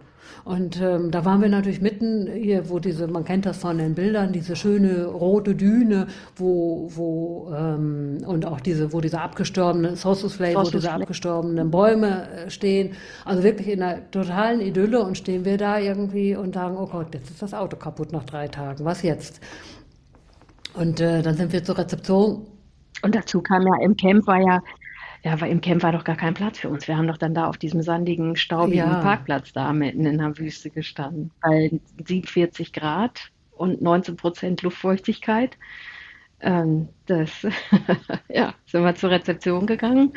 Und 0.47 0.81
ähm, 0.81 1.11
da 1.11 1.25
waren 1.25 1.43
wir 1.43 1.49
natürlich 1.49 1.81
mitten 1.81 2.31
hier, 2.33 2.71
wo 2.71 2.79
diese, 2.79 3.09
man 3.09 3.25
kennt 3.25 3.47
das 3.47 3.57
von 3.57 3.79
den 3.79 3.97
Bildern, 3.97 4.33
diese 4.33 4.55
schöne 4.55 5.07
rote 5.07 5.57
Düne, 5.57 6.07
wo, 6.37 6.89
wo 6.95 7.53
ähm, 7.53 8.19
und 8.25 8.47
auch 8.47 8.61
diese, 8.61 8.93
wo 8.93 9.01
diese 9.01 9.21
abgestorbenen 9.21 9.97
Sosusflay, 9.97 10.55
wo 10.55 10.63
diese 10.63 10.93
abgestorbenen 10.93 11.73
Bäume 11.73 12.29
äh, 12.31 12.49
stehen. 12.49 12.93
Also 13.25 13.43
wirklich 13.43 13.67
in 13.67 13.83
einer 13.83 14.09
totalen 14.13 14.61
Idylle 14.61 15.03
und 15.03 15.19
stehen 15.19 15.45
wir 15.45 15.59
da 15.59 15.81
irgendwie 15.81 16.37
und 16.37 16.55
sagen, 16.55 16.77
oh 16.79 16.87
Gott, 16.87 17.13
jetzt 17.13 17.29
ist 17.29 17.43
das 17.43 17.53
Auto 17.53 17.77
kaputt 17.77 18.13
nach 18.13 18.23
drei 18.23 18.47
Tagen. 18.47 18.85
Was 18.85 19.03
jetzt? 19.03 19.41
Und 20.75 21.01
äh, 21.01 21.23
dann 21.23 21.35
sind 21.35 21.53
wir 21.53 21.65
zur 21.65 21.77
Rezeption. 21.77 22.47
Und 23.03 23.17
dazu 23.17 23.43
kam 23.43 23.63
ja 23.63 23.85
im 23.85 23.97
Camp 23.97 24.25
war 24.29 24.39
ja 24.39 24.61
ja, 25.23 25.41
weil 25.41 25.51
im 25.51 25.61
Camp 25.61 25.83
war 25.83 25.93
doch 25.93 26.05
gar 26.05 26.17
kein 26.17 26.35
Platz 26.35 26.59
für 26.59 26.69
uns. 26.69 26.89
Wir 26.89 26.97
haben 26.97 27.09
doch 27.09 27.17
dann 27.17 27.35
da 27.35 27.47
auf 27.47 27.57
diesem 27.57 27.83
sandigen, 27.83 28.37
staubigen 28.37 28.91
ja. 28.91 29.01
Parkplatz 29.01 29.53
da 29.53 29.73
mitten 29.73 30.07
in 30.07 30.19
der 30.19 30.39
Wüste 30.39 30.71
gestanden. 30.71 31.31
Bei 31.41 31.71
47 32.07 32.73
Grad 32.73 33.31
und 33.53 33.83
19 33.83 34.17
Prozent 34.17 34.63
Luftfeuchtigkeit. 34.63 35.57
Ähm, 36.41 36.89
das, 37.07 37.31
ja, 38.29 38.55
sind 38.67 38.83
wir 38.83 38.95
zur 38.95 39.11
Rezeption 39.11 39.67
gegangen 39.67 40.13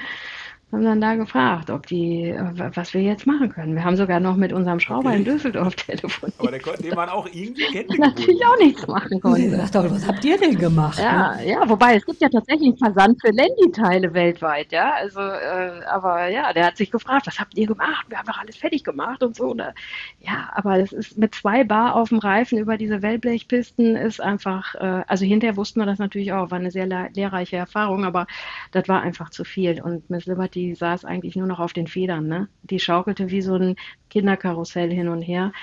haben 0.71 0.83
dann 0.83 1.01
da 1.01 1.15
gefragt, 1.15 1.71
ob 1.71 1.87
die, 1.87 2.29
äh, 2.29 2.71
was 2.75 2.93
wir 2.93 3.01
jetzt 3.01 3.25
machen 3.25 3.49
können. 3.49 3.75
Wir 3.75 3.83
haben 3.83 3.95
sogar 3.95 4.19
noch 4.19 4.35
mit 4.35 4.53
unserem 4.53 4.79
Schrauber 4.79 5.09
okay. 5.09 5.17
in 5.17 5.25
Düsseldorf 5.25 5.75
telefoniert. 5.75 6.39
Aber 6.39 6.51
der 6.51 6.59
konnte 6.59 6.95
man 6.95 7.09
auch 7.09 7.25
irgendwie 7.25 7.63
Hände 7.63 7.95
Natürlich 7.99 8.45
auch 8.45 8.57
nichts 8.59 8.87
machen 8.87 9.19
konnte. 9.19 9.57
was 9.57 10.07
habt 10.07 10.23
ihr 10.23 10.37
denn 10.37 10.57
gemacht? 10.57 10.99
Ja, 10.99 11.35
ne? 11.35 11.49
ja, 11.49 11.67
wobei 11.67 11.95
es 11.95 12.05
gibt 12.05 12.21
ja 12.21 12.29
tatsächlich 12.29 12.69
einen 12.69 12.77
Versand 12.77 13.19
für 13.19 13.31
Landy-Teile 13.31 14.13
weltweit, 14.13 14.71
ja. 14.71 14.93
Also, 14.93 15.19
äh, 15.19 15.83
aber 15.89 16.27
ja, 16.27 16.53
der 16.53 16.67
hat 16.67 16.77
sich 16.77 16.91
gefragt, 16.91 17.25
was 17.25 17.39
habt 17.39 17.57
ihr 17.57 17.65
gemacht? 17.65 18.05
Wir 18.07 18.19
haben 18.19 18.27
doch 18.27 18.39
alles 18.39 18.57
fertig 18.57 18.83
gemacht 18.83 19.23
und 19.23 19.35
so. 19.35 19.55
Ne? 19.55 19.73
Ja, 20.19 20.49
aber 20.53 20.77
das 20.77 20.91
ist 20.91 21.17
mit 21.17 21.33
zwei 21.33 21.63
Bar 21.63 21.95
auf 21.95 22.09
dem 22.09 22.19
Reifen 22.19 22.59
über 22.59 22.77
diese 22.77 23.01
Wellblechpisten 23.01 23.95
ist 23.95 24.21
einfach, 24.21 24.75
äh, 24.75 25.03
also 25.07 25.25
hinterher 25.25 25.57
wussten 25.57 25.79
wir 25.79 25.87
das 25.87 25.97
natürlich 25.97 26.31
auch, 26.31 26.51
war 26.51 26.59
eine 26.59 26.69
sehr 26.69 26.85
lehrreiche 26.85 27.57
Erfahrung, 27.57 28.05
aber 28.05 28.27
das 28.71 28.87
war 28.87 29.01
einfach 29.01 29.31
zu 29.31 29.43
viel. 29.43 29.81
Und 29.81 30.07
Miss 30.11 30.27
Liberty 30.27 30.58
die 30.59 30.75
saß 30.75 31.05
eigentlich 31.05 31.35
nur 31.35 31.47
noch 31.47 31.59
auf 31.59 31.73
den 31.73 31.87
Federn. 31.87 32.27
Ne? 32.27 32.49
Die 32.63 32.79
schaukelte 32.79 33.31
wie 33.31 33.41
so 33.41 33.55
ein 33.55 33.75
Kinderkarussell 34.09 34.91
hin 34.91 35.07
und 35.07 35.21
her. 35.21 35.53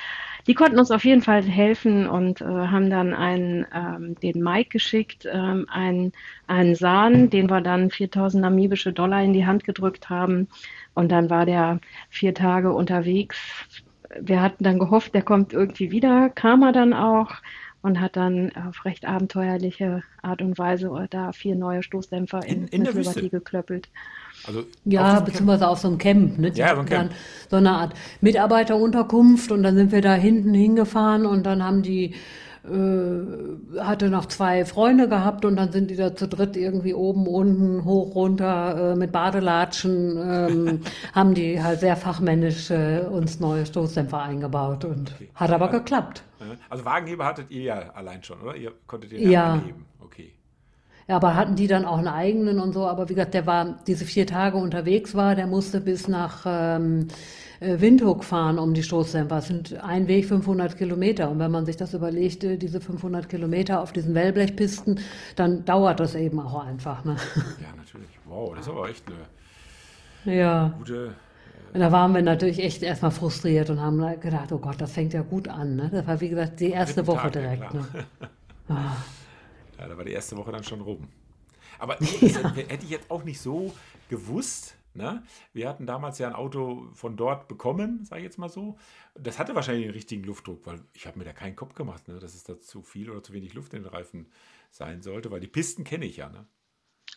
Die 0.46 0.54
konnten 0.54 0.78
uns 0.78 0.90
auf 0.90 1.04
jeden 1.04 1.22
Fall 1.22 1.42
helfen 1.42 2.06
und 2.06 2.40
äh, 2.40 2.44
haben 2.44 2.88
dann 2.88 3.12
einen, 3.12 3.66
ähm, 3.74 4.14
den 4.22 4.42
Mike 4.42 4.70
geschickt, 4.70 5.26
ähm, 5.30 5.66
einen, 5.68 6.12
einen 6.46 6.76
Sahn, 6.76 7.30
den 7.30 7.50
wir 7.50 7.60
dann 7.60 7.90
4000 7.90 8.42
namibische 8.42 8.92
Dollar 8.92 9.22
in 9.22 9.32
die 9.32 9.44
Hand 9.44 9.64
gedrückt 9.64 10.08
haben. 10.08 10.48
Und 10.94 11.10
dann 11.10 11.30
war 11.30 11.46
der 11.46 11.80
vier 12.08 12.32
Tage 12.32 12.72
unterwegs. 12.72 13.36
Wir 14.20 14.40
hatten 14.40 14.64
dann 14.64 14.78
gehofft, 14.78 15.14
der 15.14 15.22
kommt 15.22 15.52
irgendwie 15.52 15.90
wieder, 15.90 16.30
kam 16.30 16.62
er 16.62 16.72
dann 16.72 16.94
auch 16.94 17.34
und 17.82 18.00
hat 18.00 18.16
dann 18.16 18.50
auf 18.56 18.84
recht 18.84 19.06
abenteuerliche 19.06 20.02
Art 20.22 20.42
und 20.42 20.58
Weise 20.58 20.90
da 21.10 21.32
vier 21.32 21.54
neue 21.54 21.82
Stoßdämpfer 21.82 22.44
in, 22.46 22.62
in, 22.62 22.68
in 22.68 22.84
der 22.84 22.94
Wüste 22.94 23.28
geklöppelt. 23.28 23.88
Also 24.46 24.64
ja, 24.84 25.20
beziehungsweise 25.20 25.60
Camp. 25.60 25.72
auf 25.72 25.78
so 25.78 25.88
einem 25.88 25.98
Camp. 25.98 26.38
Ne? 26.38 26.52
Ja, 26.54 26.74
so 26.74 26.80
ein 26.80 26.86
Camp. 26.86 27.10
Dann 27.10 27.18
so 27.50 27.56
eine 27.56 27.70
Art 27.72 27.94
Mitarbeiterunterkunft 28.20 29.50
und 29.52 29.62
dann 29.62 29.76
sind 29.76 29.92
wir 29.92 30.02
da 30.02 30.14
hinten 30.14 30.54
hingefahren 30.54 31.26
und 31.26 31.44
dann 31.44 31.62
haben 31.62 31.82
die 31.82 32.14
äh, 32.68 33.80
hatte 33.80 34.10
noch 34.10 34.26
zwei 34.26 34.64
Freunde 34.64 35.08
gehabt 35.08 35.44
und 35.44 35.56
dann 35.56 35.70
sind 35.70 35.90
die 35.90 35.96
da 35.96 36.16
zu 36.16 36.26
dritt 36.26 36.56
irgendwie 36.56 36.94
oben, 36.94 37.26
unten, 37.26 37.84
hoch, 37.84 38.14
runter 38.14 38.92
äh, 38.92 38.96
mit 38.96 39.12
Badelatschen, 39.12 40.16
ähm, 40.18 40.80
haben 41.12 41.34
die 41.34 41.62
halt 41.62 41.80
sehr 41.80 41.96
fachmännisch 41.96 42.70
äh, 42.70 43.00
uns 43.00 43.38
neue 43.38 43.66
Stoßdämpfer 43.66 44.20
eingebaut 44.20 44.84
und 44.84 45.12
okay. 45.14 45.28
hat 45.34 45.50
aber 45.52 45.68
geklappt. 45.68 46.22
Also 46.68 46.84
Wagenheber 46.84 47.24
hattet 47.24 47.50
ihr 47.50 47.62
ja 47.62 47.90
allein 47.94 48.22
schon, 48.22 48.40
oder? 48.40 48.56
Ihr 48.56 48.72
konntet 48.86 49.12
den 49.12 49.30
ja 49.30 49.54
anheben. 49.54 49.86
Okay. 50.00 50.32
Ja, 51.08 51.16
aber 51.16 51.36
hatten 51.36 51.54
die 51.54 51.68
dann 51.68 51.84
auch 51.84 51.98
einen 51.98 52.08
eigenen 52.08 52.58
und 52.58 52.72
so, 52.72 52.86
aber 52.86 53.08
wie 53.08 53.14
gesagt, 53.14 53.34
der 53.34 53.46
war 53.46 53.78
diese 53.86 54.04
vier 54.04 54.26
Tage 54.26 54.56
unterwegs 54.56 55.14
war, 55.14 55.36
der 55.36 55.46
musste 55.46 55.80
bis 55.80 56.08
nach 56.08 56.44
ähm, 56.46 57.06
äh, 57.60 57.80
Windhoek 57.80 58.24
fahren 58.24 58.58
um 58.58 58.74
die 58.74 58.82
Stoßdämpfer. 58.82 59.36
Das 59.36 59.46
sind 59.46 59.74
ein 59.82 60.08
Weg 60.08 60.26
500 60.26 60.76
Kilometer. 60.76 61.30
Und 61.30 61.38
wenn 61.38 61.50
man 61.50 61.64
sich 61.64 61.76
das 61.76 61.94
überlegt, 61.94 62.44
äh, 62.44 62.56
diese 62.56 62.80
500 62.80 63.28
Kilometer 63.28 63.80
auf 63.80 63.92
diesen 63.92 64.14
Wellblechpisten, 64.14 65.00
dann 65.36 65.64
dauert 65.64 66.00
das 66.00 66.14
eben 66.14 66.40
auch 66.40 66.64
einfach. 66.64 67.04
Ne? 67.04 67.16
Ja, 67.36 67.68
natürlich. 67.76 68.08
Wow, 68.24 68.54
das 68.54 68.66
ist 68.66 68.72
aber 68.72 68.88
echt 68.88 69.04
eine 69.06 70.36
ja. 70.36 70.74
gute. 70.78 71.14
Und 71.72 71.80
da 71.80 71.92
waren 71.92 72.14
wir 72.14 72.22
natürlich 72.22 72.62
echt 72.62 72.82
erstmal 72.82 73.10
frustriert 73.10 73.70
und 73.70 73.80
haben 73.80 73.98
gedacht, 74.20 74.50
oh 74.50 74.58
Gott, 74.58 74.80
das 74.80 74.92
fängt 74.92 75.12
ja 75.12 75.22
gut 75.22 75.48
an. 75.48 75.76
Ne? 75.76 75.90
Das 75.92 76.06
war, 76.06 76.20
wie 76.20 76.28
gesagt, 76.28 76.60
die 76.60 76.70
erste 76.70 77.06
Woche 77.06 77.30
Tag, 77.30 77.32
direkt. 77.32 77.62
Ja, 77.62 77.80
ne? 77.80 77.86
ah. 78.70 78.96
Ja, 79.78 79.88
da 79.88 79.96
war 79.96 80.04
die 80.04 80.12
erste 80.12 80.36
Woche 80.36 80.52
dann 80.52 80.64
schon 80.64 80.80
rum. 80.80 81.08
Aber 81.78 82.02
ja. 82.20 82.54
hätte 82.54 82.84
ich 82.84 82.90
jetzt 82.90 83.10
auch 83.10 83.24
nicht 83.24 83.40
so 83.40 83.74
gewusst, 84.08 84.76
Ne? 84.96 85.22
Wir 85.52 85.68
hatten 85.68 85.86
damals 85.86 86.18
ja 86.18 86.26
ein 86.26 86.34
Auto 86.34 86.88
von 86.94 87.16
dort 87.16 87.48
bekommen, 87.48 88.04
sage 88.04 88.22
ich 88.22 88.24
jetzt 88.24 88.38
mal 88.38 88.48
so. 88.48 88.78
Das 89.14 89.38
hatte 89.38 89.54
wahrscheinlich 89.54 89.84
den 89.84 89.92
richtigen 89.92 90.24
Luftdruck, 90.24 90.64
weil 90.66 90.80
ich 90.94 91.06
habe 91.06 91.18
mir 91.18 91.26
da 91.26 91.34
keinen 91.34 91.54
Kopf 91.54 91.74
gemacht, 91.74 92.08
ne? 92.08 92.18
dass 92.18 92.34
es 92.34 92.44
da 92.44 92.58
zu 92.58 92.82
viel 92.82 93.10
oder 93.10 93.22
zu 93.22 93.34
wenig 93.34 93.52
Luft 93.52 93.74
in 93.74 93.82
den 93.82 93.92
Reifen 93.92 94.30
sein 94.70 95.02
sollte, 95.02 95.30
weil 95.30 95.40
die 95.40 95.48
Pisten 95.48 95.84
kenne 95.84 96.06
ich 96.06 96.16
ja. 96.16 96.30
Ne? 96.30 96.46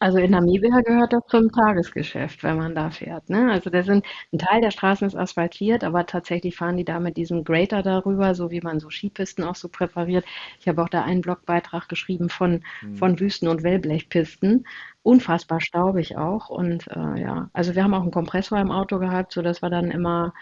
Also 0.02 0.18
in 0.18 0.32
Namibia 0.32 0.80
gehört 0.82 1.12
das 1.12 1.26
zum 1.28 1.52
Tagesgeschäft, 1.52 2.42
wenn 2.44 2.56
man 2.56 2.74
da 2.74 2.90
fährt. 2.90 3.30
Ne? 3.30 3.52
Also 3.52 3.70
da 3.70 3.84
sind 3.84 4.06
ein 4.32 4.40
Teil 4.40 4.62
der 4.62 4.72
Straßen 4.72 5.06
ist 5.06 5.16
asphaltiert, 5.16 5.84
aber 5.84 6.06
tatsächlich 6.06 6.56
fahren 6.56 6.78
die 6.78 6.86
da 6.86 7.02
mit 7.02 7.18
diesem 7.18 7.44
Grater 7.44 7.84
darüber, 7.84 8.34
so 8.34 8.50
wie 8.50 8.62
man 8.62 8.80
so 8.80 8.90
Skipisten 8.90 9.44
auch 9.44 9.56
so 9.56 9.68
präpariert. 9.68 10.24
Ich 10.62 10.70
habe 10.70 10.82
auch 10.82 10.88
da 10.88 11.04
einen 11.04 11.20
Blogbeitrag 11.20 11.90
geschrieben 11.90 12.30
von, 12.30 12.64
hm. 12.80 12.96
von 12.96 13.20
Wüsten- 13.20 13.50
und 13.50 13.64
Wellblechpisten 13.64 14.66
unfassbar 15.04 15.60
staubig 15.60 16.18
auch. 16.18 16.50
Und 16.50 16.88
äh, 16.88 17.22
ja, 17.22 17.50
also 17.54 17.76
wir 17.76 17.84
haben 17.84 17.94
auch 17.94 18.02
einen 18.02 18.12
Kompressor 18.12 18.60
im 18.60 18.72
Auto 18.72 19.00
gehabt, 19.00 19.34
sodass 19.34 19.62
wir 19.62 19.70
dann 19.70 19.92
immer 19.92 20.34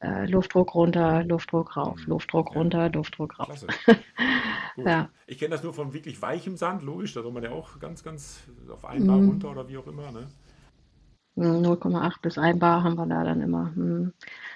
äh, 0.00 0.26
Luftdruck 0.26 0.74
runter, 0.74 1.24
Luftdruck 1.24 1.76
rauf, 1.76 1.98
mhm. 2.00 2.12
Luftdruck 2.12 2.50
ja. 2.50 2.58
runter, 2.58 2.90
Luftdruck 2.90 3.38
rauf. 3.38 3.66
ja. 4.76 5.08
Ich 5.26 5.38
kenne 5.38 5.50
das 5.50 5.62
nur 5.62 5.74
von 5.74 5.92
wirklich 5.92 6.20
weichem 6.20 6.56
Sand, 6.56 6.82
logisch, 6.82 7.14
da 7.14 7.22
soll 7.22 7.32
man 7.32 7.42
ja 7.42 7.50
auch 7.50 7.78
ganz, 7.78 8.02
ganz 8.02 8.42
auf 8.70 8.84
ein 8.84 9.06
Bar 9.06 9.18
mhm. 9.18 9.28
runter 9.28 9.50
oder 9.50 9.68
wie 9.68 9.78
auch 9.78 9.86
immer. 9.86 10.10
Ne? 10.12 10.26
0,8 11.36 11.90
mhm, 11.90 12.12
bis 12.22 12.38
1 12.38 12.58
Bar 12.58 12.82
haben 12.82 12.96
wir 12.96 13.06
da 13.06 13.24
dann 13.24 13.40
immer. 13.40 13.72
Mhm. 13.74 14.12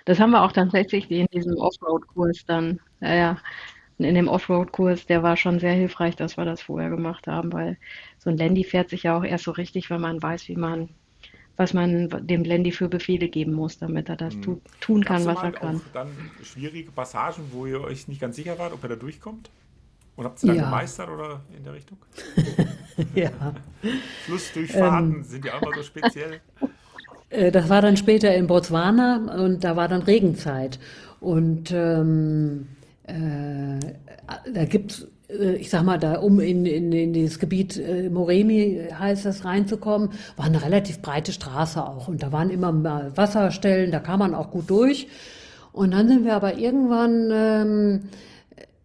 Das 0.07 0.19
haben 0.19 0.31
wir 0.31 0.43
auch 0.43 0.53
tatsächlich 0.53 1.11
in 1.11 1.27
diesem 1.27 1.57
Offroad-Kurs 1.57 2.45
dann. 2.47 2.81
Ja, 3.01 3.15
ja 3.15 3.37
in 4.07 4.15
dem 4.15 4.29
Offroad-Kurs, 4.29 5.07
der 5.07 5.23
war 5.23 5.37
schon 5.37 5.59
sehr 5.59 5.75
hilfreich, 5.75 6.17
dass 6.17 6.37
wir 6.37 6.45
das 6.45 6.63
vorher 6.63 6.91
gemacht 6.91 7.27
haben, 7.27 7.53
weil 7.53 7.77
so 8.19 8.31
ein 8.31 8.37
Landy 8.37 8.65
fährt 8.65 8.91
sich 8.91 9.05
ja 9.05 9.17
auch 9.17 9.25
erst 9.25 9.45
so 9.45 9.51
richtig, 9.51 9.91
wenn 9.91 10.01
man 10.01 10.23
weiß, 10.23 10.49
wie 10.49 10.57
man, 10.57 10.89
was 11.61 11.75
man 11.75 12.09
dem 12.27 12.43
Landy 12.43 12.73
für 12.73 12.89
Befehle 12.89 13.29
geben 13.29 13.53
muss, 13.53 13.77
damit 13.77 14.09
er 14.09 14.17
das 14.17 14.35
tu, 14.41 14.63
tun 14.81 15.05
kann, 15.05 15.27
was 15.27 15.43
er 15.43 15.53
kann. 15.53 15.83
dann 15.93 16.09
schwierige 16.43 16.91
Passagen, 16.91 17.43
wo 17.53 17.67
ihr 17.67 17.83
euch 17.83 18.09
nicht 18.09 18.19
ganz 18.19 18.37
sicher 18.37 18.59
wart, 18.59 18.73
ob 18.73 18.83
er 18.83 18.89
da 18.89 18.97
durchkommt? 18.97 19.51
Und 20.17 20.25
habt 20.25 20.43
ihr 20.43 20.47
dann 20.47 20.57
ja. 20.57 20.65
gemeistert 20.65 21.11
oder 21.11 21.43
in 21.55 21.63
der 21.63 21.75
Richtung? 21.75 21.99
ja. 23.15 23.31
Flussdurchfahrten 24.25 25.17
ähm, 25.17 25.23
sind 25.23 25.45
ja 25.45 25.53
auch 25.53 25.63
immer 25.63 25.75
so 25.77 25.83
speziell. 25.83 26.41
Äh, 27.33 27.53
das 27.53 27.69
war 27.69 27.81
dann 27.81 27.97
später 27.97 28.35
in 28.35 28.49
Botswana 28.49 29.37
und 29.45 29.63
da 29.63 29.77
war 29.77 29.87
dann 29.87 30.03
Regenzeit. 30.03 30.81
Und 31.21 31.71
ähm, 31.71 32.67
äh, 32.80 32.80
da 34.53 34.65
gibt 34.65 34.93
es 34.93 35.09
äh, 35.31 35.55
ich 35.55 35.71
sag 35.71 35.83
mal, 35.85 35.99
da 35.99 36.19
um 36.19 36.41
in, 36.41 36.67
in, 36.67 36.93
in 36.93 37.25
das 37.25 37.39
Gebiet 37.39 37.77
äh, 37.77 38.09
Moremi 38.09 38.81
heißt 38.99 39.25
das 39.27 39.45
reinzukommen, 39.45 40.11
war 40.37 40.47
eine 40.47 40.63
relativ 40.63 41.01
breite 41.01 41.33
Straße 41.33 41.85
auch. 41.85 42.09
Und 42.09 42.23
da 42.23 42.33
waren 42.33 42.51
immer 42.51 42.73
mal 42.73 43.17
Wasserstellen, 43.17 43.91
da 43.91 44.01
kam 44.01 44.21
man 44.21 44.35
auch 44.35 44.51
gut 44.51 44.69
durch. 44.69 45.09
Und 45.73 45.93
dann 45.93 46.09
sind 46.09 46.25
wir 46.25 46.35
aber 46.35 46.59
irgendwann, 46.59 47.31
ähm, 47.33 48.01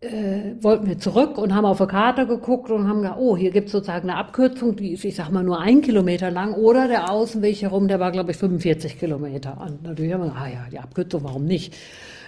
äh, 0.02 0.64
wollten 0.64 0.88
wir 0.88 1.00
zurück 1.00 1.38
und 1.40 1.56
haben 1.56 1.66
auf 1.66 1.80
der 1.80 1.88
Karte 1.88 2.28
geguckt 2.28 2.70
und 2.70 2.88
haben 2.88 3.02
gesagt, 3.02 3.20
oh, 3.20 3.36
hier 3.36 3.50
gibt 3.50 3.68
es 3.68 3.72
sozusagen 3.72 4.10
eine 4.10 4.20
Abkürzung, 4.20 4.76
die 4.76 4.94
ist, 4.94 5.04
ich 5.04 5.16
sag 5.16 5.32
mal, 5.32 5.44
nur 5.44 5.60
ein 5.60 5.82
Kilometer 5.82 6.30
lang. 6.30 6.54
Oder 6.54 6.88
der 6.88 7.10
Außenweg 7.10 7.62
herum, 7.62 7.88
der 7.88 8.00
war, 8.00 8.12
glaube 8.12 8.32
ich, 8.32 8.38
45 8.38 9.00
Kilometer. 9.00 9.60
Und 9.60 9.84
natürlich 9.84 10.14
haben 10.14 10.22
wir 10.22 10.30
gesagt, 10.30 10.46
ah 10.46 10.50
ja, 10.50 10.66
die 10.72 10.80
Abkürzung, 10.80 11.24
warum 11.24 11.46
nicht? 11.46 11.74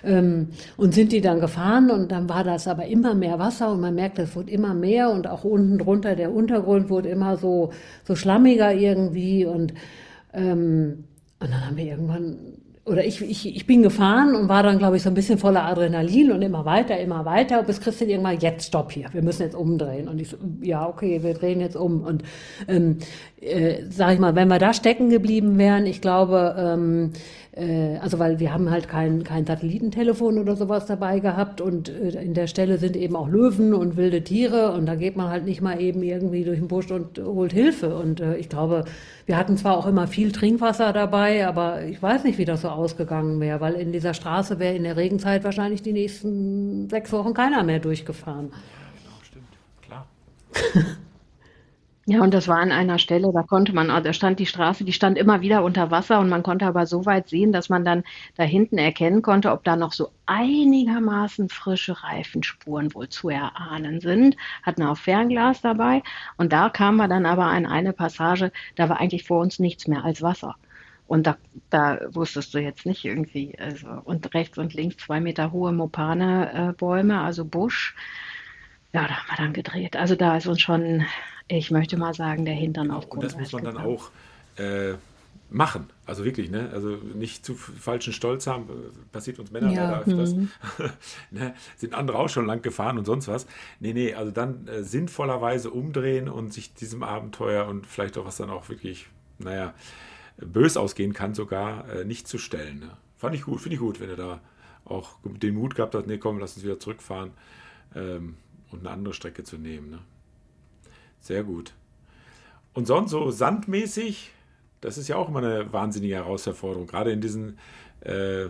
Ähm, 0.04 0.50
und 0.78 0.94
sind 0.94 1.12
die 1.12 1.22
dann 1.22 1.40
gefahren 1.40 1.90
und 1.92 2.12
dann 2.12 2.30
war 2.30 2.44
das 2.44 2.68
aber 2.68 2.86
immer 2.86 3.14
mehr 3.14 3.40
Wasser 3.40 3.72
und 3.72 3.82
man 3.82 3.96
merkt, 3.96 4.20
es 4.20 4.36
wurde 4.36 4.52
immer 4.52 4.74
mehr 4.74 5.10
und 5.10 5.28
auch 5.28 5.44
unten 5.44 5.78
drunter 5.78 6.16
der 6.16 6.34
Untergrund 6.34 6.90
wurde 6.90 7.10
immer 7.10 7.38
so, 7.38 7.72
so 8.04 8.16
schlammiger 8.16 8.74
irgendwie 8.74 9.46
und, 9.46 9.74
ähm, 10.34 11.06
und 11.40 11.52
dann 11.52 11.66
haben 11.68 11.78
wir 11.78 11.86
irgendwann 11.86 12.38
oder 12.88 13.04
ich, 13.04 13.22
ich, 13.22 13.54
ich 13.54 13.68
bin 13.68 13.84
gefahren 13.84 14.34
und 14.34 14.48
war 14.48 14.64
dann, 14.64 14.78
glaube 14.78 14.96
ich, 14.96 15.04
so 15.04 15.10
ein 15.10 15.14
bisschen 15.14 15.38
voller 15.38 15.66
Adrenalin 15.66 16.32
und 16.32 16.42
immer 16.42 16.64
weiter, 16.64 16.98
immer 16.98 17.26
weiter, 17.26 17.62
bis 17.64 17.82
Christian 17.82 18.10
irgendwann, 18.10 18.40
jetzt 18.40 18.68
stopp 18.68 18.94
hier, 18.94 19.10
wir 19.12 19.22
müssen 19.22 19.42
jetzt 19.42 19.56
umdrehen. 19.56 20.08
Und 20.08 20.22
ich 20.22 20.30
so, 20.30 20.38
ja, 20.62 20.88
okay, 20.88 21.22
wir 21.22 21.34
drehen 21.34 21.60
jetzt 21.60 21.76
um. 21.76 22.02
Und 22.02 22.24
ähm, 22.70 23.00
äh, 23.42 23.84
sag 23.90 24.14
ich 24.14 24.20
mal, 24.20 24.36
wenn 24.36 24.48
wir 24.48 24.58
da 24.58 24.74
stecken 24.74 25.10
geblieben 25.10 25.58
wären, 25.58 25.86
ich 25.86 26.00
glaube, 26.00 26.56
ähm, 26.58 27.12
äh, 27.52 27.98
also 27.98 28.20
weil 28.20 28.40
wir 28.40 28.54
haben 28.54 28.70
halt 28.70 28.88
kein, 28.88 29.24
kein 29.24 29.46
Satellitentelefon 29.46 30.38
oder 30.38 30.56
sowas 30.56 30.86
dabei 30.86 31.20
gehabt 31.20 31.62
und 31.62 31.90
äh, 31.90 32.22
in 32.22 32.34
der 32.34 32.48
Stelle 32.48 32.78
sind 32.78 32.96
eben 32.96 33.16
auch 33.16 33.28
Löwen 33.28 33.74
und 33.74 33.98
wilde 33.98 34.24
Tiere 34.24 34.72
und 34.74 34.86
da 34.86 34.96
geht 34.96 35.16
man 35.16 35.30
halt 35.30 35.46
nicht 35.46 35.62
mal 35.62 35.82
eben 35.82 36.04
irgendwie 36.04 36.44
durch 36.44 36.60
den 36.60 36.68
Busch 36.68 36.92
und 36.92 37.20
holt 37.20 37.54
Hilfe. 37.54 37.96
Und 37.96 38.20
äh, 38.20 38.38
ich 38.38 38.50
glaube, 38.50 38.86
wir 39.26 39.38
hatten 39.38 39.58
zwar 39.58 39.78
auch 39.78 39.88
immer 39.88 40.08
viel 40.08 40.32
Trinkwasser 40.32 40.94
dabei, 40.94 41.48
aber 41.48 41.84
ich 41.84 42.02
weiß 42.02 42.24
nicht, 42.24 42.38
wie 42.38 42.46
das 42.46 42.62
so 42.62 42.70
ausgegangen 42.70 43.40
wäre, 43.40 43.60
weil 43.60 43.74
in 43.76 43.92
dieser 43.92 44.14
Straße 44.14 44.60
wäre 44.60 44.76
in 44.76 44.84
der 44.84 44.98
Regenzeit 44.98 45.44
wahrscheinlich 45.44 45.82
die 45.82 45.94
nächsten 45.94 46.90
sechs 46.90 47.12
Wochen 47.12 47.34
keiner 47.34 47.64
mehr 47.64 47.80
durchgefahren. 47.80 48.52
Ja, 48.52 48.58
genau, 49.04 49.24
stimmt. 49.24 49.48
Klar. 49.82 50.98
Ja, 52.10 52.22
und 52.22 52.34
das 52.34 52.48
war 52.48 52.60
an 52.60 52.72
einer 52.72 53.00
Stelle, 53.00 53.32
da 53.34 53.44
konnte 53.44 53.74
man, 53.74 53.90
also 53.92 54.06
da 54.06 54.14
stand 54.14 54.40
die 54.40 54.46
Straße, 54.46 54.86
die 54.86 54.94
stand 54.94 55.18
immer 55.18 55.42
wieder 55.42 55.62
unter 55.66 55.92
Wasser 55.92 56.20
und 56.22 56.30
man 56.30 56.42
konnte 56.42 56.66
aber 56.66 56.86
so 56.86 57.06
weit 57.06 57.28
sehen, 57.28 57.52
dass 57.52 57.68
man 57.68 57.84
dann 57.84 58.04
da 58.38 58.44
hinten 58.44 58.78
erkennen 58.78 59.22
konnte, 59.22 59.52
ob 59.52 59.66
da 59.66 59.76
noch 59.76 59.92
so 59.92 60.12
einigermaßen 60.26 61.50
frische 61.50 62.02
Reifenspuren 62.02 62.94
wohl 62.94 63.10
zu 63.10 63.28
erahnen 63.28 64.00
sind. 64.00 64.38
Hatten 64.64 64.84
auch 64.84 64.98
Fernglas 64.98 65.60
dabei 65.60 66.02
und 66.38 66.54
da 66.54 66.70
kamen 66.70 66.96
wir 66.98 67.10
dann 67.10 67.26
aber 67.26 67.44
an 67.48 67.66
eine 67.66 67.92
Passage, 67.92 68.54
da 68.76 68.88
war 68.88 69.02
eigentlich 69.02 69.26
vor 69.28 69.42
uns 69.42 69.60
nichts 69.60 69.86
mehr 69.88 70.06
als 70.06 70.22
Wasser. 70.22 70.56
Und 71.08 71.28
da, 71.28 71.38
da 71.70 72.00
wusstest 72.12 72.54
du 72.54 72.60
jetzt 72.60 72.86
nicht 72.86 73.04
irgendwie, 73.06 73.58
also, 73.60 73.88
und 74.06 74.34
rechts 74.34 74.58
und 74.58 74.74
links 74.74 74.98
zwei 74.98 75.20
Meter 75.20 75.52
hohe 75.52 75.72
Mopane-Bäume, 75.74 77.14
äh, 77.14 77.18
also 77.18 77.44
Busch. 77.46 77.96
Ja, 78.94 79.08
da 79.08 79.16
haben 79.16 79.30
wir 79.30 79.38
dann 79.38 79.54
gedreht. 79.54 79.96
Also 79.96 80.16
da 80.16 80.38
ist 80.38 80.48
uns 80.48 80.62
schon 80.62 81.06
ich 81.48 81.72
möchte 81.72 81.98
mal 81.98 82.14
sagen, 82.14 82.46
der 82.46 82.54
Hintern 82.54 82.92
auf 82.92 83.06
Und 83.06 83.24
das 83.24 83.38
muss 83.38 83.52
man 83.54 83.64
dann 83.64 83.78
auch 83.78 84.12
äh, 84.58 84.96
machen. 85.50 85.90
Also 86.06 86.26
wirklich, 86.26 86.50
ne? 86.50 86.70
Also 86.74 86.90
nicht 86.90 87.46
zu 87.46 87.56
falschen 87.56 88.12
Stolz 88.12 88.48
haben, 88.48 88.68
passiert 89.12 89.40
uns 89.40 89.52
Männern 89.52 89.72
ja, 89.72 89.90
leider 89.90 90.00
öfters. 90.02 90.34
Mhm. 90.36 90.52
ne? 91.32 91.54
Sind 91.78 91.94
andere 91.94 92.18
auch 92.18 92.30
schon 92.30 92.46
lang 92.46 92.62
gefahren 92.62 92.98
und 92.98 93.06
sonst 93.06 93.28
was. 93.28 93.48
Nee, 93.80 93.94
nee, 93.94 94.14
also 94.14 94.32
dann 94.32 94.68
äh, 94.68 94.84
sinnvollerweise 94.84 95.70
umdrehen 95.70 96.28
und 96.28 96.54
sich 96.54 96.74
diesem 96.74 97.04
Abenteuer 97.04 97.66
und 97.68 97.88
vielleicht 97.88 98.18
auch 98.18 98.26
was 98.26 98.38
dann 98.38 98.50
auch 98.50 98.68
wirklich, 98.68 99.08
naja, 99.40 99.74
bös 100.38 100.76
ausgehen 100.76 101.14
kann, 101.14 101.34
sogar 101.34 101.90
äh, 101.90 102.04
nicht 102.04 102.28
zu 102.28 102.38
stellen. 102.38 102.80
Ne? 102.80 102.90
Fand 103.16 103.36
ich 103.36 103.44
gut, 103.44 103.62
finde 103.62 103.76
ich 103.76 103.80
gut, 103.80 104.02
wenn 104.02 104.10
er 104.10 104.18
da 104.18 104.42
auch 104.84 105.18
den 105.24 105.56
Mut 105.56 105.76
gehabt 105.76 105.96
hat, 105.96 106.08
nee, 106.08 106.18
komm, 106.18 106.40
lass 106.40 106.56
uns 106.56 106.66
wieder 106.66 106.80
zurückfahren 106.80 107.32
ähm, 107.96 108.36
und 108.72 108.80
eine 108.80 108.92
andere 108.92 109.14
Strecke 109.14 109.44
zu 109.44 109.58
nehmen. 109.58 109.90
Ne? 109.90 110.00
Sehr 111.20 111.44
gut. 111.44 111.74
Und 112.74 112.88
sonst 112.88 113.12
so 113.12 113.32
sandmäßig, 113.32 114.32
das 114.82 114.98
ist 114.98 115.08
ja 115.08 115.16
auch 115.16 115.30
immer 115.30 115.40
eine 115.40 115.74
wahnsinnige 115.74 116.16
Herausforderung. 116.16 116.88
Gerade 116.88 117.12
in 117.12 117.22
diesen 117.22 117.58
äh, 118.02 118.50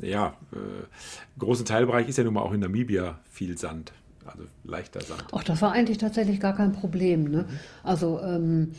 ja, 0.00 0.36
äh, 0.52 0.56
großen 1.38 1.66
Teilbereich 1.66 2.08
ist 2.08 2.18
ja 2.18 2.24
nun 2.24 2.34
mal 2.34 2.42
auch 2.42 2.52
in 2.52 2.60
Namibia 2.60 3.18
viel 3.30 3.58
Sand, 3.58 3.92
also 4.24 4.44
leichter 4.64 5.00
Sand. 5.00 5.24
Ach, 5.32 5.42
das 5.42 5.60
war 5.62 5.72
eigentlich 5.72 5.98
tatsächlich 5.98 6.40
gar 6.40 6.54
kein 6.54 6.72
Problem. 6.72 7.24
Ne? 7.24 7.42
Mhm. 7.48 7.58
Also 7.82 8.20
ähm, 8.20 8.72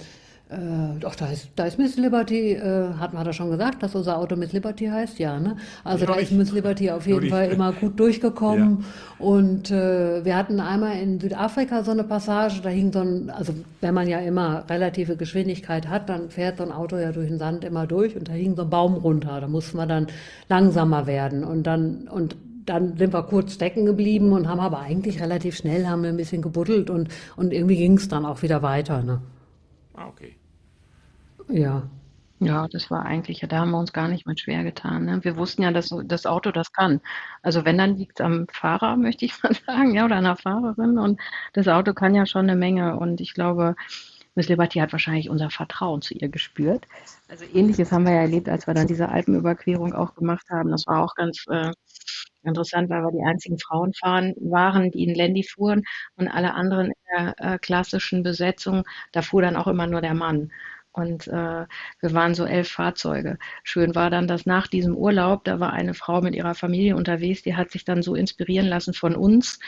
Äh, 0.49 0.99
doch, 0.99 1.13
da 1.13 1.27
ist, 1.27 1.49
da 1.55 1.65
ist 1.65 1.77
Miss 1.77 1.95
Liberty, 1.95 2.53
äh, 2.53 2.93
hat, 2.97 3.13
hat 3.13 3.27
er 3.27 3.33
schon 3.33 3.51
gesagt, 3.51 3.83
dass 3.83 3.93
unser 3.93 4.17
Auto 4.17 4.35
Miss 4.35 4.51
Liberty 4.51 4.87
heißt? 4.87 5.19
Ja, 5.19 5.39
ne? 5.39 5.57
Also 5.83 6.07
da 6.07 6.15
ist 6.15 6.31
Miss 6.31 6.51
Liberty 6.51 6.89
auf 6.89 7.05
jeden 7.07 7.29
Fall 7.29 7.49
immer 7.49 7.71
gut 7.71 7.99
durchgekommen. 7.99 8.85
Ja. 9.19 9.25
Und 9.25 9.69
äh, 9.69 10.23
wir 10.23 10.35
hatten 10.35 10.61
einmal 10.61 10.97
in 11.01 11.19
Südafrika 11.19 11.83
so 11.83 11.91
eine 11.91 12.05
Passage, 12.05 12.61
da 12.63 12.69
hing 12.69 12.93
so 12.93 12.99
ein, 12.99 13.29
also 13.29 13.53
wenn 13.81 13.93
man 13.93 14.07
ja 14.07 14.19
immer 14.19 14.63
relative 14.69 15.17
Geschwindigkeit 15.17 15.89
hat, 15.89 16.07
dann 16.07 16.29
fährt 16.29 16.57
so 16.57 16.63
ein 16.63 16.71
Auto 16.71 16.95
ja 16.95 17.11
durch 17.11 17.27
den 17.27 17.37
Sand 17.37 17.65
immer 17.65 17.85
durch 17.85 18.15
und 18.15 18.29
da 18.29 18.33
hing 18.33 18.55
so 18.55 18.61
ein 18.61 18.69
Baum 18.69 18.93
runter. 18.95 19.41
Da 19.41 19.47
musste 19.47 19.75
man 19.75 19.89
dann 19.89 20.07
langsamer 20.47 21.05
werden. 21.05 21.43
Und 21.43 21.63
dann, 21.63 22.07
und 22.07 22.37
dann 22.65 22.95
sind 22.97 23.13
wir 23.13 23.23
kurz 23.23 23.53
stecken 23.53 23.85
geblieben 23.85 24.31
und 24.31 24.47
haben 24.47 24.59
aber 24.61 24.79
eigentlich 24.79 25.21
relativ 25.21 25.57
schnell 25.57 25.85
haben 25.85 26.03
wir 26.03 26.09
ein 26.09 26.17
bisschen 26.17 26.41
gebuddelt 26.41 26.89
und, 26.89 27.09
und 27.35 27.51
irgendwie 27.51 27.75
ging 27.75 27.97
es 27.97 28.07
dann 28.07 28.25
auch 28.25 28.41
wieder 28.41 28.61
weiter. 28.61 29.03
Ne? 29.03 29.21
Ah, 29.95 30.07
okay. 30.07 30.38
Ja. 31.49 31.89
Ja, 32.41 32.69
das 32.69 32.89
war 32.89 33.05
eigentlich, 33.05 33.39
da 33.49 33.57
haben 33.59 33.71
wir 33.71 33.79
uns 33.79 33.91
gar 33.91 34.07
nicht 34.07 34.25
mit 34.25 34.39
schwer 34.39 34.63
getan. 34.63 35.05
Ne? 35.05 35.23
Wir 35.25 35.35
wussten 35.35 35.61
ja, 35.61 35.71
dass 35.71 35.93
das 36.05 36.25
Auto 36.25 36.51
das 36.51 36.71
kann. 36.71 37.01
Also 37.41 37.65
wenn, 37.65 37.77
dann 37.77 37.97
liegt 37.97 38.19
es 38.19 38.25
am 38.25 38.47
Fahrer, 38.49 38.95
möchte 38.97 39.25
ich 39.25 39.43
mal 39.43 39.53
sagen, 39.53 39.93
ja, 39.93 40.05
oder 40.05 40.21
der 40.21 40.37
Fahrerin. 40.37 40.97
Und 40.97 41.19
das 41.53 41.67
Auto 41.67 41.93
kann 41.93 42.15
ja 42.15 42.25
schon 42.25 42.49
eine 42.49 42.55
Menge. 42.55 42.95
Und 42.97 43.19
ich 43.19 43.33
glaube, 43.33 43.75
Miss 44.35 44.47
Liberty 44.47 44.79
hat 44.79 44.93
wahrscheinlich 44.93 45.29
unser 45.29 45.49
Vertrauen 45.49 46.01
zu 46.01 46.13
ihr 46.13 46.29
gespürt. 46.29 46.85
Also 47.27 47.43
ähnliches 47.53 47.91
haben 47.91 48.05
wir 48.05 48.13
ja 48.13 48.21
erlebt, 48.21 48.47
als 48.47 48.67
wir 48.67 48.73
dann 48.73 48.87
diese 48.87 49.09
Alpenüberquerung 49.09 49.93
auch 49.93 50.15
gemacht 50.15 50.49
haben. 50.49 50.71
Das 50.71 50.87
war 50.87 51.03
auch 51.03 51.15
ganz 51.15 51.43
äh, 51.49 51.71
interessant, 52.43 52.89
weil 52.89 53.01
wir 53.01 53.11
die 53.11 53.27
einzigen 53.27 53.59
Frauen 53.59 53.93
fahren, 53.93 54.33
waren, 54.39 54.91
die 54.91 55.03
in 55.03 55.13
Landy 55.15 55.43
fuhren 55.43 55.83
und 56.15 56.29
alle 56.29 56.53
anderen 56.53 56.87
in 56.87 56.93
der 57.17 57.35
äh, 57.37 57.57
klassischen 57.57 58.23
Besetzung, 58.23 58.85
da 59.11 59.21
fuhr 59.21 59.41
dann 59.41 59.57
auch 59.57 59.67
immer 59.67 59.87
nur 59.87 59.99
der 59.99 60.13
Mann. 60.13 60.51
Und 60.99 61.27
äh, 61.27 61.31
wir 61.31 62.13
waren 62.13 62.35
so 62.35 62.45
elf 62.45 62.69
Fahrzeuge. 62.69 63.37
Schön 63.63 63.95
war 63.95 64.09
dann, 64.09 64.27
dass 64.27 64.45
nach 64.45 64.67
diesem 64.67 64.95
Urlaub, 64.95 65.43
da 65.43 65.59
war 65.59 65.73
eine 65.73 65.93
Frau 65.93 66.21
mit 66.21 66.35
ihrer 66.35 66.55
Familie 66.55 66.95
unterwegs, 66.95 67.41
die 67.41 67.55
hat 67.55 67.71
sich 67.71 67.85
dann 67.85 68.01
so 68.01 68.15
inspirieren 68.15 68.67
lassen 68.67 68.93
von 68.93 69.15
uns, 69.15 69.59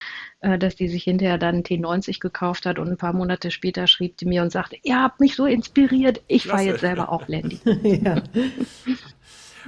äh, 0.41 0.57
dass 0.57 0.75
die 0.75 0.87
sich 0.87 1.03
hinterher 1.03 1.37
dann 1.37 1.63
T90 1.63 2.19
gekauft 2.19 2.65
hat 2.65 2.79
und 2.79 2.89
ein 2.89 2.97
paar 2.97 3.13
Monate 3.13 3.51
später 3.51 3.87
schrieb 3.87 4.17
die 4.17 4.25
mir 4.25 4.41
und 4.41 4.51
sagte, 4.51 4.77
ihr 4.83 5.01
habt 5.01 5.19
mich 5.19 5.35
so 5.35 5.45
inspiriert, 5.45 6.21
ich 6.27 6.47
fahre 6.47 6.63
jetzt 6.63 6.81
selber 6.81 7.11
auch 7.11 7.27
Landy. 7.27 7.59
ja. 7.83 8.21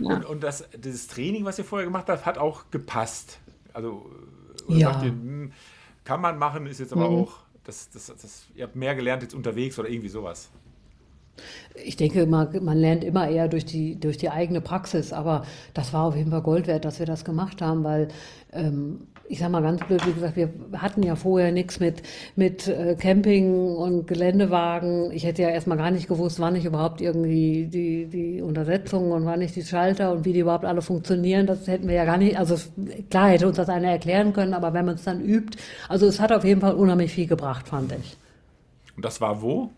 Und, 0.01 0.25
und 0.25 0.43
das, 0.43 0.67
dieses 0.75 1.07
Training, 1.07 1.45
was 1.45 1.57
ihr 1.59 1.65
vorher 1.65 1.85
gemacht 1.85 2.07
habt, 2.09 2.25
hat 2.25 2.37
auch 2.37 2.71
gepasst. 2.71 3.39
Also 3.73 4.09
ja. 4.67 5.03
ihr, 5.03 5.11
hm, 5.11 5.51
kann 6.03 6.21
man 6.21 6.37
machen, 6.37 6.65
ist 6.67 6.79
jetzt 6.79 6.93
aber 6.93 7.09
mhm. 7.09 7.17
auch, 7.17 7.39
das, 7.63 7.89
das, 7.91 8.07
das, 8.07 8.45
ihr 8.55 8.65
habt 8.65 8.75
mehr 8.75 8.95
gelernt 8.95 9.23
jetzt 9.23 9.33
unterwegs 9.33 9.79
oder 9.79 9.89
irgendwie 9.89 10.09
sowas. 10.09 10.49
Ich 11.83 11.97
denke, 11.97 12.25
man, 12.25 12.63
man, 12.63 12.77
lernt 12.77 13.03
immer 13.03 13.27
eher 13.27 13.47
durch 13.47 13.65
die, 13.65 13.99
durch 13.99 14.17
die 14.17 14.29
eigene 14.29 14.61
Praxis, 14.61 15.11
aber 15.11 15.45
das 15.73 15.91
war 15.93 16.05
auf 16.05 16.15
jeden 16.15 16.31
Fall 16.31 16.41
Gold 16.41 16.67
wert, 16.67 16.85
dass 16.85 16.99
wir 16.99 17.05
das 17.05 17.25
gemacht 17.25 17.61
haben, 17.61 17.83
weil 17.83 18.09
ähm, 18.51 19.07
ich 19.29 19.39
sage 19.39 19.51
mal 19.51 19.61
ganz 19.61 19.83
blöd, 19.85 20.05
wie 20.05 20.13
gesagt, 20.13 20.35
wir 20.35 20.49
hatten 20.77 21.01
ja 21.01 21.15
vorher 21.15 21.51
nichts 21.51 21.79
mit, 21.79 22.03
mit 22.35 22.67
äh, 22.67 22.95
Camping 22.95 23.75
und 23.75 24.05
Geländewagen. 24.05 25.11
Ich 25.11 25.23
hätte 25.23 25.41
ja 25.41 25.49
erstmal 25.49 25.77
gar 25.77 25.91
nicht 25.91 26.07
gewusst, 26.07 26.39
wann 26.39 26.55
ich 26.55 26.65
überhaupt 26.65 27.01
irgendwie 27.01 27.67
die, 27.67 28.05
die 28.05 28.41
Untersetzung 28.41 29.11
und 29.11 29.25
wann 29.25 29.41
ich 29.41 29.53
die 29.53 29.63
Schalter 29.63 30.11
und 30.11 30.25
wie 30.25 30.33
die 30.33 30.39
überhaupt 30.39 30.65
alle 30.65 30.81
funktionieren. 30.81 31.47
Das 31.47 31.67
hätten 31.67 31.87
wir 31.87 31.95
ja 31.95 32.05
gar 32.05 32.17
nicht, 32.17 32.37
also 32.37 32.55
klar 33.09 33.29
hätte 33.29 33.47
uns 33.47 33.57
das 33.57 33.69
einer 33.69 33.89
erklären 33.89 34.33
können, 34.33 34.53
aber 34.53 34.73
wenn 34.73 34.85
man 34.85 34.95
es 34.95 35.03
dann 35.03 35.21
übt, 35.21 35.57
also 35.87 36.05
es 36.05 36.19
hat 36.19 36.31
auf 36.31 36.43
jeden 36.43 36.61
Fall 36.61 36.73
unheimlich 36.73 37.11
viel 37.11 37.27
gebracht, 37.27 37.69
fand 37.69 37.93
ich. 37.93 38.17
Und 38.95 39.05
das 39.05 39.21
war 39.21 39.41
wo? 39.41 39.71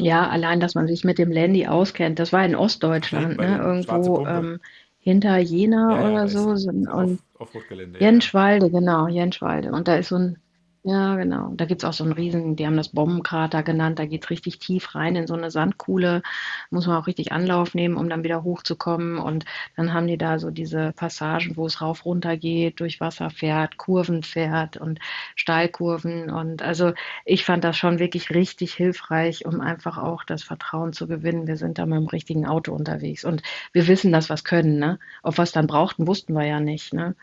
Ja, 0.00 0.28
allein, 0.28 0.60
dass 0.60 0.74
man 0.74 0.86
sich 0.86 1.04
mit 1.04 1.18
dem 1.18 1.30
Landy 1.30 1.66
auskennt. 1.66 2.18
Das 2.18 2.32
war 2.32 2.44
in 2.44 2.54
Ostdeutschland, 2.54 3.38
ne? 3.38 3.58
irgendwo 3.58 4.26
ähm, 4.26 4.60
hinter 4.98 5.38
Jena 5.38 5.90
ja, 5.90 6.00
ja, 6.00 6.10
oder 6.10 6.28
so. 6.28 6.56
Sind, 6.56 6.88
und 6.88 7.20
auf, 7.38 7.54
auf 7.54 7.62
Jenschwalde, 7.98 8.70
genau, 8.70 9.08
Jenschwalde. 9.08 9.72
Und 9.72 9.88
da 9.88 9.96
ist 9.96 10.08
so 10.08 10.16
ein 10.16 10.38
ja, 10.82 11.16
genau. 11.16 11.52
Da 11.56 11.66
gibt's 11.66 11.84
auch 11.84 11.92
so 11.92 12.04
einen 12.04 12.14
riesen, 12.14 12.56
die 12.56 12.66
haben 12.66 12.76
das 12.78 12.88
Bombenkrater 12.88 13.62
genannt, 13.62 13.98
da 13.98 14.06
geht's 14.06 14.30
richtig 14.30 14.60
tief 14.60 14.94
rein 14.94 15.14
in 15.14 15.26
so 15.26 15.34
eine 15.34 15.50
Sandkuhle, 15.50 16.22
muss 16.70 16.86
man 16.86 16.96
auch 16.96 17.06
richtig 17.06 17.32
Anlauf 17.32 17.74
nehmen, 17.74 17.98
um 17.98 18.08
dann 18.08 18.24
wieder 18.24 18.44
hochzukommen. 18.44 19.18
Und 19.18 19.44
dann 19.76 19.92
haben 19.92 20.06
die 20.06 20.16
da 20.16 20.38
so 20.38 20.50
diese 20.50 20.92
Passagen, 20.96 21.56
wo 21.58 21.66
es 21.66 21.82
rauf 21.82 22.06
runter 22.06 22.38
geht, 22.38 22.80
durch 22.80 22.98
Wasser 22.98 23.28
fährt, 23.28 23.76
Kurven 23.76 24.22
fährt 24.22 24.78
und 24.78 25.00
Steilkurven. 25.36 26.30
Und 26.30 26.62
also 26.62 26.94
ich 27.26 27.44
fand 27.44 27.62
das 27.62 27.76
schon 27.76 27.98
wirklich 27.98 28.30
richtig 28.30 28.72
hilfreich, 28.72 29.44
um 29.44 29.60
einfach 29.60 29.98
auch 29.98 30.24
das 30.24 30.42
Vertrauen 30.42 30.94
zu 30.94 31.06
gewinnen. 31.06 31.46
Wir 31.46 31.58
sind 31.58 31.78
da 31.78 31.84
mit 31.84 31.98
dem 31.98 32.06
richtigen 32.08 32.46
Auto 32.46 32.72
unterwegs 32.72 33.26
und 33.26 33.42
wir 33.72 33.86
wissen, 33.86 34.12
dass 34.12 34.30
wir 34.30 34.34
es 34.34 34.44
können. 34.44 34.78
Ne? 34.78 34.98
Ob 35.22 35.36
wir 35.36 35.42
es 35.42 35.52
dann 35.52 35.66
brauchten, 35.66 36.06
wussten 36.06 36.32
wir 36.32 36.46
ja 36.46 36.58
nicht. 36.58 36.94
Ne? 36.94 37.16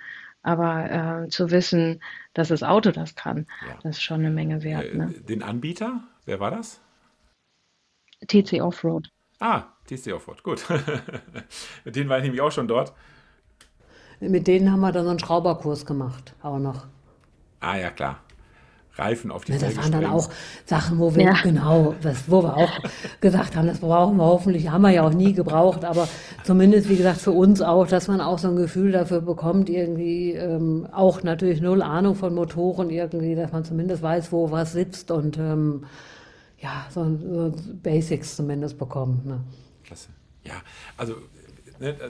Aber 0.43 1.25
äh, 1.25 1.29
zu 1.29 1.51
wissen, 1.51 2.01
dass 2.33 2.49
das 2.49 2.63
Auto 2.63 2.91
das 2.91 3.15
kann, 3.15 3.47
ja. 3.67 3.77
das 3.83 3.97
ist 3.97 4.03
schon 4.03 4.21
eine 4.21 4.29
Menge 4.29 4.63
wert. 4.63 4.85
Äh, 4.85 4.97
ne? 4.97 5.13
Den 5.27 5.43
Anbieter, 5.43 6.03
wer 6.25 6.39
war 6.39 6.51
das? 6.51 6.81
TC 8.27 8.61
Offroad. 8.61 9.09
Ah, 9.39 9.63
TC 9.85 10.13
Offroad, 10.13 10.43
gut. 10.43 10.65
Mit 11.85 11.95
denen 11.95 12.09
war 12.09 12.17
ich 12.17 12.23
nämlich 12.23 12.41
auch 12.41 12.51
schon 12.51 12.67
dort. 12.67 12.93
Mit 14.19 14.47
denen 14.47 14.71
haben 14.71 14.79
wir 14.79 14.91
dann 14.91 15.03
so 15.03 15.11
einen 15.11 15.19
Schrauberkurs 15.19 15.85
gemacht, 15.85 16.33
auch 16.41 16.57
noch. 16.57 16.87
Ah 17.59 17.77
ja, 17.77 17.91
klar. 17.91 18.23
Reifen 18.97 19.31
auf 19.31 19.45
die 19.45 19.53
ja, 19.53 19.59
Das 19.59 19.77
waren 19.77 19.91
dann 19.91 20.05
auch 20.05 20.29
Sachen, 20.65 20.99
wo 20.99 21.15
wir, 21.15 21.25
ja. 21.25 21.41
genau, 21.43 21.95
das, 22.01 22.29
wo 22.29 22.43
wir 22.43 22.57
auch 22.57 22.71
gesagt 23.21 23.55
haben, 23.55 23.67
das 23.67 23.79
brauchen 23.79 24.17
wir 24.17 24.25
hoffentlich, 24.25 24.69
haben 24.69 24.81
wir 24.81 24.91
ja 24.91 25.03
auch 25.03 25.13
nie 25.13 25.33
gebraucht, 25.33 25.85
aber 25.85 26.07
zumindest, 26.43 26.89
wie 26.89 26.97
gesagt, 26.97 27.21
für 27.21 27.31
uns 27.31 27.61
auch, 27.61 27.87
dass 27.87 28.07
man 28.07 28.21
auch 28.21 28.39
so 28.39 28.49
ein 28.49 28.55
Gefühl 28.55 28.91
dafür 28.91 29.21
bekommt, 29.21 29.69
irgendwie 29.69 30.33
ähm, 30.33 30.87
auch 30.91 31.23
natürlich 31.23 31.61
null 31.61 31.81
Ahnung 31.81 32.15
von 32.15 32.33
Motoren 32.33 32.89
irgendwie, 32.89 33.35
dass 33.35 33.51
man 33.51 33.63
zumindest 33.63 34.01
weiß, 34.01 34.31
wo 34.31 34.51
was 34.51 34.73
sitzt 34.73 35.11
und 35.11 35.37
ähm, 35.37 35.85
ja, 36.59 36.87
so, 36.89 37.03
so, 37.03 37.53
Basics 37.83 38.35
zumindest 38.35 38.77
bekommt. 38.77 39.25
Ne? 39.25 39.41
Klasse. 39.83 40.09
Ja, 40.43 40.55
also 40.97 41.13
ne, 41.13 41.19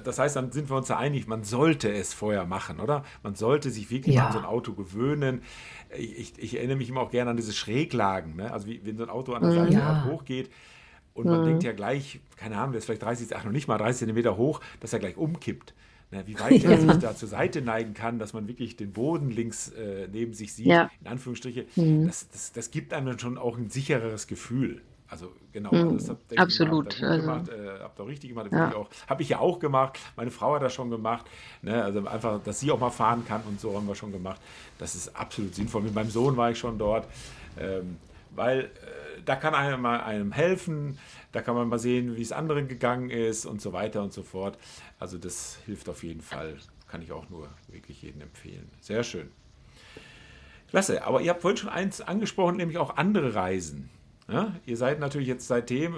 das 0.04 0.20
heißt, 0.20 0.36
dann 0.36 0.52
sind 0.52 0.70
wir 0.70 0.78
uns 0.78 0.88
da 0.88 0.98
einig, 0.98 1.28
man 1.28 1.44
sollte 1.44 1.92
es 1.92 2.14
vorher 2.14 2.46
machen, 2.46 2.80
oder? 2.80 3.04
Man 3.24 3.36
sollte 3.36 3.70
sich 3.70 3.92
wirklich 3.92 4.16
ja. 4.16 4.28
an 4.28 4.34
so 4.34 4.40
ein 4.40 4.46
Auto 4.46 4.74
gewöhnen 4.74 5.42
ich, 5.96 6.38
ich, 6.38 6.58
erinnere 6.58 6.78
mich 6.78 6.90
immer 6.90 7.02
auch 7.02 7.12
gerne 7.12 7.32
an 7.32 7.38
diese 7.38 7.54
Schräglagen, 7.54 8.36
ne? 8.36 8.52
also 8.52 8.68
wie, 8.68 8.82
wenn 8.84 8.98
so 8.98 9.04
ein 9.04 9.10
Auto 9.10 9.34
an 9.34 9.44
der 9.44 9.52
Seite 9.52 9.74
ja. 9.74 10.06
hochgeht 10.06 10.50
und 11.14 11.26
man 11.26 11.42
mhm. 11.42 11.46
denkt 11.46 11.64
ja 11.64 11.72
gleich, 11.72 12.20
keine 12.36 12.58
Ahnung, 12.58 12.72
der 12.72 12.80
ist 12.80 12.86
vielleicht 12.86 13.04
30, 13.04 13.36
ach 13.36 13.44
noch 13.44 13.52
nicht 13.52 13.68
mal 13.68 13.78
30 13.78 14.00
Zentimeter 14.00 14.38
hoch, 14.38 14.60
dass 14.80 14.94
er 14.94 15.00
gleich 15.00 15.18
umkippt. 15.18 15.74
Ne? 16.12 16.24
Wie 16.26 16.40
weit 16.40 16.64
er 16.64 16.80
sich 16.80 16.98
da 17.00 17.16
zur 17.16 17.28
Seite 17.28 17.62
neigen 17.62 17.94
kann, 17.94 18.20
dass 18.20 18.34
man 18.34 18.48
wirklich 18.48 18.76
den 18.76 18.92
Boden 18.92 19.30
links 19.30 19.70
äh, 19.70 20.08
neben 20.12 20.34
sich 20.34 20.54
sieht, 20.54 20.68
ja. 20.68 20.90
in 21.02 21.08
Anführungsstriche, 21.08 21.66
mhm. 21.76 22.08
das, 22.08 22.30
das, 22.30 22.52
das 22.52 22.72
gibt 22.72 22.94
einem 22.94 23.08
dann 23.08 23.20
schon 23.20 23.38
auch 23.38 23.58
ein 23.58 23.70
sichereres 23.70 24.28
Gefühl. 24.28 24.82
Also 25.10 25.32
genau, 25.54 25.74
mhm, 25.74 25.98
das 25.98 26.10
habt, 26.10 26.38
absolut. 26.38 27.00
Mal, 27.02 27.10
also, 27.10 27.22
gemacht, 27.22 27.50
äh, 27.50 27.80
habt 27.82 28.00
auch 28.02 28.08
richtig 28.08 28.30
gemacht, 28.30 28.50
ja. 28.52 28.86
habe 29.08 29.22
ich 29.22 29.30
ja 29.30 29.40
auch 29.40 29.60
gemacht. 29.60 29.98
Meine 30.18 30.32
Frau 30.32 30.56
hat 30.56 30.64
das 30.64 30.74
schon 30.74 30.90
gemacht. 30.90 31.26
Ne? 31.62 31.82
Also 31.82 32.06
einfach, 32.06 32.44
dass 32.44 32.60
sie 32.60 32.72
auch 32.72 32.80
mal 32.80 32.90
fahren 32.90 33.26
kann 33.26 33.42
und 33.48 33.60
so 33.60 33.76
haben 33.76 33.88
wir 33.88 33.96
schon 33.96 34.12
gemacht. 34.12 34.42
Das 34.80 34.96
ist 34.96 35.16
absolut 35.16 35.56
sinnvoll. 35.56 35.84
Mit 35.84 35.96
meinem 35.96 36.10
Sohn 36.10 36.36
war 36.36 36.52
ich 36.52 36.60
schon 36.60 36.78
dort, 36.78 37.08
ähm, 37.58 37.98
weil 38.36 38.60
äh, 38.60 39.22
da 39.24 39.38
kann 39.38 39.56
einem 39.56 39.82
mal 39.82 40.02
einem 40.02 40.34
helfen, 40.34 40.98
da 41.32 41.42
kann 41.42 41.56
man 41.56 41.70
mal 41.70 41.80
sehen, 41.80 42.18
wie 42.18 42.22
es 42.22 42.34
anderen 42.34 42.68
gegangen 42.68 43.10
ist 43.10 43.46
und 43.46 43.62
so 43.62 43.72
weiter 43.72 44.04
und 44.04 44.12
so 44.12 44.24
fort. 44.24 44.58
Also 45.00 45.18
das 45.18 45.58
hilft 45.66 45.88
auf 45.88 46.04
jeden 46.04 46.22
Fall. 46.22 46.58
Kann 46.90 47.02
ich 47.02 47.14
auch 47.14 47.30
nur 47.30 47.48
wirklich 47.70 48.02
jedem 48.02 48.22
empfehlen. 48.22 48.70
Sehr 48.82 49.04
schön. 49.04 49.30
Klasse, 50.70 51.06
aber 51.06 51.22
ihr 51.22 51.30
habt 51.30 51.42
vorhin 51.42 51.58
schon 51.58 51.70
eins 51.70 52.02
angesprochen, 52.02 52.58
nämlich 52.58 52.78
auch 52.78 52.98
andere 52.98 53.36
Reisen. 53.36 53.90
Ja, 54.30 54.54
ihr 54.66 54.76
seid 54.76 55.00
natürlich 55.00 55.28
jetzt 55.28 55.48
seitdem, 55.48 55.96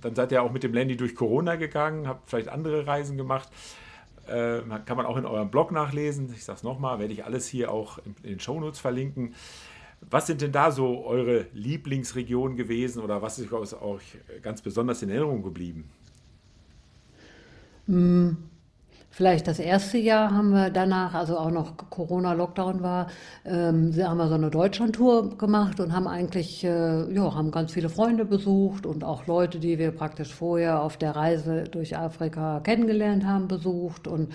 dann 0.00 0.14
seid 0.14 0.30
ihr 0.30 0.42
auch 0.42 0.52
mit 0.52 0.62
dem 0.62 0.72
Landy 0.72 0.96
durch 0.96 1.16
Corona 1.16 1.56
gegangen, 1.56 2.06
habt 2.06 2.30
vielleicht 2.30 2.48
andere 2.48 2.86
Reisen 2.86 3.16
gemacht. 3.16 3.48
Äh, 4.28 4.60
kann 4.84 4.96
man 4.96 5.06
auch 5.06 5.16
in 5.16 5.24
eurem 5.24 5.50
Blog 5.50 5.72
nachlesen. 5.72 6.32
Ich 6.32 6.44
sage 6.44 6.58
es 6.58 6.62
nochmal, 6.62 6.98
werde 6.98 7.12
ich 7.12 7.24
alles 7.24 7.46
hier 7.48 7.72
auch 7.72 7.98
in, 7.98 8.14
den 8.22 8.40
Shownotes 8.40 8.78
verlinken. 8.78 9.34
Was 10.08 10.26
sind 10.26 10.40
denn 10.40 10.52
da 10.52 10.70
so 10.70 11.04
eure 11.04 11.46
Lieblingsregionen 11.52 12.56
gewesen 12.56 13.02
oder 13.02 13.22
was 13.22 13.38
ist 13.38 13.52
euch 13.52 14.18
ganz 14.42 14.62
besonders 14.62 15.02
in 15.02 15.08
Erinnerung 15.08 15.42
geblieben? 15.42 15.88
Mm. 17.86 18.30
Vielleicht 19.16 19.48
das 19.48 19.58
erste 19.58 19.96
Jahr 19.96 20.30
haben 20.30 20.50
wir 20.50 20.68
danach, 20.68 21.14
also 21.14 21.38
auch 21.38 21.50
noch 21.50 21.78
Corona-Lockdown 21.88 22.82
war, 22.82 23.06
ähm, 23.46 23.94
haben 23.96 24.18
wir 24.18 24.28
so 24.28 24.34
eine 24.34 24.50
Deutschlandtour 24.50 25.38
gemacht 25.38 25.80
und 25.80 25.94
haben 25.94 26.06
eigentlich, 26.06 26.62
äh, 26.64 27.10
ja, 27.14 27.34
haben 27.34 27.50
ganz 27.50 27.72
viele 27.72 27.88
Freunde 27.88 28.26
besucht 28.26 28.84
und 28.84 29.04
auch 29.04 29.26
Leute, 29.26 29.58
die 29.58 29.78
wir 29.78 29.92
praktisch 29.92 30.34
vorher 30.34 30.82
auf 30.82 30.98
der 30.98 31.16
Reise 31.16 31.64
durch 31.64 31.96
Afrika 31.96 32.60
kennengelernt 32.60 33.24
haben, 33.26 33.48
besucht 33.48 34.06
und 34.06 34.32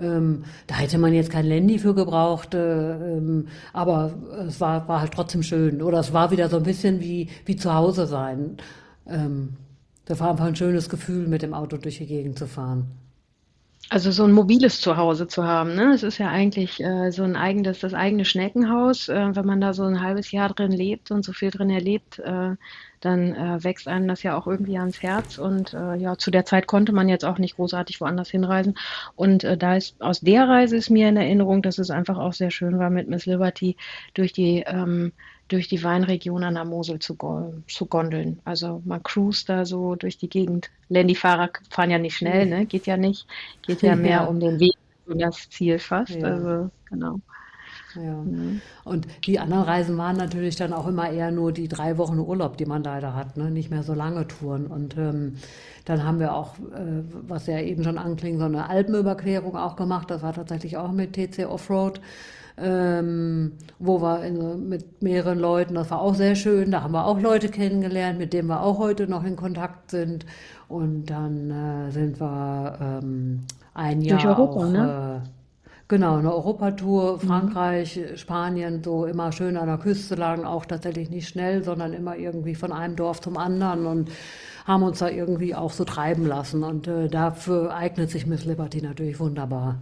Ähm, 0.00 0.44
da 0.68 0.76
hätte 0.76 0.98
man 0.98 1.12
jetzt 1.12 1.30
kein 1.30 1.46
Landy 1.46 1.78
für 1.78 1.94
gebraucht, 1.94 2.54
äh, 2.54 3.16
ähm, 3.16 3.48
aber 3.72 4.12
es 4.46 4.60
war, 4.60 4.86
war 4.88 5.00
halt 5.00 5.12
trotzdem 5.12 5.42
schön. 5.42 5.82
Oder 5.82 5.98
es 6.00 6.12
war 6.12 6.30
wieder 6.30 6.48
so 6.48 6.58
ein 6.58 6.62
bisschen 6.62 7.00
wie, 7.00 7.28
wie 7.46 7.56
zu 7.56 7.74
Hause 7.74 8.06
sein. 8.06 8.58
Ähm, 9.06 9.56
das 10.04 10.20
war 10.20 10.30
einfach 10.30 10.46
ein 10.46 10.54
schönes 10.56 10.88
Gefühl, 10.88 11.26
mit 11.28 11.42
dem 11.42 11.52
Auto 11.54 11.78
durch 11.78 11.98
die 11.98 12.06
Gegend 12.06 12.38
zu 12.38 12.46
fahren. 12.46 13.07
Also 13.90 14.10
so 14.10 14.24
ein 14.24 14.32
mobiles 14.32 14.82
Zuhause 14.82 15.28
zu 15.28 15.44
haben, 15.44 15.74
ne? 15.74 15.94
Es 15.94 16.02
ist 16.02 16.18
ja 16.18 16.28
eigentlich 16.28 16.78
äh, 16.78 17.10
so 17.10 17.22
ein 17.22 17.36
eigenes, 17.36 17.80
das 17.80 17.94
eigene 17.94 18.26
Schneckenhaus. 18.26 19.08
Äh, 19.08 19.34
wenn 19.34 19.46
man 19.46 19.62
da 19.62 19.72
so 19.72 19.84
ein 19.84 20.02
halbes 20.02 20.30
Jahr 20.30 20.50
drin 20.50 20.72
lebt 20.72 21.10
und 21.10 21.24
so 21.24 21.32
viel 21.32 21.50
drin 21.50 21.70
erlebt, 21.70 22.18
äh, 22.18 22.56
dann 23.00 23.34
äh, 23.34 23.64
wächst 23.64 23.88
einem 23.88 24.06
das 24.06 24.22
ja 24.22 24.36
auch 24.36 24.46
irgendwie 24.46 24.76
ans 24.76 25.00
Herz. 25.02 25.38
Und 25.38 25.72
äh, 25.72 25.94
ja, 25.96 26.18
zu 26.18 26.30
der 26.30 26.44
Zeit 26.44 26.66
konnte 26.66 26.92
man 26.92 27.08
jetzt 27.08 27.24
auch 27.24 27.38
nicht 27.38 27.56
großartig 27.56 27.98
woanders 28.02 28.28
hinreisen. 28.28 28.74
Und 29.16 29.44
äh, 29.44 29.56
da 29.56 29.76
ist 29.76 29.98
aus 30.02 30.20
der 30.20 30.46
Reise 30.46 30.76
ist 30.76 30.90
mir 30.90 31.08
in 31.08 31.16
Erinnerung, 31.16 31.62
dass 31.62 31.78
es 31.78 31.90
einfach 31.90 32.18
auch 32.18 32.34
sehr 32.34 32.50
schön 32.50 32.78
war, 32.78 32.90
mit 32.90 33.08
Miss 33.08 33.24
Liberty 33.24 33.76
durch 34.12 34.34
die 34.34 34.64
ähm, 34.66 35.12
durch 35.48 35.68
die 35.68 35.82
Weinregion 35.82 36.44
an 36.44 36.54
der 36.54 36.64
Mosel 36.64 36.98
zu, 36.98 37.16
zu 37.66 37.86
gondeln. 37.86 38.40
Also 38.44 38.82
man 38.84 39.02
cruist 39.02 39.48
da 39.48 39.64
so 39.64 39.94
durch 39.94 40.18
die 40.18 40.28
Gegend. 40.28 40.70
Landy-Fahrer 40.88 41.50
fahren 41.70 41.90
ja 41.90 41.98
nicht 41.98 42.16
schnell, 42.16 42.46
ne? 42.46 42.66
Geht 42.66 42.86
ja 42.86 42.96
nicht. 42.96 43.26
Geht 43.62 43.82
ja 43.82 43.96
mehr 43.96 44.10
ja. 44.10 44.24
um 44.24 44.40
den 44.40 44.60
Weg 44.60 44.76
und 45.06 45.20
das 45.20 45.48
Ziel 45.50 45.78
fast. 45.78 46.14
Ja. 46.14 46.28
Also 46.28 46.70
genau. 46.88 47.20
Ja. 47.94 48.14
Mhm. 48.14 48.60
Und 48.84 49.06
die 49.26 49.38
anderen 49.38 49.64
Reisen 49.64 49.96
waren 49.96 50.16
natürlich 50.16 50.56
dann 50.56 50.72
auch 50.72 50.86
immer 50.86 51.10
eher 51.10 51.30
nur 51.30 51.52
die 51.52 51.68
drei 51.68 51.96
Wochen 51.98 52.18
Urlaub, 52.18 52.56
die 52.56 52.66
man 52.66 52.82
leider 52.82 53.14
hat, 53.14 53.36
ne? 53.36 53.50
nicht 53.50 53.70
mehr 53.70 53.82
so 53.82 53.94
lange 53.94 54.26
Touren. 54.26 54.66
Und 54.66 54.96
ähm, 54.96 55.36
dann 55.84 56.04
haben 56.04 56.20
wir 56.20 56.34
auch, 56.34 56.58
äh, 56.58 57.02
was 57.26 57.46
ja 57.46 57.58
eben 57.60 57.82
schon 57.82 57.98
anklingt, 57.98 58.38
so 58.38 58.44
eine 58.44 58.68
Alpenüberquerung 58.68 59.56
auch 59.56 59.76
gemacht. 59.76 60.10
Das 60.10 60.22
war 60.22 60.34
tatsächlich 60.34 60.76
auch 60.76 60.92
mit 60.92 61.14
TC 61.14 61.46
Offroad 61.46 62.00
ähm, 62.60 63.52
wo 63.78 64.00
wir 64.00 64.24
in, 64.24 64.68
mit 64.68 65.02
mehreren 65.02 65.38
Leuten, 65.38 65.74
das 65.74 65.90
war 65.90 66.00
auch 66.00 66.14
sehr 66.14 66.34
schön, 66.34 66.70
da 66.70 66.82
haben 66.82 66.92
wir 66.92 67.06
auch 67.06 67.20
Leute 67.20 67.48
kennengelernt, 67.48 68.18
mit 68.18 68.32
denen 68.32 68.48
wir 68.48 68.62
auch 68.62 68.78
heute 68.78 69.08
noch 69.08 69.24
in 69.24 69.36
Kontakt 69.36 69.90
sind. 69.90 70.26
Und 70.68 71.06
dann 71.06 71.50
äh, 71.50 71.90
sind 71.90 72.20
wir 72.20 72.78
ähm, 72.80 73.44
ein 73.74 74.00
Jahr 74.00 74.20
Durch 74.20 74.38
Europa, 74.38 74.60
auch, 74.60 74.70
ne? 74.70 75.22
Äh, 75.24 75.28
Genau, 75.88 76.18
eine 76.18 76.34
Europatour. 76.34 77.18
Frankreich, 77.18 77.96
mhm. 77.96 78.16
Spanien, 78.18 78.84
so 78.84 79.06
immer 79.06 79.32
schön 79.32 79.56
an 79.56 79.68
der 79.68 79.78
Küste 79.78 80.16
lagen, 80.16 80.44
auch 80.44 80.66
tatsächlich 80.66 81.08
nicht 81.08 81.28
schnell, 81.28 81.64
sondern 81.64 81.94
immer 81.94 82.14
irgendwie 82.14 82.54
von 82.54 82.72
einem 82.72 82.94
Dorf 82.94 83.22
zum 83.22 83.38
anderen 83.38 83.86
und 83.86 84.10
haben 84.66 84.82
uns 84.82 84.98
da 84.98 85.08
irgendwie 85.08 85.54
auch 85.54 85.72
so 85.72 85.84
treiben 85.84 86.26
lassen. 86.26 86.62
Und 86.62 86.86
äh, 86.88 87.08
dafür 87.08 87.74
eignet 87.74 88.10
sich 88.10 88.26
Miss 88.26 88.44
Liberty 88.44 88.82
natürlich 88.82 89.18
wunderbar. 89.18 89.76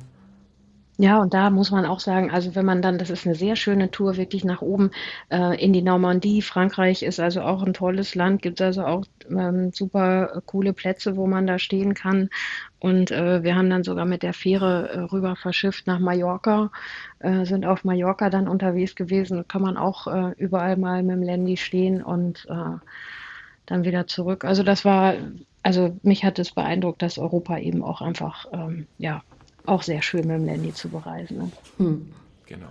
Ja, 0.99 1.21
und 1.21 1.35
da 1.35 1.51
muss 1.51 1.71
man 1.71 1.85
auch 1.85 2.01
sagen, 2.01 2.31
also 2.31 2.55
wenn 2.55 2.65
man 2.65 2.81
dann, 2.81 2.97
das 2.97 3.11
ist 3.11 3.27
eine 3.27 3.35
sehr 3.35 3.55
schöne 3.55 3.91
Tour 3.91 4.17
wirklich 4.17 4.45
nach 4.45 4.63
oben 4.63 4.93
äh, 5.31 5.63
in 5.63 5.75
die 5.75 5.83
Normandie. 5.83 6.41
Frankreich 6.41 7.03
ist 7.03 7.21
also 7.21 7.43
auch 7.43 7.63
ein 7.63 7.75
tolles 7.75 8.15
Land, 8.15 8.41
gibt 8.41 8.63
also 8.63 8.83
auch 8.83 9.05
ähm, 9.29 9.73
super 9.73 10.43
coole 10.47 10.73
Plätze, 10.73 11.17
wo 11.17 11.27
man 11.27 11.47
da 11.47 11.59
stehen 11.59 11.93
kann. 11.93 12.31
Und 12.79 13.11
äh, 13.11 13.43
wir 13.43 13.57
haben 13.57 13.69
dann 13.69 13.85
sogar 13.85 14.07
mit 14.07 14.23
der 14.23 14.33
Fähre 14.33 14.89
äh, 14.89 15.01
rüber 15.01 15.37
verschifft 15.37 15.87
nach 15.87 15.99
Mallorca, 15.99 16.71
äh, 17.19 17.45
sind 17.45 17.67
auf 17.67 17.85
Mallorca 17.85 18.31
dann 18.31 18.49
unterwegs 18.49 18.95
gewesen. 18.95 19.47
Kann 19.49 19.61
man 19.63 19.77
auch 19.77 20.07
äh, 20.07 20.33
überall 20.39 20.79
mal 20.79 21.03
mit 21.03 21.17
dem 21.17 21.23
Landy 21.23 21.59
stehen 21.59 22.03
und 22.03 22.47
äh, 22.49 22.79
dann 23.67 23.85
wieder 23.85 24.07
zurück. 24.07 24.45
Also 24.47 24.63
das 24.63 24.87
war, 24.87 25.15
also 25.63 25.95
mich 26.03 26.25
hat 26.25 26.39
es 26.39 26.53
beeindruckt, 26.53 27.03
dass 27.03 27.19
Europa 27.19 27.59
eben 27.59 27.83
auch 27.83 28.01
einfach, 28.01 28.47
ähm, 28.53 28.87
ja, 28.97 29.23
auch 29.67 29.83
sehr 29.83 30.03
schön 30.03 30.27
mit 30.27 30.37
dem 30.37 30.47
Landy 30.47 30.73
zu 30.73 30.89
bereisen. 30.89 31.39
Ne? 31.39 31.53
Hm. 31.79 32.13
Genau. 32.47 32.69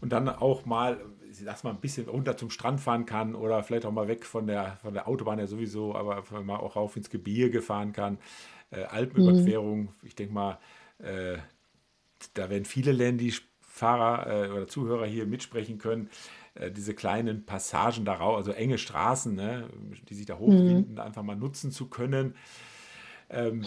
Und 0.00 0.12
dann 0.12 0.28
auch 0.28 0.64
mal, 0.66 0.98
dass 1.44 1.64
man 1.64 1.76
ein 1.76 1.80
bisschen 1.80 2.08
runter 2.08 2.36
zum 2.36 2.50
Strand 2.50 2.80
fahren 2.80 3.06
kann 3.06 3.34
oder 3.34 3.62
vielleicht 3.62 3.84
auch 3.84 3.92
mal 3.92 4.08
weg 4.08 4.24
von 4.24 4.46
der, 4.46 4.78
von 4.82 4.94
der 4.94 5.08
Autobahn 5.08 5.38
ja 5.38 5.46
sowieso, 5.46 5.94
aber 5.94 6.24
mal 6.42 6.56
auch 6.56 6.76
rauf 6.76 6.96
ins 6.96 7.10
Gebirge 7.10 7.62
fahren 7.62 7.92
kann. 7.92 8.18
Äh, 8.70 8.84
Alpenüberquerung, 8.84 9.80
mhm. 9.80 9.88
ich 10.02 10.14
denke 10.14 10.34
mal, 10.34 10.58
äh, 10.98 11.38
da 12.34 12.50
werden 12.50 12.64
viele 12.64 12.92
Landy-Fahrer 12.92 14.46
äh, 14.46 14.50
oder 14.50 14.68
Zuhörer 14.68 15.06
hier 15.06 15.26
mitsprechen 15.26 15.78
können. 15.78 16.10
Äh, 16.54 16.70
diese 16.70 16.94
kleinen 16.94 17.44
Passagen 17.46 18.04
darauf, 18.04 18.36
also 18.36 18.52
enge 18.52 18.78
Straßen, 18.78 19.34
ne, 19.34 19.68
die 20.08 20.14
sich 20.14 20.26
da 20.26 20.36
mhm. 20.36 20.40
hochwinden, 20.40 20.92
mhm. 20.92 21.00
einfach 21.00 21.22
mal 21.22 21.36
nutzen 21.36 21.70
zu 21.70 21.88
können. 21.88 22.34
Ähm, 23.30 23.64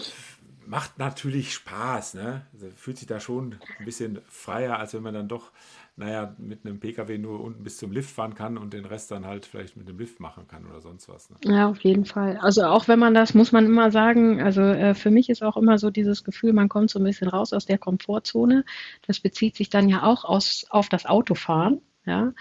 macht 0.66 0.98
natürlich 0.98 1.52
Spaß. 1.54 2.14
Ne? 2.14 2.46
Also 2.52 2.68
fühlt 2.76 2.98
sich 2.98 3.06
da 3.06 3.20
schon 3.20 3.56
ein 3.78 3.84
bisschen 3.84 4.20
freier, 4.28 4.78
als 4.78 4.94
wenn 4.94 5.02
man 5.02 5.14
dann 5.14 5.28
doch, 5.28 5.52
naja, 5.96 6.34
mit 6.38 6.64
einem 6.64 6.80
Pkw 6.80 7.18
nur 7.18 7.40
unten 7.40 7.64
bis 7.64 7.76
zum 7.76 7.92
Lift 7.92 8.10
fahren 8.10 8.34
kann 8.34 8.56
und 8.56 8.72
den 8.72 8.84
Rest 8.84 9.10
dann 9.10 9.26
halt 9.26 9.46
vielleicht 9.46 9.76
mit 9.76 9.88
dem 9.88 9.98
Lift 9.98 10.20
machen 10.20 10.46
kann 10.48 10.66
oder 10.66 10.80
sonst 10.80 11.08
was. 11.08 11.30
Ne? 11.30 11.36
Ja, 11.44 11.68
auf 11.68 11.80
jeden 11.80 12.04
Fall. 12.04 12.38
Also 12.38 12.64
auch 12.64 12.88
wenn 12.88 12.98
man 12.98 13.14
das, 13.14 13.34
muss 13.34 13.52
man 13.52 13.66
immer 13.66 13.90
sagen, 13.90 14.40
also 14.40 14.62
äh, 14.62 14.94
für 14.94 15.10
mich 15.10 15.28
ist 15.28 15.42
auch 15.42 15.56
immer 15.56 15.78
so 15.78 15.90
dieses 15.90 16.24
Gefühl, 16.24 16.52
man 16.52 16.68
kommt 16.68 16.90
so 16.90 16.98
ein 16.98 17.04
bisschen 17.04 17.28
raus 17.28 17.52
aus 17.52 17.66
der 17.66 17.78
Komfortzone. 17.78 18.64
Das 19.06 19.20
bezieht 19.20 19.56
sich 19.56 19.70
dann 19.70 19.88
ja 19.88 20.02
auch 20.02 20.24
aus, 20.24 20.66
auf 20.70 20.88
das 20.88 21.06
Autofahren. 21.06 21.80
Ja? 22.04 22.32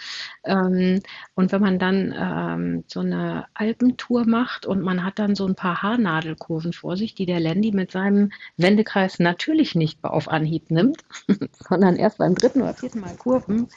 Ähm, 0.44 1.02
und 1.36 1.52
wenn 1.52 1.62
man 1.62 1.80
dann 1.80 2.14
ähm, 2.18 2.84
so 2.88 3.02
eine 3.02 3.46
Alpentour 3.54 4.26
macht 4.26 4.66
und 4.66 4.82
man 4.82 5.04
hat 5.04 5.20
dann 5.20 5.36
so 5.36 5.46
ein 5.46 5.56
paar 5.56 5.82
Haarnadelkurven 5.82 6.74
vor 6.74 6.98
sich, 6.98 7.14
die 7.14 7.26
der 7.26 7.40
Landy 7.40 7.72
mit 7.72 7.92
seinem 7.92 8.32
Wendekreis 8.58 9.20
natürlich 9.20 9.76
nicht 9.76 10.04
auf 10.04 10.28
Anhieb 10.28 10.72
nimmt, 10.72 11.04
sondern 11.70 11.96
erst 11.96 12.18
beim 12.18 12.36
dritten 12.36 12.62
oder 12.62 12.74
vierten 12.74 13.02
Mal 13.02 13.16
Kurven 13.16 13.68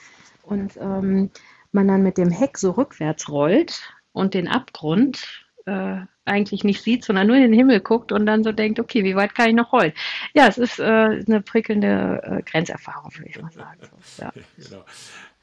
und 0.42 0.76
ähm, 0.78 1.30
man 1.72 1.88
dann 1.88 2.02
mit 2.02 2.18
dem 2.18 2.30
Heck 2.30 2.58
so 2.58 2.70
rückwärts 2.70 3.28
rollt 3.28 3.94
und 4.12 4.34
den 4.34 4.48
Abgrund 4.48 5.44
äh, 5.66 6.00
eigentlich 6.24 6.64
nicht 6.64 6.82
sieht, 6.82 7.04
sondern 7.04 7.26
nur 7.26 7.36
in 7.36 7.42
den 7.42 7.52
Himmel 7.52 7.80
guckt 7.80 8.12
und 8.12 8.26
dann 8.26 8.44
so 8.44 8.52
denkt, 8.52 8.80
okay, 8.80 9.04
wie 9.04 9.16
weit 9.16 9.34
kann 9.34 9.48
ich 9.48 9.54
noch 9.54 9.72
rollen? 9.72 9.92
Ja, 10.34 10.46
es 10.46 10.58
ist 10.58 10.78
äh, 10.78 10.84
eine 10.84 11.42
prickelnde 11.42 12.20
äh, 12.22 12.42
Grenzerfahrung, 12.42 13.12
würde 13.16 13.30
ich 13.30 13.40
mal 13.40 13.52
sagen. 13.52 13.80
So, 14.02 14.22
ja. 14.22 14.32
genau. 14.56 14.84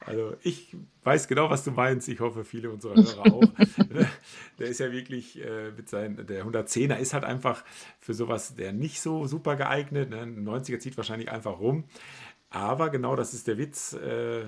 Also 0.06 0.36
ich 0.42 0.76
weiß 1.04 1.28
genau, 1.28 1.50
was 1.50 1.64
du 1.64 1.72
meinst. 1.72 2.08
Ich 2.10 2.20
hoffe, 2.20 2.44
viele 2.44 2.72
unserer 2.72 2.96
Hörer 2.96 3.34
auch. 3.34 3.44
der 4.60 4.68
ist 4.68 4.80
ja 4.80 4.92
wirklich 4.92 5.40
äh, 5.44 5.72
mit 5.72 5.90
seinen, 5.90 6.26
der 6.26 6.46
110er 6.46 6.98
ist 6.98 7.14
halt 7.14 7.24
einfach 7.24 7.64
für 8.00 8.14
sowas 8.14 8.56
der 8.56 8.74
nicht 8.74 9.02
so 9.02 9.28
super 9.28 9.56
geeignet. 9.56 10.10
Ne? 10.10 10.22
Ein 10.22 10.48
90er 10.48 10.80
zieht 10.80 10.98
wahrscheinlich 10.98 11.32
einfach 11.32 11.60
rum. 11.60 11.86
Aber 12.50 12.90
genau 12.90 13.16
das 13.16 13.34
ist 13.34 13.48
der 13.48 13.58
Witz. 13.58 13.94
Äh, 13.94 14.46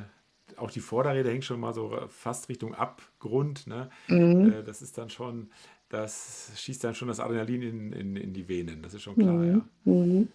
auch 0.57 0.71
die 0.71 0.81
Vorderräder 0.81 1.29
hängen 1.29 1.41
schon 1.41 1.59
mal 1.59 1.73
so 1.73 1.97
fast 2.09 2.49
Richtung 2.49 2.73
Abgrund. 2.73 3.67
Ne? 3.67 3.89
Mhm. 4.07 4.51
Äh, 4.51 4.63
das 4.63 4.81
ist 4.81 4.97
dann 4.97 5.09
schon, 5.09 5.51
das 5.89 6.51
schießt 6.55 6.83
dann 6.83 6.95
schon 6.95 7.07
das 7.07 7.19
Adrenalin 7.19 7.61
in, 7.61 7.93
in, 7.93 8.15
in 8.15 8.33
die 8.33 8.47
Venen. 8.47 8.81
Das 8.81 8.93
ist 8.93 9.03
schon 9.03 9.15
klar, 9.15 9.33
mhm. 9.33 9.65
ja. 9.85 9.91
Mhm. 9.93 10.27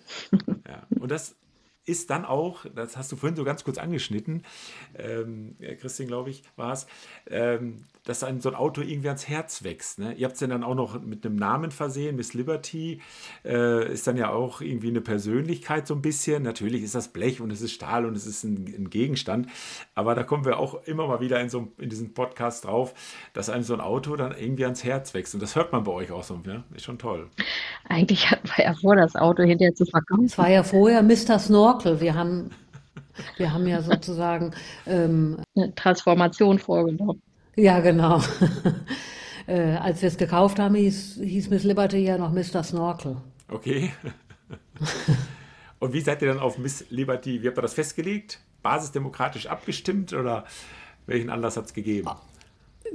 ja. 0.67 0.87
Und 0.99 1.11
das 1.11 1.37
ist 1.89 2.11
dann 2.11 2.25
auch, 2.25 2.67
das 2.75 2.97
hast 2.97 3.11
du 3.13 3.17
vorhin 3.17 3.37
so 3.37 3.45
ganz 3.45 3.65
kurz 3.65 3.79
angeschnitten, 3.79 4.45
ähm, 4.97 5.57
Christian, 5.81 6.09
glaube 6.09 6.31
ich, 6.31 6.43
war 6.57 6.73
es, 6.73 6.87
ähm, 7.31 7.85
dass 8.05 8.23
ein, 8.25 8.41
so 8.41 8.49
ein 8.49 8.55
Auto 8.55 8.81
irgendwie 8.81 9.09
ans 9.09 9.29
Herz 9.29 9.65
wächst. 9.65 9.99
Ne? 9.99 10.15
Ihr 10.15 10.27
habt 10.27 10.35
es 10.35 10.41
ja 10.41 10.47
dann 10.47 10.65
auch 10.65 10.75
noch 10.75 11.01
mit 11.01 11.27
einem 11.27 11.37
Namen 11.37 11.71
versehen, 11.71 12.17
Miss 12.17 12.33
Liberty, 12.35 13.01
äh, 13.45 13.93
ist 13.93 14.07
dann 14.07 14.17
ja 14.17 14.31
auch 14.31 14.61
irgendwie 14.61 14.89
eine 14.89 15.01
Persönlichkeit 15.01 15.87
so 15.87 15.95
ein 15.95 16.03
bisschen. 16.03 16.43
Natürlich 16.43 16.83
ist 16.83 16.95
das 16.95 17.09
Blech 17.09 17.41
und 17.41 17.51
es 17.51 17.61
ist 17.61 17.73
Stahl 17.73 18.07
und 18.07 18.17
es 18.17 18.27
ist 18.27 18.45
ein, 18.45 18.67
ein 18.67 18.91
Gegenstand, 18.91 19.49
aber 19.95 20.15
da 20.15 20.23
kommen 20.23 20.45
wir 20.45 20.59
auch 20.59 20.87
immer 20.87 21.07
mal 21.07 21.21
wieder 21.21 21.41
in, 21.41 21.51
so, 21.51 21.69
in 21.79 21.91
diesem 21.91 22.15
Podcast 22.15 22.65
drauf, 22.65 22.95
dass 23.33 23.51
einem 23.51 23.63
so 23.63 23.75
ein 23.75 23.81
Auto 23.81 24.17
dann 24.17 24.35
irgendwie 24.39 24.65
ans 24.65 24.85
Herz 24.85 25.15
wächst 25.15 25.35
und 25.35 25.43
das 25.43 25.57
hört 25.57 25.73
man 25.73 25.85
bei 25.85 25.93
euch 25.93 26.11
auch 26.11 26.25
so, 26.25 26.37
ne? 26.37 26.65
ist 26.75 26.85
schon 26.85 26.99
toll. 26.99 27.29
Eigentlich 27.89 28.31
hatten 28.31 28.49
wir 28.57 28.65
ja 28.65 28.75
vor, 28.75 28.97
das 28.97 29.17
Auto 29.17 29.43
hinterher 29.43 29.75
zu 29.75 29.85
verkaufen. 29.85 30.25
Es 30.25 30.39
war 30.39 30.49
ja 30.49 30.63
vorher 30.63 31.03
Mr. 31.03 31.39
Snorkel, 31.81 32.01
wir 32.01 32.15
haben 32.15 32.51
wir 33.37 33.53
haben 33.53 33.67
ja 33.67 33.83
sozusagen 33.83 34.53
ähm, 34.87 35.39
eine 35.57 35.75
Transformation 35.75 36.59
vorgenommen. 36.59 37.21
Ja, 37.57 37.81
genau. 37.81 38.23
äh, 39.47 39.75
als 39.75 40.03
wir 40.03 40.09
es 40.09 40.17
gekauft 40.17 40.59
haben, 40.59 40.75
hieß, 40.75 41.19
hieß 41.23 41.51
Miss 41.51 41.65
Liberty 41.65 41.99
ja 41.99 42.17
noch 42.17 42.33
Mr. 42.33 42.63
Snorkel. 42.63 43.17
Okay. 43.49 43.93
Und 45.81 45.93
wie 45.93 46.01
seid 46.01 46.23
ihr 46.23 46.29
dann 46.29 46.39
auf 46.39 46.59
Miss 46.59 46.85
Liberty, 46.91 47.43
wie 47.43 47.49
habt 47.49 47.59
ihr 47.59 47.63
das 47.63 47.75
festgelegt? 47.75 48.41
Basisdemokratisch 48.63 49.47
abgestimmt 49.47 50.13
oder 50.13 50.45
welchen 51.07 51.31
Anlass 51.31 51.57
hat 51.57 51.67
es 51.67 51.75
gegeben? 51.75 52.09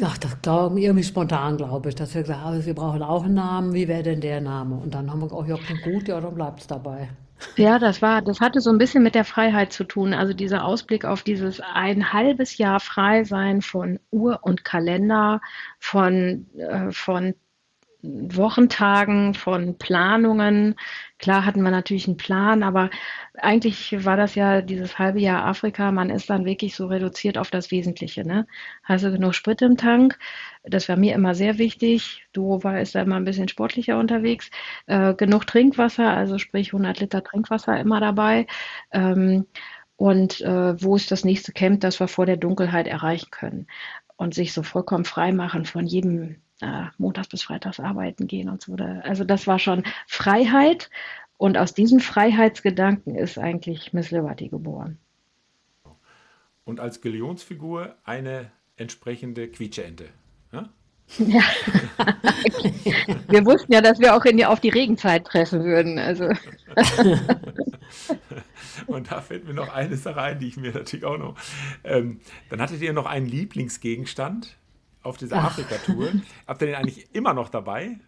Ach, 0.02 0.18
das 0.18 0.42
glauben 0.42 0.78
irgendwie 0.78 1.04
spontan, 1.04 1.58
glaube 1.58 1.90
ich, 1.90 1.96
dass 1.96 2.14
wir 2.16 2.22
gesagt 2.22 2.42
haben, 2.42 2.66
wir 2.66 2.74
brauchen 2.74 3.02
auch 3.04 3.24
einen 3.24 3.36
Namen. 3.36 3.74
Wie 3.74 3.88
wäre 3.88 4.04
denn 4.04 4.22
der 4.22 4.42
Name? 4.42 4.76
Und 4.76 4.94
dann 4.94 5.10
haben 5.10 5.20
wir 5.20 5.28
gesagt, 5.28 5.48
ja, 5.50 5.58
klingt 5.58 5.84
gut, 5.84 6.08
ja, 6.08 6.20
dann 6.20 6.36
bleibt 6.36 6.62
es 6.62 6.68
dabei. 6.68 7.10
Ja, 7.56 7.80
das 7.80 8.02
war, 8.02 8.22
das 8.22 8.41
hatte 8.41 8.62
so 8.62 8.70
ein 8.72 8.78
bisschen 8.78 9.04
mit 9.04 9.16
der 9.16 9.26
Freiheit 9.26 9.74
zu 9.74 9.84
tun. 9.84 10.14
Also 10.14 10.34
dieser 10.34 10.66
Ausblick 10.66 11.06
auf 11.06 11.24
dieses 11.24 11.60
ein 11.60 12.12
halbes 12.14 12.58
Jahr 12.58 12.80
frei 12.80 13.24
sein 13.24 13.62
von 13.62 14.00
Uhr 14.12 14.39
und 14.41 14.64
Kalender, 14.66 15.41
von, 15.80 16.48
äh, 16.58 16.91
von 16.91 17.36
Wochentagen, 18.04 19.34
von 19.34 19.78
Planungen. 19.78 20.76
Klar 21.20 21.46
hatten 21.46 21.62
wir 21.64 21.72
natürlich 21.72 22.06
einen 22.08 22.18
Plan, 22.18 22.62
aber 22.62 22.89
eigentlich 23.36 24.04
war 24.04 24.18
das 24.18 24.36
ja 24.36 24.62
dieses 24.62 25.00
halbe 25.00 25.22
Jahr 25.22 25.46
Afrika. 25.46 25.89
Man 25.91 26.10
ist 26.10 26.30
dann 26.30 26.44
wirklich 26.46 26.76
so 26.76 26.88
reduziert 26.88 27.38
auf 27.38 27.50
das 27.50 27.72
Wesentliche. 27.72 28.28
Ne? 28.28 28.46
Hast 28.84 29.06
du 29.06 29.12
genug 29.12 29.36
Sprit 29.36 29.62
im 29.62 29.78
Tank? 29.78 30.20
Das 30.64 30.88
war 30.88 30.95
mir 30.95 31.14
immer 31.14 31.36
sehr 31.36 31.57
wichtig. 31.57 32.26
Durova 32.32 32.78
ist 32.78 32.95
da 32.95 33.01
immer 33.01 33.18
ein 33.18 33.26
bisschen 33.26 33.49
sportlicher 33.49 33.99
unterwegs. 33.99 34.49
Äh, 34.86 35.14
genug 35.14 35.45
Trinkwasser, 35.45 36.09
also 36.09 36.38
sprich 36.38 36.74
100 36.74 37.01
Liter 37.01 37.24
Trinkwasser 37.24 37.80
immer 37.80 37.99
dabei. 37.99 38.47
Ähm, 38.91 39.45
und 39.97 40.41
äh, 40.41 40.82
wo 40.82 40.95
ist 40.95 41.11
das 41.11 41.26
nächste 41.26 41.51
Camp, 41.51 41.82
das 41.82 41.99
wir 41.99 42.07
vor 42.07 42.26
der 42.26 42.38
Dunkelheit 42.38 42.88
erreichen 42.88 43.30
können? 43.32 43.68
Und 44.16 44.34
sich 44.34 44.53
so 44.53 44.64
vollkommen 44.64 45.05
frei 45.05 45.34
machen 45.34 45.66
von 45.66 45.86
jedem 45.86 46.38
äh, 46.61 46.86
montags 46.97 47.28
bis 47.28 47.43
freitags 47.43 47.80
arbeiten 47.80 48.28
gehen 48.28 48.47
und 48.47 48.61
so. 48.61 48.76
Also 48.76 49.26
das 49.26 49.47
war 49.47 49.59
schon 49.59 49.84
Freiheit. 50.07 50.89
Und 51.38 51.57
aus 51.57 51.74
diesem 51.74 51.99
Freiheitsgedanken 51.99 53.16
ist 53.16 53.38
eigentlich 53.38 53.91
Miss 53.91 54.11
Liberty 54.11 54.47
geboren. 54.47 54.97
Und 56.64 56.80
als 56.80 57.01
Galionsfigur 57.01 57.95
eine 58.05 58.51
entsprechende 58.78 59.49
Quietscheente. 59.49 60.05
Ja? 60.54 60.70
Ja. 61.18 61.41
wir 63.28 63.45
wussten 63.45 63.74
ja, 63.74 63.82
dass 63.82 63.99
wir 63.99 64.16
auch 64.16 64.26
in 64.26 64.38
die, 64.38 64.45
auf 64.45 64.60
die 64.60 64.70
Regenzeit 64.70 65.26
treffen 65.26 65.64
würden. 65.64 65.99
Also. 65.99 66.30
Und 68.88 69.12
da 69.12 69.22
fällt 69.22 69.45
mir 69.45 69.54
noch 69.54 69.74
eine 69.74 69.95
Sache 69.97 70.22
ein, 70.22 70.39
die 70.39 70.47
ich 70.47 70.58
mir 70.58 70.72
natürlich 70.72 71.06
auch 71.06 71.18
noch. 71.18 71.36
Ähm, 71.84 72.20
dann 72.49 72.62
hattet 72.62 72.82
ihr 72.82 72.93
noch 72.93 73.06
einen 73.06 73.28
Lieblingsgegenstand 73.28 74.58
auf 75.04 75.18
dieser 75.18 75.38
Afrika-Tour. 75.43 76.14
Habt 76.47 76.62
ihr 76.62 76.68
den 76.68 76.76
eigentlich 76.76 77.14
immer 77.14 77.34
noch 77.34 77.49
dabei? 77.49 77.99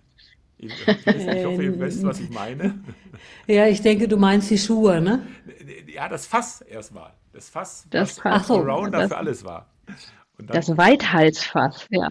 Ich, 0.58 0.72
ich, 0.88 1.46
hoffe, 1.46 1.64
ihr 1.64 1.80
wisst, 1.80 2.04
was 2.04 2.20
ich 2.20 2.30
meine. 2.30 2.80
Ja, 3.48 3.68
ich 3.68 3.82
denke, 3.82 4.08
du 4.08 4.18
meinst 4.18 4.50
die 4.50 4.58
Schuhe, 4.58 5.00
ne? 5.02 5.28
Ja, 5.88 6.10
das 6.10 6.26
Fass 6.26 6.62
erstmal. 6.62 7.12
Das 7.34 7.50
Fass, 7.50 7.86
das 7.90 8.18
was 8.18 8.20
Fass. 8.20 8.50
Allrounder 8.50 9.08
für 9.08 9.18
alles 9.18 9.44
war. 9.44 9.68
das 10.38 10.76
Weithalsfass, 10.76 11.86
ja. 11.92 12.10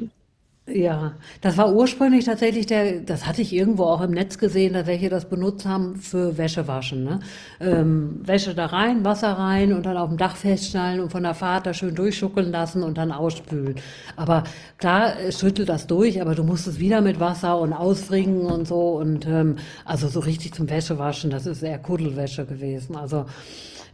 Ja, 0.67 1.13
das 1.43 1.59
war 1.59 1.75
ursprünglich 1.75 2.25
tatsächlich 2.25 2.65
der, 2.65 3.01
das 3.01 3.27
hatte 3.27 3.43
ich 3.43 3.53
irgendwo 3.53 3.85
auch 3.85 4.01
im 4.01 4.13
Netz 4.13 4.39
gesehen, 4.39 4.73
dass 4.73 4.87
welche 4.87 5.11
das 5.11 5.29
benutzt 5.29 5.67
haben 5.67 5.97
für 5.97 6.39
Wäschewaschen. 6.39 7.05
Ne? 7.05 7.21
Ähm, 7.61 8.21
Wäsche 8.25 8.55
da 8.55 8.65
rein, 8.67 9.05
Wasser 9.05 9.33
rein 9.33 9.75
und 9.75 9.85
dann 9.85 9.99
auf 9.99 10.09
dem 10.09 10.17
Dach 10.17 10.37
festschnallen 10.37 11.01
und 11.01 11.13
von 11.13 11.23
der 11.23 11.35
Fahrt 11.35 11.67
da 11.67 11.75
schön 11.75 11.95
durchschuckeln 11.95 12.51
lassen 12.51 12.83
und 12.83 12.97
dann 12.97 13.13
ausspülen. 13.13 13.75
Aber 14.17 14.45
klar, 14.79 15.21
es 15.21 15.39
schüttelt 15.39 15.69
das 15.69 15.87
durch, 15.87 16.23
aber 16.23 16.35
du 16.35 16.45
musst 16.45 16.67
es 16.67 16.79
wieder 16.79 17.03
mit 17.03 17.21
Wasser 17.21 17.61
und 17.61 17.75
ausringen 17.75 18.47
und 18.47 18.67
so 18.67 18.97
und 18.97 19.27
ähm, 19.27 19.57
also 19.85 20.09
so 20.09 20.21
richtig 20.21 20.55
zum 20.55 20.71
Wäschewaschen, 20.71 21.29
das 21.29 21.45
ist 21.45 21.63
eher 21.63 21.79
Kuddelwäsche 21.79 22.47
gewesen. 22.47 22.97
Also 22.97 23.27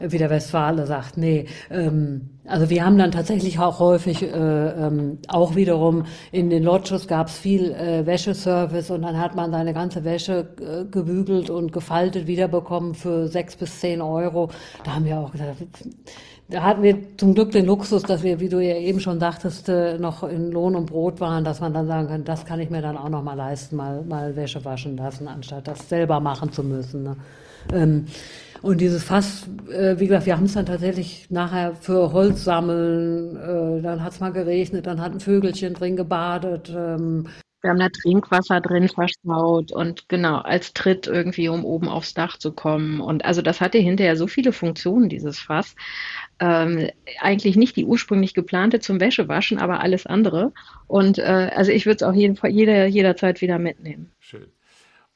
wie 0.00 0.18
der 0.18 0.30
Westfale 0.30 0.86
sagt, 0.86 1.16
nee. 1.16 1.46
Ähm, 1.70 2.30
also 2.46 2.68
wir 2.68 2.84
haben 2.84 2.98
dann 2.98 3.12
tatsächlich 3.12 3.58
auch 3.58 3.78
häufig, 3.78 4.22
äh, 4.22 4.26
ähm, 4.26 5.18
auch 5.28 5.54
wiederum 5.54 6.04
in 6.32 6.50
den 6.50 6.64
Lodges 6.64 7.06
gab 7.06 7.28
es 7.28 7.38
viel 7.38 7.72
äh, 7.72 8.04
Wäscheservice 8.06 8.90
und 8.90 9.02
dann 9.02 9.18
hat 9.18 9.36
man 9.36 9.52
seine 9.52 9.72
ganze 9.72 10.04
Wäsche 10.04 10.48
äh, 10.60 10.84
gebügelt 10.90 11.50
und 11.50 11.72
gefaltet 11.72 12.26
wiederbekommen 12.26 12.94
für 12.94 13.28
sechs 13.28 13.56
bis 13.56 13.78
zehn 13.80 14.00
Euro. 14.00 14.50
Da 14.84 14.94
haben 14.94 15.04
wir 15.04 15.18
auch 15.18 15.30
gesagt, 15.30 15.58
da 16.50 16.62
hatten 16.62 16.82
wir 16.82 17.16
zum 17.16 17.34
Glück 17.34 17.52
den 17.52 17.66
Luxus, 17.66 18.02
dass 18.02 18.24
wir, 18.24 18.40
wie 18.40 18.48
du 18.48 18.58
ja 18.58 18.74
eben 18.74 18.98
schon 18.98 19.20
sagtest, 19.20 19.68
äh, 19.68 19.98
noch 19.98 20.24
in 20.24 20.50
Lohn 20.50 20.74
und 20.74 20.86
Brot 20.86 21.20
waren, 21.20 21.44
dass 21.44 21.60
man 21.60 21.72
dann 21.72 21.86
sagen 21.86 22.08
kann, 22.08 22.24
das 22.24 22.44
kann 22.44 22.58
ich 22.58 22.70
mir 22.70 22.82
dann 22.82 22.96
auch 22.96 23.08
noch 23.08 23.22
mal 23.22 23.34
leisten, 23.34 23.76
mal, 23.76 24.02
mal 24.02 24.34
Wäsche 24.34 24.64
waschen 24.64 24.96
lassen, 24.96 25.28
anstatt 25.28 25.68
das 25.68 25.88
selber 25.88 26.18
machen 26.18 26.50
zu 26.50 26.64
müssen. 26.64 27.04
Ne? 27.04 27.16
Ähm, 27.72 28.06
und 28.62 28.80
dieses 28.80 29.04
Fass, 29.04 29.48
äh, 29.70 29.98
wie 29.98 30.06
gesagt, 30.06 30.26
wir 30.26 30.36
haben 30.36 30.44
es 30.44 30.52
dann 30.54 30.66
tatsächlich 30.66 31.30
nachher 31.30 31.74
für 31.74 32.12
Holz 32.12 32.44
sammeln, 32.44 33.36
äh, 33.36 33.82
dann 33.82 34.02
hat 34.02 34.12
es 34.12 34.20
mal 34.20 34.32
geregnet, 34.32 34.86
dann 34.86 35.00
hat 35.00 35.12
ein 35.12 35.20
Vögelchen 35.20 35.74
drin 35.74 35.96
gebadet. 35.96 36.70
Ähm. 36.74 37.28
Wir 37.62 37.70
haben 37.70 37.78
da 37.78 37.88
Trinkwasser 37.90 38.60
drin 38.62 38.88
verstaut 38.88 39.70
und 39.70 40.08
genau, 40.08 40.38
als 40.38 40.72
Tritt 40.72 41.06
irgendwie, 41.06 41.48
um 41.50 41.64
oben 41.66 41.88
aufs 41.88 42.14
Dach 42.14 42.38
zu 42.38 42.52
kommen. 42.52 43.00
Und 43.00 43.24
also 43.26 43.42
das 43.42 43.60
hatte 43.60 43.76
hinterher 43.76 44.16
so 44.16 44.26
viele 44.26 44.52
Funktionen, 44.52 45.10
dieses 45.10 45.38
Fass. 45.38 45.74
Ähm, 46.38 46.88
eigentlich 47.20 47.56
nicht 47.56 47.76
die 47.76 47.84
ursprünglich 47.84 48.32
geplante 48.32 48.80
zum 48.80 48.98
Wäschewaschen, 48.98 49.58
aber 49.58 49.80
alles 49.80 50.06
andere. 50.06 50.52
Und 50.86 51.18
äh, 51.18 51.50
also 51.54 51.70
ich 51.70 51.84
würde 51.84 51.96
es 51.96 52.02
auch 52.02 52.14
jeden, 52.14 52.38
jeder, 52.50 52.86
jederzeit 52.86 53.42
wieder 53.42 53.58
mitnehmen. 53.58 54.10
Schön. 54.20 54.46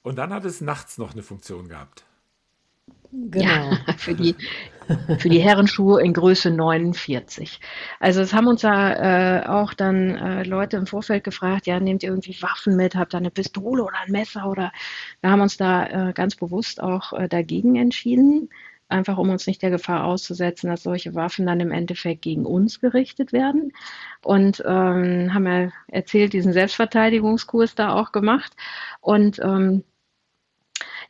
Und 0.02 0.16
dann 0.16 0.30
hat 0.30 0.44
es 0.44 0.60
nachts 0.60 0.98
noch 0.98 1.14
eine 1.14 1.22
Funktion 1.22 1.68
gehabt. 1.68 2.04
Genau. 3.14 3.44
Ja, 3.44 3.78
für 3.96 4.14
die, 4.14 4.34
für 5.18 5.28
die 5.28 5.40
Herrenschuhe 5.40 6.02
in 6.02 6.12
Größe 6.12 6.50
49. 6.50 7.60
Also 8.00 8.20
es 8.20 8.32
haben 8.32 8.48
uns 8.48 8.62
da 8.62 9.40
äh, 9.42 9.46
auch 9.46 9.72
dann 9.74 10.10
äh, 10.16 10.42
Leute 10.42 10.76
im 10.76 10.86
Vorfeld 10.86 11.24
gefragt, 11.24 11.66
ja, 11.66 11.78
nehmt 11.80 12.02
ihr 12.02 12.10
irgendwie 12.10 12.36
Waffen 12.42 12.76
mit, 12.76 12.94
habt 12.96 13.14
ihr 13.14 13.18
eine 13.18 13.30
Pistole 13.30 13.84
oder 13.84 13.98
ein 14.04 14.12
Messer 14.12 14.48
oder 14.48 14.72
wir 15.20 15.30
haben 15.30 15.40
uns 15.40 15.56
da 15.56 16.08
äh, 16.08 16.12
ganz 16.12 16.36
bewusst 16.36 16.82
auch 16.82 17.12
äh, 17.12 17.28
dagegen 17.28 17.76
entschieden, 17.76 18.50
einfach 18.88 19.16
um 19.18 19.30
uns 19.30 19.46
nicht 19.46 19.62
der 19.62 19.70
Gefahr 19.70 20.04
auszusetzen, 20.04 20.68
dass 20.68 20.82
solche 20.82 21.14
Waffen 21.14 21.46
dann 21.46 21.60
im 21.60 21.70
Endeffekt 21.70 22.22
gegen 22.22 22.44
uns 22.44 22.80
gerichtet 22.80 23.32
werden. 23.32 23.72
Und 24.22 24.62
ähm, 24.66 25.32
haben 25.32 25.46
ja 25.46 25.70
erzählt, 25.88 26.32
diesen 26.32 26.52
Selbstverteidigungskurs 26.52 27.74
da 27.74 27.94
auch 27.94 28.12
gemacht. 28.12 28.54
Und 29.00 29.38
ähm, 29.40 29.84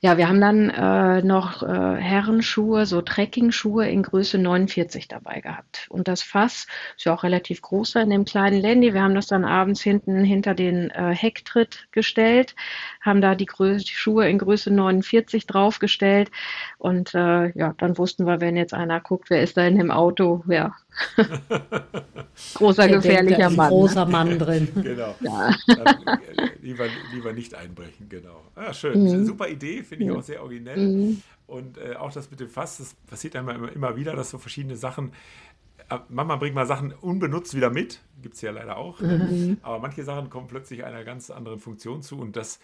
ja, 0.00 0.18
wir 0.18 0.28
haben 0.28 0.40
dann 0.40 0.70
äh, 0.70 1.22
noch 1.22 1.62
äh, 1.62 1.96
Herrenschuhe, 1.96 2.86
so 2.86 3.00
Trekking-Schuhe 3.00 3.88
in 3.88 4.02
Größe 4.02 4.38
49 4.38 5.08
dabei 5.08 5.40
gehabt. 5.40 5.86
Und 5.90 6.08
das 6.08 6.22
Fass 6.22 6.66
ist 6.96 7.04
ja 7.04 7.14
auch 7.14 7.22
relativ 7.22 7.62
groß 7.62 7.96
in 7.96 8.10
dem 8.10 8.24
kleinen 8.24 8.60
Landy. 8.60 8.94
Wir 8.94 9.02
haben 9.02 9.14
das 9.14 9.26
dann 9.26 9.44
abends 9.44 9.82
hinten 9.82 10.24
hinter 10.24 10.54
den 10.54 10.90
äh, 10.90 11.14
Hecktritt 11.14 11.88
gestellt, 11.92 12.54
haben 13.00 13.20
da 13.20 13.34
die, 13.34 13.46
Größe, 13.46 13.84
die 13.84 13.92
Schuhe 13.92 14.28
in 14.28 14.38
Größe 14.38 14.72
49 14.72 15.46
draufgestellt. 15.46 16.30
Und 16.78 17.14
äh, 17.14 17.50
ja, 17.58 17.74
dann 17.78 17.98
wussten 17.98 18.26
wir, 18.26 18.40
wenn 18.40 18.56
jetzt 18.56 18.74
einer 18.74 19.00
guckt, 19.00 19.30
wer 19.30 19.42
ist 19.42 19.56
da 19.56 19.66
in 19.66 19.78
dem 19.78 19.90
Auto, 19.90 20.44
ja. 20.48 20.74
Großer, 22.54 22.88
gefährlicher 22.88 23.36
denkt, 23.36 23.56
Mann. 23.56 23.68
Großer 23.68 24.06
Mann 24.06 24.38
drin. 24.38 24.68
genau. 24.82 25.14
Ja. 25.20 25.50
Äh, 25.50 26.50
lieber, 26.60 26.86
lieber 27.12 27.32
nicht 27.32 27.54
einbrechen, 27.54 28.08
genau. 28.08 28.42
Ah, 28.54 28.72
schön. 28.72 29.02
Mhm. 29.02 29.26
Super 29.26 29.48
Idee, 29.48 29.82
finde 29.82 30.04
ich 30.04 30.10
mhm. 30.10 30.16
auch 30.16 30.22
sehr 30.22 30.42
originell. 30.42 30.76
Mhm. 30.76 31.22
Und 31.46 31.78
äh, 31.78 31.94
auch 31.96 32.12
das 32.12 32.30
mit 32.30 32.40
dem 32.40 32.48
Fass, 32.48 32.78
das 32.78 32.94
passiert 33.08 33.36
einmal 33.36 33.56
immer, 33.56 33.72
immer 33.72 33.96
wieder, 33.96 34.14
dass 34.16 34.30
so 34.30 34.38
verschiedene 34.38 34.76
Sachen 34.76 35.12
äh, 35.90 35.98
manchmal 36.08 36.38
bringt 36.38 36.54
man 36.54 36.66
Sachen 36.66 36.92
unbenutzt 36.92 37.54
wieder 37.54 37.70
mit, 37.70 38.00
gibt 38.22 38.36
es 38.36 38.40
ja 38.40 38.50
leider 38.50 38.76
auch. 38.76 39.00
Mhm. 39.00 39.58
Aber 39.62 39.78
manche 39.78 40.04
Sachen 40.04 40.30
kommen 40.30 40.48
plötzlich 40.48 40.84
einer 40.84 41.04
ganz 41.04 41.30
anderen 41.30 41.58
Funktion 41.58 42.02
zu 42.02 42.18
und 42.18 42.36
das 42.36 42.58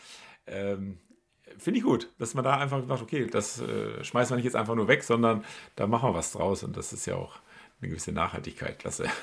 ähm, 0.46 0.98
finde 1.58 1.78
ich 1.78 1.84
gut, 1.84 2.10
dass 2.18 2.34
man 2.34 2.44
da 2.44 2.56
einfach 2.58 2.86
sagt, 2.86 3.02
okay, 3.02 3.26
das 3.26 3.60
äh, 3.60 4.02
schmeißen 4.02 4.32
wir 4.32 4.36
nicht 4.36 4.44
jetzt 4.44 4.56
einfach 4.56 4.74
nur 4.74 4.88
weg, 4.88 5.02
sondern 5.02 5.44
da 5.76 5.86
machen 5.86 6.10
wir 6.10 6.14
was 6.14 6.32
draus 6.32 6.62
und 6.62 6.76
das 6.76 6.92
ist 6.92 7.06
ja 7.06 7.16
auch 7.16 7.40
eine 7.80 7.90
gewisse 7.90 8.12
Nachhaltigkeit, 8.12 8.78
klasse. 8.78 9.06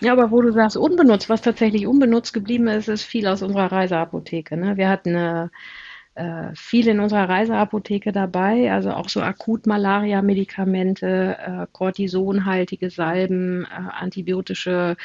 Ja, 0.00 0.12
aber 0.12 0.30
wo 0.30 0.40
du 0.42 0.52
sagst, 0.52 0.76
unbenutzt, 0.76 1.28
was 1.28 1.42
tatsächlich 1.42 1.88
unbenutzt 1.88 2.32
geblieben 2.32 2.68
ist, 2.68 2.88
ist 2.88 3.02
viel 3.02 3.26
aus 3.26 3.42
unserer 3.42 3.72
Reiseapotheke. 3.72 4.56
Ne? 4.56 4.76
Wir 4.76 4.88
hatten 4.88 5.16
äh, 5.16 5.48
äh, 6.18 6.54
viel 6.54 6.88
in 6.88 7.00
unserer 7.00 7.28
Reiseapotheke 7.28 8.12
dabei, 8.12 8.72
also 8.72 8.90
auch 8.90 9.08
so 9.08 9.22
Akut-Malaria-Medikamente, 9.22 11.36
äh, 11.38 11.66
Cortisonhaltige 11.72 12.90
Salben, 12.90 13.64
äh, 13.64 13.68
antibiotische 13.68 14.96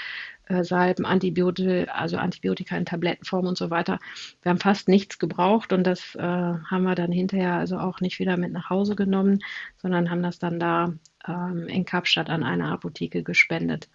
Salben, 0.61 1.05
Antibiotika, 1.05 1.91
also 1.91 2.17
Antibiotika 2.17 2.77
in 2.77 2.85
Tablettenform 2.85 3.47
und 3.47 3.57
so 3.57 3.69
weiter. 3.69 3.99
Wir 4.41 4.51
haben 4.51 4.59
fast 4.59 4.87
nichts 4.87 5.19
gebraucht 5.19 5.73
und 5.73 5.85
das 5.85 6.15
äh, 6.15 6.21
haben 6.21 6.83
wir 6.83 6.95
dann 6.95 7.11
hinterher 7.11 7.53
also 7.53 7.77
auch 7.77 8.01
nicht 8.01 8.19
wieder 8.19 8.37
mit 8.37 8.51
nach 8.51 8.69
Hause 8.69 8.95
genommen, 8.95 9.39
sondern 9.77 10.09
haben 10.09 10.21
das 10.21 10.39
dann 10.39 10.59
da 10.59 10.93
ähm, 11.27 11.67
in 11.67 11.85
Kapstadt 11.85 12.29
an 12.29 12.43
eine 12.43 12.71
Apotheke 12.71 13.23
gespendet. 13.23 13.89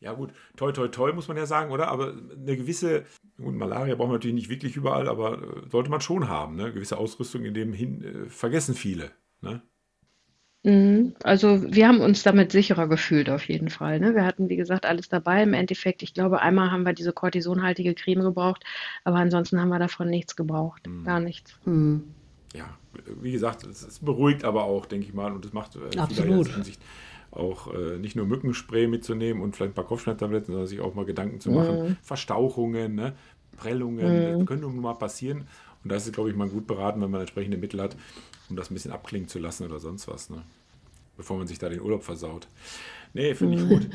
Ja 0.00 0.12
gut, 0.12 0.30
toi 0.56 0.72
toi 0.72 0.88
toi 0.88 1.12
muss 1.12 1.28
man 1.28 1.36
ja 1.36 1.46
sagen, 1.46 1.70
oder? 1.70 1.88
Aber 1.88 2.12
eine 2.12 2.56
gewisse, 2.56 3.04
gut, 3.36 3.54
Malaria 3.54 3.94
braucht 3.94 4.08
man 4.08 4.16
natürlich 4.16 4.34
nicht 4.34 4.48
wirklich 4.48 4.76
überall, 4.76 5.08
aber 5.08 5.42
äh, 5.42 5.68
sollte 5.70 5.90
man 5.90 6.00
schon 6.00 6.28
haben, 6.28 6.56
ne? 6.56 6.72
Gewisse 6.72 6.98
Ausrüstung, 6.98 7.44
in 7.44 7.54
dem 7.54 7.72
hin, 7.72 8.02
äh, 8.02 8.28
vergessen 8.28 8.74
viele, 8.74 9.12
ne? 9.40 9.62
Mhm. 10.66 11.14
Also 11.22 11.62
wir 11.72 11.86
haben 11.86 12.00
uns 12.00 12.24
damit 12.24 12.50
sicherer 12.50 12.88
gefühlt 12.88 13.30
auf 13.30 13.48
jeden 13.48 13.70
Fall. 13.70 14.00
Ne? 14.00 14.16
Wir 14.16 14.24
hatten, 14.24 14.48
wie 14.48 14.56
gesagt, 14.56 14.84
alles 14.84 15.08
dabei. 15.08 15.44
Im 15.44 15.54
Endeffekt, 15.54 16.02
ich 16.02 16.12
glaube, 16.12 16.42
einmal 16.42 16.72
haben 16.72 16.82
wir 16.82 16.92
diese 16.92 17.12
kortisonhaltige 17.12 17.94
Creme 17.94 18.22
gebraucht, 18.22 18.64
aber 19.04 19.16
ansonsten 19.16 19.60
haben 19.60 19.68
wir 19.68 19.78
davon 19.78 20.10
nichts 20.10 20.34
gebraucht. 20.34 20.88
Mhm. 20.88 21.04
Gar 21.04 21.20
nichts. 21.20 21.56
Mhm. 21.66 22.02
Ja, 22.52 22.64
wie 23.22 23.30
gesagt, 23.30 23.64
es, 23.64 24.00
beruhigt 24.00 24.44
aber 24.44 24.64
auch, 24.64 24.86
denke 24.86 25.06
ich 25.06 25.14
mal, 25.14 25.32
und 25.32 25.44
es 25.44 25.52
macht 25.52 25.76
äh, 25.76 25.98
Absolut. 25.98 26.48
Hinsicht 26.48 26.82
auch 27.30 27.72
äh, 27.72 27.98
nicht 27.98 28.16
nur 28.16 28.26
Mückenspray 28.26 28.88
mitzunehmen 28.88 29.42
und 29.42 29.54
vielleicht 29.54 29.72
ein 29.72 29.74
paar 29.74 29.84
Kopfschmerztabletten, 29.84 30.46
sondern 30.46 30.66
sich 30.66 30.80
auch 30.80 30.94
mal 30.94 31.04
Gedanken 31.04 31.38
zu 31.38 31.50
machen. 31.52 31.90
Mhm. 31.90 31.96
Verstauchungen, 32.02 32.94
ne? 32.94 33.14
Prellungen, 33.56 34.38
mhm. 34.38 34.46
können 34.46 34.62
nun 34.62 34.80
mal 34.80 34.94
passieren. 34.94 35.46
Und 35.84 35.92
da 35.92 35.96
ist 35.96 36.06
es, 36.06 36.12
glaube 36.12 36.30
ich, 36.30 36.36
mal 36.36 36.48
gut 36.48 36.66
beraten, 36.66 37.00
wenn 37.02 37.10
man 37.10 37.20
entsprechende 37.20 37.56
Mittel 37.56 37.80
hat, 37.80 37.96
um 38.48 38.56
das 38.56 38.70
ein 38.70 38.74
bisschen 38.74 38.92
abklingen 38.92 39.28
zu 39.28 39.38
lassen 39.38 39.64
oder 39.64 39.80
sonst 39.80 40.08
was, 40.08 40.30
ne? 40.30 40.42
bevor 41.16 41.38
man 41.38 41.46
sich 41.46 41.58
da 41.58 41.68
den 41.68 41.80
Urlaub 41.80 42.04
versaut. 42.04 42.46
Nee, 43.12 43.34
finde 43.34 43.58
ich 43.58 43.68
gut. 43.68 43.88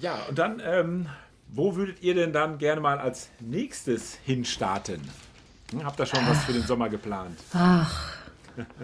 Ja, 0.00 0.18
und 0.28 0.38
dann, 0.38 0.60
ähm, 0.64 1.06
wo 1.48 1.76
würdet 1.76 2.02
ihr 2.02 2.14
denn 2.14 2.32
dann 2.32 2.58
gerne 2.58 2.80
mal 2.80 2.98
als 2.98 3.30
nächstes 3.40 4.18
hinstarten? 4.24 5.00
Hm, 5.70 5.84
habt 5.84 6.00
ihr 6.00 6.06
schon 6.06 6.26
was 6.26 6.44
für 6.44 6.52
den 6.52 6.62
Sommer 6.62 6.88
geplant? 6.88 7.38
Ach, 7.52 8.16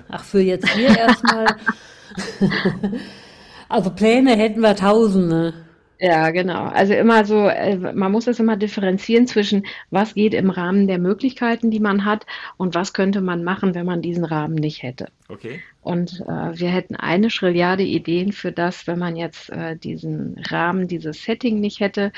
ach 0.08 0.24
für 0.24 0.40
jetzt 0.40 0.68
hier 0.68 0.96
erstmal. 0.96 1.46
also 3.68 3.90
Pläne 3.90 4.36
hätten 4.36 4.60
wir 4.60 4.76
tausende. 4.76 5.54
Ja, 6.00 6.30
genau. 6.30 6.66
Also 6.66 6.94
immer 6.94 7.24
so, 7.24 7.48
äh, 7.48 7.76
man 7.76 8.12
muss 8.12 8.26
das 8.26 8.38
immer 8.38 8.56
differenzieren 8.56 9.26
zwischen, 9.26 9.66
was 9.90 10.14
geht 10.14 10.32
im 10.32 10.50
Rahmen 10.50 10.86
der 10.86 10.98
Möglichkeiten, 10.98 11.72
die 11.72 11.80
man 11.80 12.04
hat, 12.04 12.24
und 12.56 12.76
was 12.76 12.92
könnte 12.92 13.20
man 13.20 13.42
machen, 13.42 13.74
wenn 13.74 13.86
man 13.86 14.00
diesen 14.00 14.24
Rahmen 14.24 14.54
nicht 14.54 14.84
hätte. 14.84 15.08
Okay. 15.28 15.60
Und 15.82 16.20
äh, 16.20 16.58
wir 16.58 16.68
hätten 16.68 16.94
eine 16.94 17.30
Schrilliarde 17.30 17.82
Ideen 17.82 18.32
für 18.32 18.52
das, 18.52 18.86
wenn 18.86 18.98
man 19.00 19.16
jetzt 19.16 19.50
äh, 19.50 19.76
diesen 19.76 20.36
Rahmen, 20.48 20.86
dieses 20.86 21.24
Setting 21.24 21.58
nicht 21.58 21.80
hätte. 21.80 22.12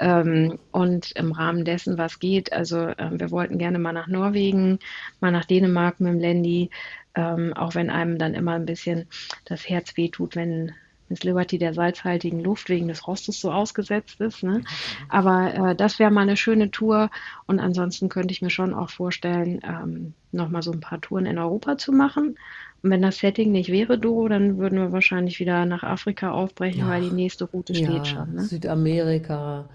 Ähm, 0.00 0.58
und 0.72 1.12
im 1.12 1.30
Rahmen 1.30 1.64
dessen, 1.64 1.98
was 1.98 2.18
geht, 2.18 2.52
also 2.52 2.88
äh, 2.88 3.10
wir 3.12 3.30
wollten 3.30 3.58
gerne 3.58 3.78
mal 3.78 3.92
nach 3.92 4.08
Norwegen, 4.08 4.80
mal 5.20 5.30
nach 5.30 5.44
Dänemark 5.44 6.00
mit 6.00 6.12
dem 6.12 6.18
Landy, 6.18 6.70
ähm, 7.14 7.52
auch 7.52 7.76
wenn 7.76 7.90
einem 7.90 8.18
dann 8.18 8.34
immer 8.34 8.54
ein 8.54 8.66
bisschen 8.66 9.06
das 9.44 9.68
Herz 9.68 9.96
wehtut, 9.96 10.34
wenn 10.34 10.72
Miss 11.12 11.24
Liberty 11.24 11.58
der 11.58 11.74
salzhaltigen 11.74 12.40
Luft 12.40 12.68
wegen 12.68 12.88
des 12.88 13.06
Rostes 13.06 13.40
so 13.40 13.52
ausgesetzt 13.52 14.20
ist. 14.20 14.42
Ne? 14.42 14.64
Aber 15.08 15.54
äh, 15.54 15.76
das 15.76 15.98
wäre 15.98 16.10
mal 16.10 16.22
eine 16.22 16.36
schöne 16.36 16.70
Tour. 16.70 17.10
Und 17.46 17.60
ansonsten 17.60 18.08
könnte 18.08 18.32
ich 18.32 18.42
mir 18.42 18.50
schon 18.50 18.74
auch 18.74 18.90
vorstellen, 18.90 19.60
ähm, 19.62 20.14
nochmal 20.32 20.62
so 20.62 20.72
ein 20.72 20.80
paar 20.80 21.00
Touren 21.00 21.26
in 21.26 21.38
Europa 21.38 21.76
zu 21.76 21.92
machen. 21.92 22.36
Und 22.82 22.90
wenn 22.90 23.02
das 23.02 23.18
Setting 23.18 23.52
nicht 23.52 23.70
wäre, 23.70 23.98
Doro, 23.98 24.28
dann 24.28 24.58
würden 24.58 24.78
wir 24.78 24.90
wahrscheinlich 24.90 25.38
wieder 25.38 25.66
nach 25.66 25.82
Afrika 25.82 26.32
aufbrechen, 26.32 26.80
ja. 26.80 26.88
weil 26.88 27.02
die 27.02 27.14
nächste 27.14 27.44
Route 27.44 27.74
ja, 27.74 27.86
steht 27.86 28.06
schon. 28.08 28.34
Ne? 28.34 28.42
Südamerika, 28.44 29.66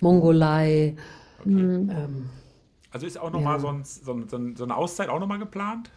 Mongolei. 0.00 0.96
Mhm. 1.44 1.90
Ähm, 1.90 2.30
also 2.90 3.06
ist 3.06 3.18
auch 3.18 3.30
nochmal 3.30 3.56
ja. 3.56 3.60
so, 3.60 3.68
ein, 3.68 3.84
so, 3.84 4.12
ein, 4.12 4.56
so 4.56 4.64
eine 4.64 4.76
Auszeit 4.76 5.08
auch 5.08 5.20
nochmal 5.20 5.38
geplant? 5.38 5.90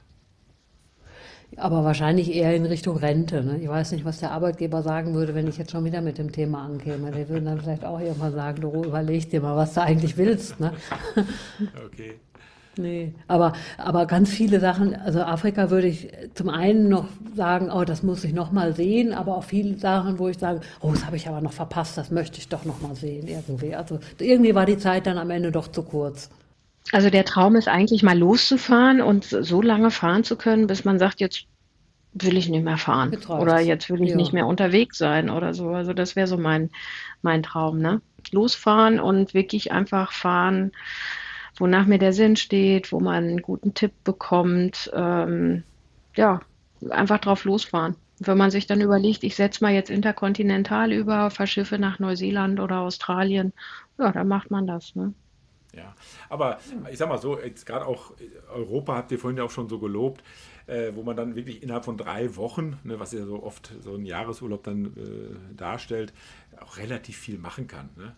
Aber 1.58 1.84
wahrscheinlich 1.84 2.34
eher 2.34 2.56
in 2.56 2.66
Richtung 2.66 2.98
Rente. 2.98 3.44
Ne? 3.44 3.60
Ich 3.62 3.68
weiß 3.68 3.92
nicht, 3.92 4.06
was 4.06 4.20
der 4.20 4.32
Arbeitgeber 4.32 4.82
sagen 4.82 5.14
würde, 5.14 5.36
wenn 5.36 5.48
ich 5.48 5.58
jetzt 5.58 5.72
schon 5.72 5.86
wieder 5.86 6.02
mit 6.02 6.18
dem 6.18 6.32
Thema 6.32 6.66
ankäme. 6.66 7.12
Der 7.12 7.30
würde 7.30 7.46
dann 7.46 7.60
vielleicht 7.60 7.86
auch 7.86 8.00
irgendwann 8.00 8.34
sagen, 8.34 8.62
du 8.62 8.84
überleg 8.84 9.30
dir 9.30 9.42
mal, 9.42 9.56
was 9.56 9.74
du 9.74 9.82
eigentlich 9.82 10.18
willst. 10.18 10.60
Ne? 10.60 10.74
Okay. 11.86 12.16
Nee, 12.76 13.14
aber, 13.28 13.54
aber 13.78 14.08
ganz 14.08 14.32
viele 14.32 14.60
Sachen, 14.60 14.96
also 14.96 15.22
Afrika 15.22 15.70
würde 15.70 15.88
ich 15.88 16.10
zum 16.34 16.50
einen 16.50 16.90
noch 16.90 17.06
sagen, 17.36 17.70
oh, 17.72 17.84
das 17.84 18.02
muss 18.02 18.24
ich 18.24 18.34
noch 18.34 18.52
mal 18.52 18.74
sehen, 18.74 19.14
aber 19.14 19.38
auch 19.38 19.44
viele 19.44 19.78
Sachen, 19.78 20.18
wo 20.18 20.28
ich 20.28 20.40
sage, 20.40 20.62
oh, 20.82 20.92
das 20.92 21.06
habe 21.06 21.16
ich 21.16 21.28
aber 21.28 21.40
noch 21.40 21.54
verpasst, 21.54 21.98
das 22.00 22.10
möchte 22.10 22.40
ich 22.40 22.50
doch 22.50 22.66
noch 22.66 22.82
mal 22.82 22.96
sehen 22.96 23.28
irgendwie. 23.28 23.76
Also 23.76 24.00
irgendwie 24.18 24.56
war 24.56 24.66
die 24.66 24.80
Zeit 24.80 25.06
dann 25.06 25.20
am 25.20 25.30
Ende 25.30 25.52
doch 25.52 25.68
zu 25.68 25.84
kurz. 25.84 26.32
Also 26.92 27.10
der 27.10 27.26
Traum 27.26 27.56
ist 27.56 27.68
eigentlich 27.68 28.04
mal 28.04 28.18
loszufahren 28.18 29.02
und 29.02 29.24
so 29.26 29.62
lange 29.62 29.90
fahren 29.90 30.24
zu 30.24 30.36
können, 30.36 30.68
bis 30.68 30.86
man 30.86 31.00
sagt, 31.00 31.22
jetzt 31.22 31.46
will 32.14 32.38
ich 32.38 32.50
nicht 32.50 32.64
mehr 32.64 32.78
fahren 32.78 33.12
Betracht. 33.12 33.42
oder 33.42 33.60
jetzt 33.60 33.90
will 33.90 34.04
ich 34.04 34.12
ja. 34.12 34.16
nicht 34.16 34.34
mehr 34.34 34.46
unterwegs 34.46 34.98
sein 34.98 35.30
oder 35.30 35.54
so. 35.54 35.70
Also 35.70 35.94
das 35.94 36.16
wäre 36.16 36.28
so 36.28 36.38
mein, 36.38 36.70
mein 37.22 37.42
Traum, 37.42 37.80
ne? 37.80 38.02
Losfahren 38.32 39.00
und 39.00 39.34
wirklich 39.34 39.72
einfach 39.72 40.12
fahren, 40.12 40.72
wonach 41.58 41.86
mir 41.86 42.00
der 42.00 42.14
Sinn 42.14 42.36
steht, 42.36 42.92
wo 42.92 43.00
man 43.00 43.24
einen 43.24 43.42
guten 43.42 43.74
Tipp 43.74 43.92
bekommt. 44.04 44.92
Ähm, 44.94 45.64
ja, 46.16 46.42
einfach 46.90 47.20
drauf 47.20 47.46
losfahren. 47.46 47.96
Wenn 48.20 48.38
man 48.38 48.52
sich 48.52 48.68
dann 48.68 48.80
überlegt, 48.80 49.24
ich 49.24 49.36
setze 49.36 49.64
mal 49.64 49.74
jetzt 49.74 49.90
interkontinental 49.90 50.94
über, 50.94 51.32
verschiffe 51.32 51.80
nach 51.80 52.00
Neuseeland 52.00 52.60
oder 52.60 52.80
Australien, 52.80 53.54
ja, 53.98 54.12
dann 54.12 54.28
macht 54.28 54.52
man 54.52 54.68
das, 54.68 54.96
ne? 54.96 55.14
Ja, 55.76 55.96
aber 56.30 56.60
ich 56.92 57.00
sag 57.00 57.10
mal 57.10 57.18
so, 57.18 57.40
jetzt 57.40 57.66
gerade 57.66 57.88
auch 57.88 58.14
Europa 58.54 58.96
habt 58.96 59.12
ihr 59.12 59.18
vorhin 59.18 59.38
ja 59.38 59.44
auch 59.44 59.52
schon 59.52 59.70
so 59.70 59.80
gelobt, 59.80 60.24
äh, 60.68 60.92
wo 60.94 61.02
man 61.04 61.16
dann 61.18 61.36
wirklich 61.36 61.64
innerhalb 61.64 61.84
von 61.84 61.98
drei 61.98 62.36
Wochen, 62.36 62.78
ne, 62.84 63.00
was 63.00 63.12
ja 63.12 63.26
so 63.26 63.42
oft 63.42 63.72
so 63.82 63.96
ein 63.96 64.06
Jahresurlaub 64.06 64.64
dann 64.64 64.86
äh, 64.86 65.56
darstellt, 65.56 66.14
auch 66.60 66.78
relativ 66.78 67.18
viel 67.18 67.40
machen 67.40 67.68
kann. 67.68 67.90
Ne? 67.98 68.16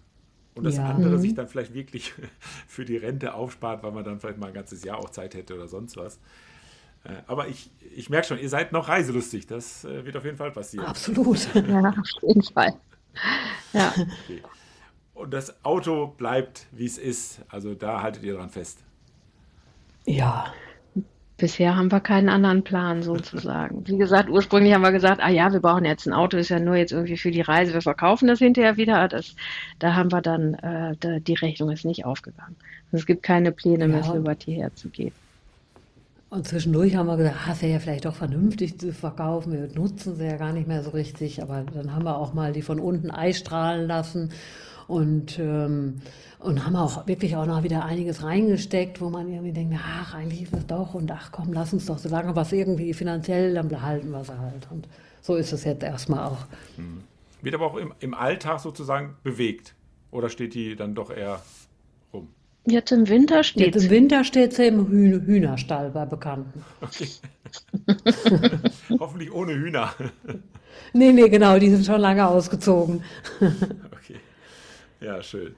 Und 0.56 0.64
das 0.64 0.78
ja. 0.78 0.89
andere 0.89 1.18
sich 1.20 1.32
mhm. 1.32 1.36
dann 1.36 1.47
vielleicht 1.47 1.74
wirklich 1.74 2.14
für 2.68 2.86
die 2.86 2.97
Rente 2.97 3.34
aufspart, 3.34 3.84
weil 3.84 3.91
man 3.91 4.03
dann 4.03 4.20
vielleicht 4.20 4.38
mal 4.38 4.47
ein 4.47 4.53
ganzes 4.53 4.84
Jahr 4.84 4.97
auch 4.97 5.10
Zeit 5.10 5.34
hätte 5.34 5.56
oder 5.56 5.68
sonst 5.68 5.97
was. 5.97 6.20
Äh, 7.06 7.14
aber 7.28 7.47
ich, 7.47 7.72
ich 7.95 8.10
merke 8.10 8.28
schon, 8.28 8.39
ihr 8.39 8.49
seid 8.49 8.72
noch 8.72 8.89
reiselustig. 8.89 9.47
Das 9.47 9.86
äh, 9.86 10.06
wird 10.06 10.18
auf 10.18 10.26
jeden 10.26 10.38
Fall 10.38 10.51
passieren. 10.51 10.86
Absolut. 10.86 11.47
Ja, 11.56 11.89
auf 11.89 12.22
jeden 12.22 12.43
Fall. 12.43 12.74
Ja. 13.74 13.93
Okay. 14.24 14.41
Und 15.16 15.34
das 15.34 15.63
Auto 15.63 16.07
bleibt, 16.07 16.68
wie 16.72 16.86
es 16.86 16.97
ist. 16.97 17.39
Also 17.49 17.74
da 17.74 18.03
haltet 18.03 18.24
ihr 18.24 18.36
dran 18.36 18.49
fest. 18.49 18.80
Ja. 20.05 20.53
Bisher 21.38 21.76
haben 21.76 21.91
wir 21.91 21.99
keinen 22.01 22.30
anderen 22.30 22.63
Plan 22.63 23.01
sozusagen. 23.01 23.86
Wie 23.88 23.97
gesagt, 23.97 24.30
ursprünglich 24.30 24.74
haben 24.74 24.84
wir 24.84 24.91
gesagt, 24.91 25.22
ah 25.22 25.30
ja, 25.30 25.51
wir 25.51 25.59
brauchen 25.59 25.84
jetzt 25.84 26.05
ein 26.05 26.13
Auto, 26.13 26.38
ist 26.38 26.49
ja 26.49 26.59
nur 26.59 26.76
jetzt 26.76 26.91
irgendwie 26.91 27.18
für 27.18 27.32
die 27.32 27.41
Reise, 27.41 27.74
wir 27.74 27.82
verkaufen 27.82 28.28
das 28.28 28.39
hinterher 28.39 28.78
wieder. 28.78 29.07
Das, 29.07 29.36
da 29.80 29.95
haben 29.95 30.11
wir 30.11 30.22
dann, 30.22 30.53
äh, 30.55 30.95
da, 30.99 31.20
die 31.20 31.34
Rechnung 31.34 31.72
ist 31.72 31.84
nicht 31.84 32.05
aufgegangen. 32.05 32.55
Also 32.86 33.01
es 33.01 33.05
gibt 33.05 33.24
keine 33.24 33.51
Pläne, 33.51 33.88
ja. 33.88 33.95
mit 33.95 34.05
Liberty 34.07 34.55
herzugehen. 34.55 35.13
Und 36.30 36.47
zwischendurch 36.47 36.95
haben 36.95 37.07
wir 37.07 37.18
gesagt, 37.18 37.38
ah, 37.45 37.51
es 37.51 37.61
wäre 37.61 37.74
ja 37.74 37.80
vielleicht 37.80 38.05
doch 38.05 38.16
vernünftig 38.16 38.80
zu 38.80 38.93
verkaufen, 38.93 39.53
wir 39.53 39.70
nutzen 39.74 40.16
sie 40.16 40.26
ja 40.26 40.38
gar 40.38 40.53
nicht 40.53 40.68
mehr 40.68 40.84
so 40.84 40.89
richtig, 40.91 41.41
aber 41.41 41.63
dann 41.74 41.93
haben 41.93 42.03
wir 42.03 42.18
auch 42.18 42.34
mal 42.34 42.51
die 42.51 42.61
von 42.61 42.80
unten 42.80 43.11
Eistrahlen 43.11 43.88
lassen 43.88 44.32
und, 44.88 45.40
ähm, 45.40 46.02
und 46.40 46.66
haben 46.66 46.76
auch 46.76 47.08
wirklich 47.08 47.36
auch 47.36 47.46
noch 47.46 47.64
wieder 47.64 47.86
einiges 47.86 48.24
reingesteckt, 48.24 49.02
wo 49.02 49.10
man 49.10 49.30
irgendwie 49.30 49.52
denkt, 49.52 49.76
ach, 49.78 50.14
eigentlich 50.14 50.44
ist 50.44 50.54
es 50.54 50.68
doch 50.68 50.94
und 50.94 51.12
ach 51.12 51.32
komm, 51.32 51.54
lass 51.54 51.74
uns 51.74 51.86
doch 51.86 51.98
so 51.98 52.10
lange 52.10 52.36
was 52.36 52.52
irgendwie 52.52 52.94
finanziell, 52.94 53.54
dann 53.56 53.68
behalten 53.68 54.12
wir 54.12 54.24
sie 54.24 54.38
halt. 54.38 54.68
Und 54.72 54.88
so 55.22 55.36
ist 55.36 55.52
es 55.54 55.64
jetzt 55.64 55.84
erstmal 55.84 56.26
auch. 56.26 56.46
Mhm. 56.78 57.04
Wird 57.42 57.56
aber 57.56 57.66
auch 57.66 57.78
im, 57.78 57.94
im 58.00 58.14
Alltag 58.14 58.60
sozusagen 58.60 59.16
bewegt 59.24 59.76
oder 60.12 60.30
steht 60.30 60.54
die 60.54 60.76
dann 60.76 60.96
doch 60.96 61.12
eher 61.12 61.42
rum? 62.14 62.30
Jetzt 62.66 62.92
im 62.92 63.08
Winter 63.08 63.44
steht 63.44 63.76
Jetzt 63.76 63.84
im 63.86 63.90
Winter 63.92 64.24
steht 64.24 64.54
sie 64.54 64.68
im 64.68 64.88
Hüh 64.88 65.22
Hühnerstall 65.22 65.92
bei 65.92 66.06
Bekannten. 66.06 66.64
Okay. 66.82 67.08
Hoffentlich 69.00 69.32
ohne 69.32 69.54
Hühner. 69.54 69.94
nee, 70.94 71.12
nee, 71.12 71.30
genau, 71.30 71.60
die 71.60 71.70
sind 71.70 71.86
schon 71.86 72.02
lange 72.02 72.28
ausgezogen. 72.28 73.04
Ja, 75.00 75.22
schön. 75.22 75.56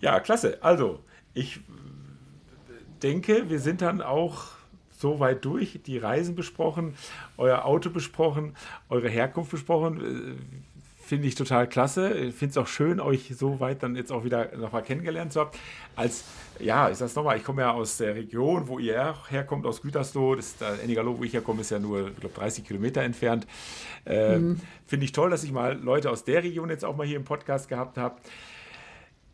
Ja, 0.00 0.20
klasse. 0.20 0.58
Also, 0.62 1.00
ich 1.32 1.60
denke, 3.02 3.48
wir 3.48 3.58
sind 3.58 3.82
dann 3.82 4.00
auch 4.00 4.46
so 4.90 5.20
weit 5.20 5.44
durch, 5.44 5.80
die 5.84 5.98
Reisen 5.98 6.34
besprochen, 6.34 6.94
euer 7.36 7.64
Auto 7.64 7.90
besprochen, 7.90 8.56
eure 8.88 9.08
Herkunft 9.08 9.50
besprochen. 9.50 10.64
Finde 11.06 11.28
ich 11.28 11.34
total 11.34 11.68
klasse. 11.68 12.14
Ich 12.14 12.34
finde 12.34 12.52
es 12.52 12.56
auch 12.56 12.66
schön, 12.66 12.98
euch 12.98 13.34
so 13.36 13.60
weit 13.60 13.82
dann 13.82 13.94
jetzt 13.94 14.10
auch 14.10 14.24
wieder 14.24 14.56
nochmal 14.56 14.82
kennengelernt 14.82 15.34
zu 15.34 15.40
haben. 15.40 15.50
Als, 15.96 16.24
ja, 16.58 16.88
ich 16.88 16.96
sag's 16.96 17.14
nochmal, 17.14 17.36
ich 17.36 17.44
komme 17.44 17.60
ja 17.60 17.72
aus 17.72 17.98
der 17.98 18.14
Region, 18.14 18.68
wo 18.68 18.78
ihr 18.78 19.14
herkommt, 19.28 19.66
aus 19.66 19.82
Gütersloh. 19.82 20.34
Das 20.34 20.46
ist 20.46 20.60
der 20.62 20.82
Ennigerloh, 20.82 21.18
wo 21.18 21.24
ich 21.24 21.34
herkomme, 21.34 21.60
ist 21.60 21.70
ja 21.70 21.78
nur, 21.78 22.08
ich 22.08 22.16
glaube, 22.16 22.34
30 22.34 22.64
Kilometer 22.64 23.02
entfernt. 23.02 23.46
Äh, 24.06 24.38
mhm. 24.38 24.60
Finde 24.86 25.04
ich 25.04 25.12
toll, 25.12 25.28
dass 25.28 25.44
ich 25.44 25.52
mal 25.52 25.78
Leute 25.78 26.10
aus 26.10 26.24
der 26.24 26.42
Region 26.42 26.70
jetzt 26.70 26.86
auch 26.86 26.96
mal 26.96 27.06
hier 27.06 27.16
im 27.16 27.24
Podcast 27.24 27.68
gehabt 27.68 27.98
habe. 27.98 28.16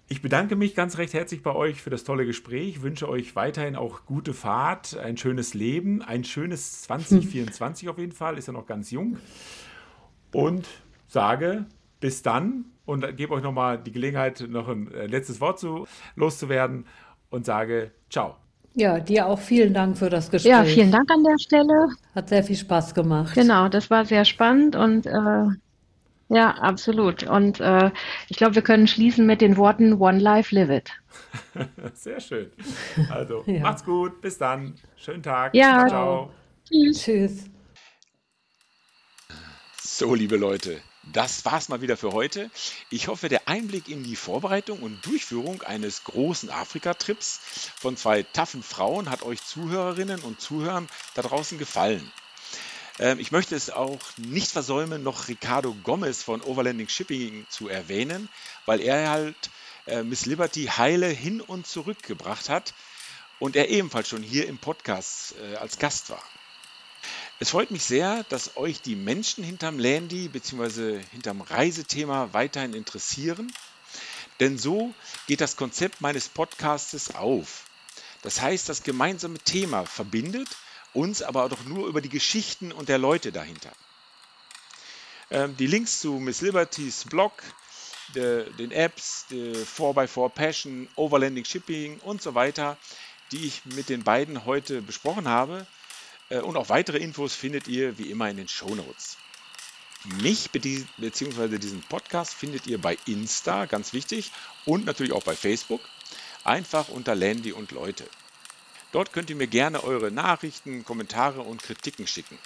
Ich 0.09 0.23
bedanke 0.23 0.57
mich 0.57 0.75
ganz 0.75 0.99
recht 0.99 1.15
herzlich 1.15 1.41
bei 1.41 1.55
euch 1.55 1.81
für 1.81 1.91
das 1.91 2.03
tolle 2.03 2.27
Gespräch. 2.27 2.69
Ich 2.69 2.83
wünsche 2.83 3.09
euch 3.09 3.37
weiterhin 3.37 3.77
auch 3.77 4.07
gute 4.07 4.35
Fahrt, 4.35 4.97
ein 4.97 5.17
schönes 5.17 5.55
Leben, 5.55 6.03
ein 6.03 6.25
schönes 6.25 6.83
2024 6.83 7.89
auf 7.89 7.99
jeden 7.99 8.11
Fall, 8.11 8.39
ist 8.39 8.49
ja 8.49 8.53
noch 8.53 8.67
ganz 8.67 8.91
jung. 8.91 9.19
Und 10.33 10.67
sage 11.11 11.67
bis 12.01 12.23
dann 12.23 12.65
und 12.87 13.17
gebe 13.17 13.35
euch 13.35 13.43
nochmal 13.43 13.79
die 13.79 13.93
Gelegenheit, 13.93 14.45
noch 14.49 14.69
ein 14.69 14.91
äh, 14.93 15.07
letztes 15.07 15.41
Wort 15.41 15.59
zu, 15.59 15.87
loszuwerden 16.17 16.87
und 17.29 17.45
sage 17.45 17.91
ciao. 18.09 18.37
Ja, 18.75 19.01
dir 19.01 19.27
auch 19.27 19.41
vielen 19.41 19.75
Dank 19.75 19.99
für 19.99 20.09
das 20.09 20.31
Gespräch. 20.31 20.51
Ja, 20.51 20.65
vielen 20.65 20.93
Dank 20.93 21.11
an 21.11 21.25
der 21.25 21.39
Stelle. 21.39 21.89
Hat 22.15 22.29
sehr 22.29 22.45
viel 22.45 22.57
Spaß 22.57 22.95
gemacht. 22.95 23.35
Genau, 23.35 23.69
das 23.69 23.91
war 23.91 24.05
sehr 24.05 24.25
spannend 24.25 24.77
und 24.77 25.07
äh, 25.07 25.47
ja, 26.29 26.51
absolut. 26.53 27.25
Und 27.25 27.59
äh, 27.59 27.91
ich 28.29 28.37
glaube, 28.37 28.55
wir 28.55 28.63
können 28.63 28.87
schließen 28.87 29.27
mit 29.27 29.41
den 29.41 29.57
Worten 29.57 29.95
One 29.95 30.21
Life, 30.21 30.55
Live 30.55 30.71
It. 30.71 30.91
sehr 31.95 32.21
schön. 32.21 32.53
Also, 33.11 33.43
ja. 33.47 33.61
macht's 33.61 33.85
gut. 33.85 34.21
Bis 34.21 34.39
dann. 34.39 34.75
Schönen 34.95 35.25
Tag. 35.25 35.55
Ja. 35.55 35.89
Ciao. 35.89 36.31
Tschüss. 36.65 37.03
Tschüss. 37.03 37.51
So, 39.83 40.15
liebe 40.15 40.37
Leute, 40.37 40.81
das 41.13 41.45
war's 41.45 41.69
mal 41.69 41.81
wieder 41.81 41.97
für 41.97 42.13
heute. 42.13 42.51
Ich 42.91 43.09
hoffe, 43.09 43.29
der 43.29 43.49
Einblick 43.49 43.89
in 43.89 44.05
die 44.05 44.17
Vorbereitung 44.17 44.81
und 44.81 45.05
Durchführung 45.07 45.63
eines 45.63 46.05
großen 46.05 46.51
Afrika-Trips 46.51 47.41
von 47.79 47.97
zwei 47.97 48.23
taffen 48.23 48.63
Frauen 48.63 49.11
hat 49.11 49.23
euch 49.23 49.43
Zuhörerinnen 49.43 50.21
und 50.21 50.41
Zuhörern 50.41 50.89
da 51.15 51.23
draußen 51.23 51.59
gefallen. 51.59 52.11
Ähm, 52.99 53.19
ich 53.19 53.33
möchte 53.33 53.57
es 53.57 53.71
auch 53.71 54.01
nicht 54.17 54.51
versäumen, 54.51 55.03
noch 55.03 55.29
Ricardo 55.29 55.75
Gomez 55.83 56.23
von 56.23 56.43
Overlanding 56.43 56.89
Shipping 56.89 57.47
zu 57.49 57.69
erwähnen, 57.69 58.29
weil 58.67 58.81
er 58.81 59.11
halt 59.11 59.51
äh, 59.87 60.03
Miss 60.03 60.27
Liberty 60.27 60.67
heile 60.67 61.09
hin 61.09 61.41
und 61.41 61.67
zurück 61.67 62.03
gebracht 62.03 62.49
hat 62.49 62.75
und 63.39 63.57
er 63.57 63.71
ebenfalls 63.71 64.09
schon 64.09 64.23
hier 64.23 64.47
im 64.47 64.59
Podcast 64.59 65.35
äh, 65.41 65.57
als 65.57 65.79
Gast 65.79 66.11
war. 66.11 66.23
Es 67.43 67.49
freut 67.49 67.71
mich 67.71 67.85
sehr, 67.85 68.23
dass 68.25 68.59
euch 68.59 68.83
die 68.83 68.95
Menschen 68.95 69.43
hinterm 69.43 69.79
Landy 69.79 70.29
bzw. 70.29 71.01
hinterm 71.11 71.41
Reisethema 71.41 72.29
weiterhin 72.33 72.75
interessieren, 72.75 73.51
denn 74.41 74.59
so 74.59 74.93
geht 75.27 75.41
das 75.41 75.57
Konzept 75.57 76.03
meines 76.03 76.29
Podcastes 76.29 77.15
auf. 77.15 77.65
Das 78.21 78.43
heißt, 78.43 78.69
das 78.69 78.83
gemeinsame 78.83 79.39
Thema 79.39 79.87
verbindet 79.87 80.49
uns 80.93 81.23
aber 81.23 81.49
doch 81.49 81.65
nur 81.65 81.89
über 81.89 82.03
die 82.03 82.11
Geschichten 82.11 82.73
und 82.73 82.91
der 82.91 82.99
Leute 82.99 83.33
dahinter. 83.33 83.73
Ähm, 85.31 85.57
die 85.57 85.67
Links 85.67 86.01
zu 86.01 86.13
Miss 86.19 86.43
Libertys 86.43 87.05
Blog, 87.05 87.43
den 88.15 88.71
Apps, 88.71 89.25
4x4 89.31 90.29
Passion, 90.29 90.89
Overlanding 90.95 91.47
Shipping 91.47 92.01
und 92.01 92.21
so 92.21 92.35
weiter, 92.35 92.77
die 93.33 93.47
ich 93.47 93.65
mit 93.65 93.89
den 93.89 94.05
beiden 94.05 94.45
heute 94.45 94.83
besprochen 94.83 95.27
habe, 95.27 95.67
und 96.39 96.57
auch 96.57 96.69
weitere 96.69 96.99
Infos 96.99 97.35
findet 97.35 97.69
ihr 97.69 97.99
wie 97.99 98.11
immer 98.11 98.31
in 98.31 98.37
den 98.37 98.49
Show 98.49 98.75
Notes. 98.75 99.17
Mich 100.23 100.51
bzw. 100.51 101.59
diesen 101.59 101.83
Podcast 101.83 102.33
findet 102.33 102.67
ihr 102.67 102.81
bei 102.81 102.97
Insta, 103.07 103.67
ganz 103.67 103.93
wichtig, 103.93 104.31
und 104.65 104.87
natürlich 104.87 105.13
auch 105.13 105.25
bei 105.25 105.37
Facebook. 105.37 105.83
Einfach 106.43 106.89
unter 106.89 107.15
Landy 107.15 107.53
und 107.53 107.71
Leute. 107.71 108.05
Dort 108.93 109.13
könnt 109.13 109.29
ihr 109.29 109.37
mir 109.37 109.47
gerne 109.47 109.85
eure 109.85 110.11
Nachrichten, 110.11 110.85
Kommentare 110.85 111.43
und 111.43 111.63
Kritiken 111.63 112.07
schicken. 112.07 112.39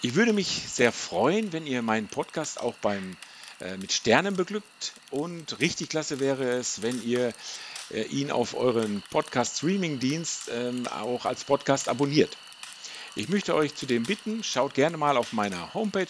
Ich 0.00 0.14
würde 0.14 0.32
mich 0.32 0.62
sehr 0.68 0.92
freuen, 0.92 1.52
wenn 1.52 1.66
ihr 1.66 1.82
meinen 1.82 2.06
Podcast 2.06 2.60
auch 2.60 2.74
beim 2.76 3.16
äh, 3.60 3.76
mit 3.76 3.92
Sternen 3.92 4.36
beglückt 4.36 4.92
und 5.10 5.58
richtig 5.60 5.88
klasse 5.88 6.20
wäre 6.20 6.44
es, 6.44 6.82
wenn 6.82 7.02
ihr 7.02 7.28
äh, 7.28 7.32
ihn 7.90 8.30
auf 8.30 8.54
euren 8.54 9.02
Podcast-Streaming-Dienst 9.10 10.50
ähm, 10.52 10.86
auch 10.88 11.24
als 11.24 11.44
Podcast 11.44 11.88
abonniert. 11.88 12.36
Ich 13.14 13.28
möchte 13.28 13.54
euch 13.54 13.74
zudem 13.74 14.02
bitten, 14.02 14.44
schaut 14.44 14.74
gerne 14.74 14.96
mal 14.96 15.16
auf 15.16 15.32
meiner 15.32 15.72
Homepage 15.72 16.06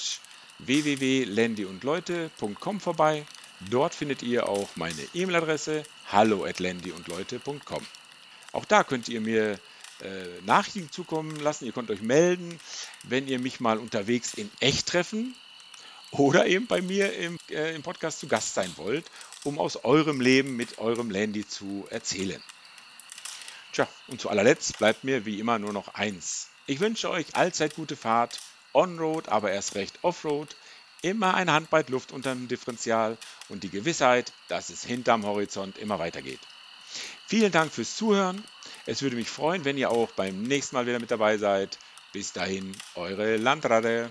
www.landyundleute.com 0.59 2.81
vorbei. 2.81 3.27
Dort 3.71 3.95
findet 3.95 4.23
ihr 4.23 4.49
auch 4.49 4.69
meine 4.77 5.03
E-Mail-Adresse 5.15 5.85
hallo 6.11 6.45
at 6.45 6.61
landyundleute.com. 6.61 7.87
Auch 8.53 8.65
da 8.65 8.85
könnt 8.85 9.09
ihr 9.09 9.21
mir 9.21 9.59
äh, 10.03 10.27
Nachrichten 10.45 10.91
zukommen 10.91 11.37
lassen. 11.37 11.65
Ihr 11.65 11.73
könnt 11.73 11.91
euch 11.91 12.03
melden, 12.03 12.59
wenn 13.03 13.29
ihr 13.29 13.39
mich 13.39 13.61
mal 13.61 13.79
unterwegs 13.79 14.35
in 14.35 14.51
echt 14.61 14.89
treffen 14.89 15.35
oder 16.11 16.47
eben 16.47 16.67
bei 16.67 16.83
mir 16.83 17.13
im, 17.15 17.39
äh, 17.51 17.75
im 17.75 17.83
Podcast 17.83 18.21
zu 18.21 18.29
Gast 18.29 18.55
sein 18.55 18.71
wollt, 18.77 19.07
um 19.47 19.59
aus 19.59 19.85
eurem 19.85 20.21
Leben 20.21 20.57
mit 20.57 20.79
eurem 20.79 21.11
Landy 21.11 21.47
zu 21.47 21.87
erzählen. 21.91 22.43
Tja, 23.73 23.89
und 24.09 24.21
zu 24.21 24.29
allerletzt 24.29 24.79
bleibt 24.79 25.05
mir 25.05 25.25
wie 25.25 25.39
immer 25.39 25.59
nur 25.59 25.73
noch 25.73 25.95
eins. 25.95 26.49
Ich 26.67 26.81
wünsche 26.81 27.11
euch 27.11 27.37
allzeit 27.37 27.77
gute 27.77 27.97
Fahrt, 27.97 28.41
On-Road, 28.73 29.29
aber 29.29 29.53
erst 29.53 29.75
recht 29.77 29.99
Off-Road, 30.03 30.57
immer 31.03 31.35
ein 31.35 31.51
Handbreit 31.51 31.91
Luft 31.91 32.11
unterm 32.11 32.49
Differential 32.49 33.17
und 33.49 33.63
die 33.63 33.71
Gewissheit, 33.71 34.33
dass 34.49 34.71
es 34.71 34.85
hinterm 34.85 35.25
Horizont 35.25 35.79
immer 35.79 35.99
weitergeht. 35.99 36.41
Vielen 37.27 37.53
Dank 37.53 37.73
fürs 37.73 37.97
Zuhören. 37.97 38.43
Es 38.87 39.03
würde 39.03 39.17
mich 39.17 39.29
freuen, 39.29 39.65
wenn 39.65 39.79
ihr 39.79 39.91
auch 39.91 40.11
beim 40.13 40.43
nächsten 40.43 40.75
Mal 40.75 40.87
wieder 40.87 40.99
mit 40.99 41.11
dabei 41.11 41.39
seid. 41.39 41.79
Bis 42.13 42.33
dahin, 42.33 42.77
eure 42.95 43.37
Landrade. 43.37 44.11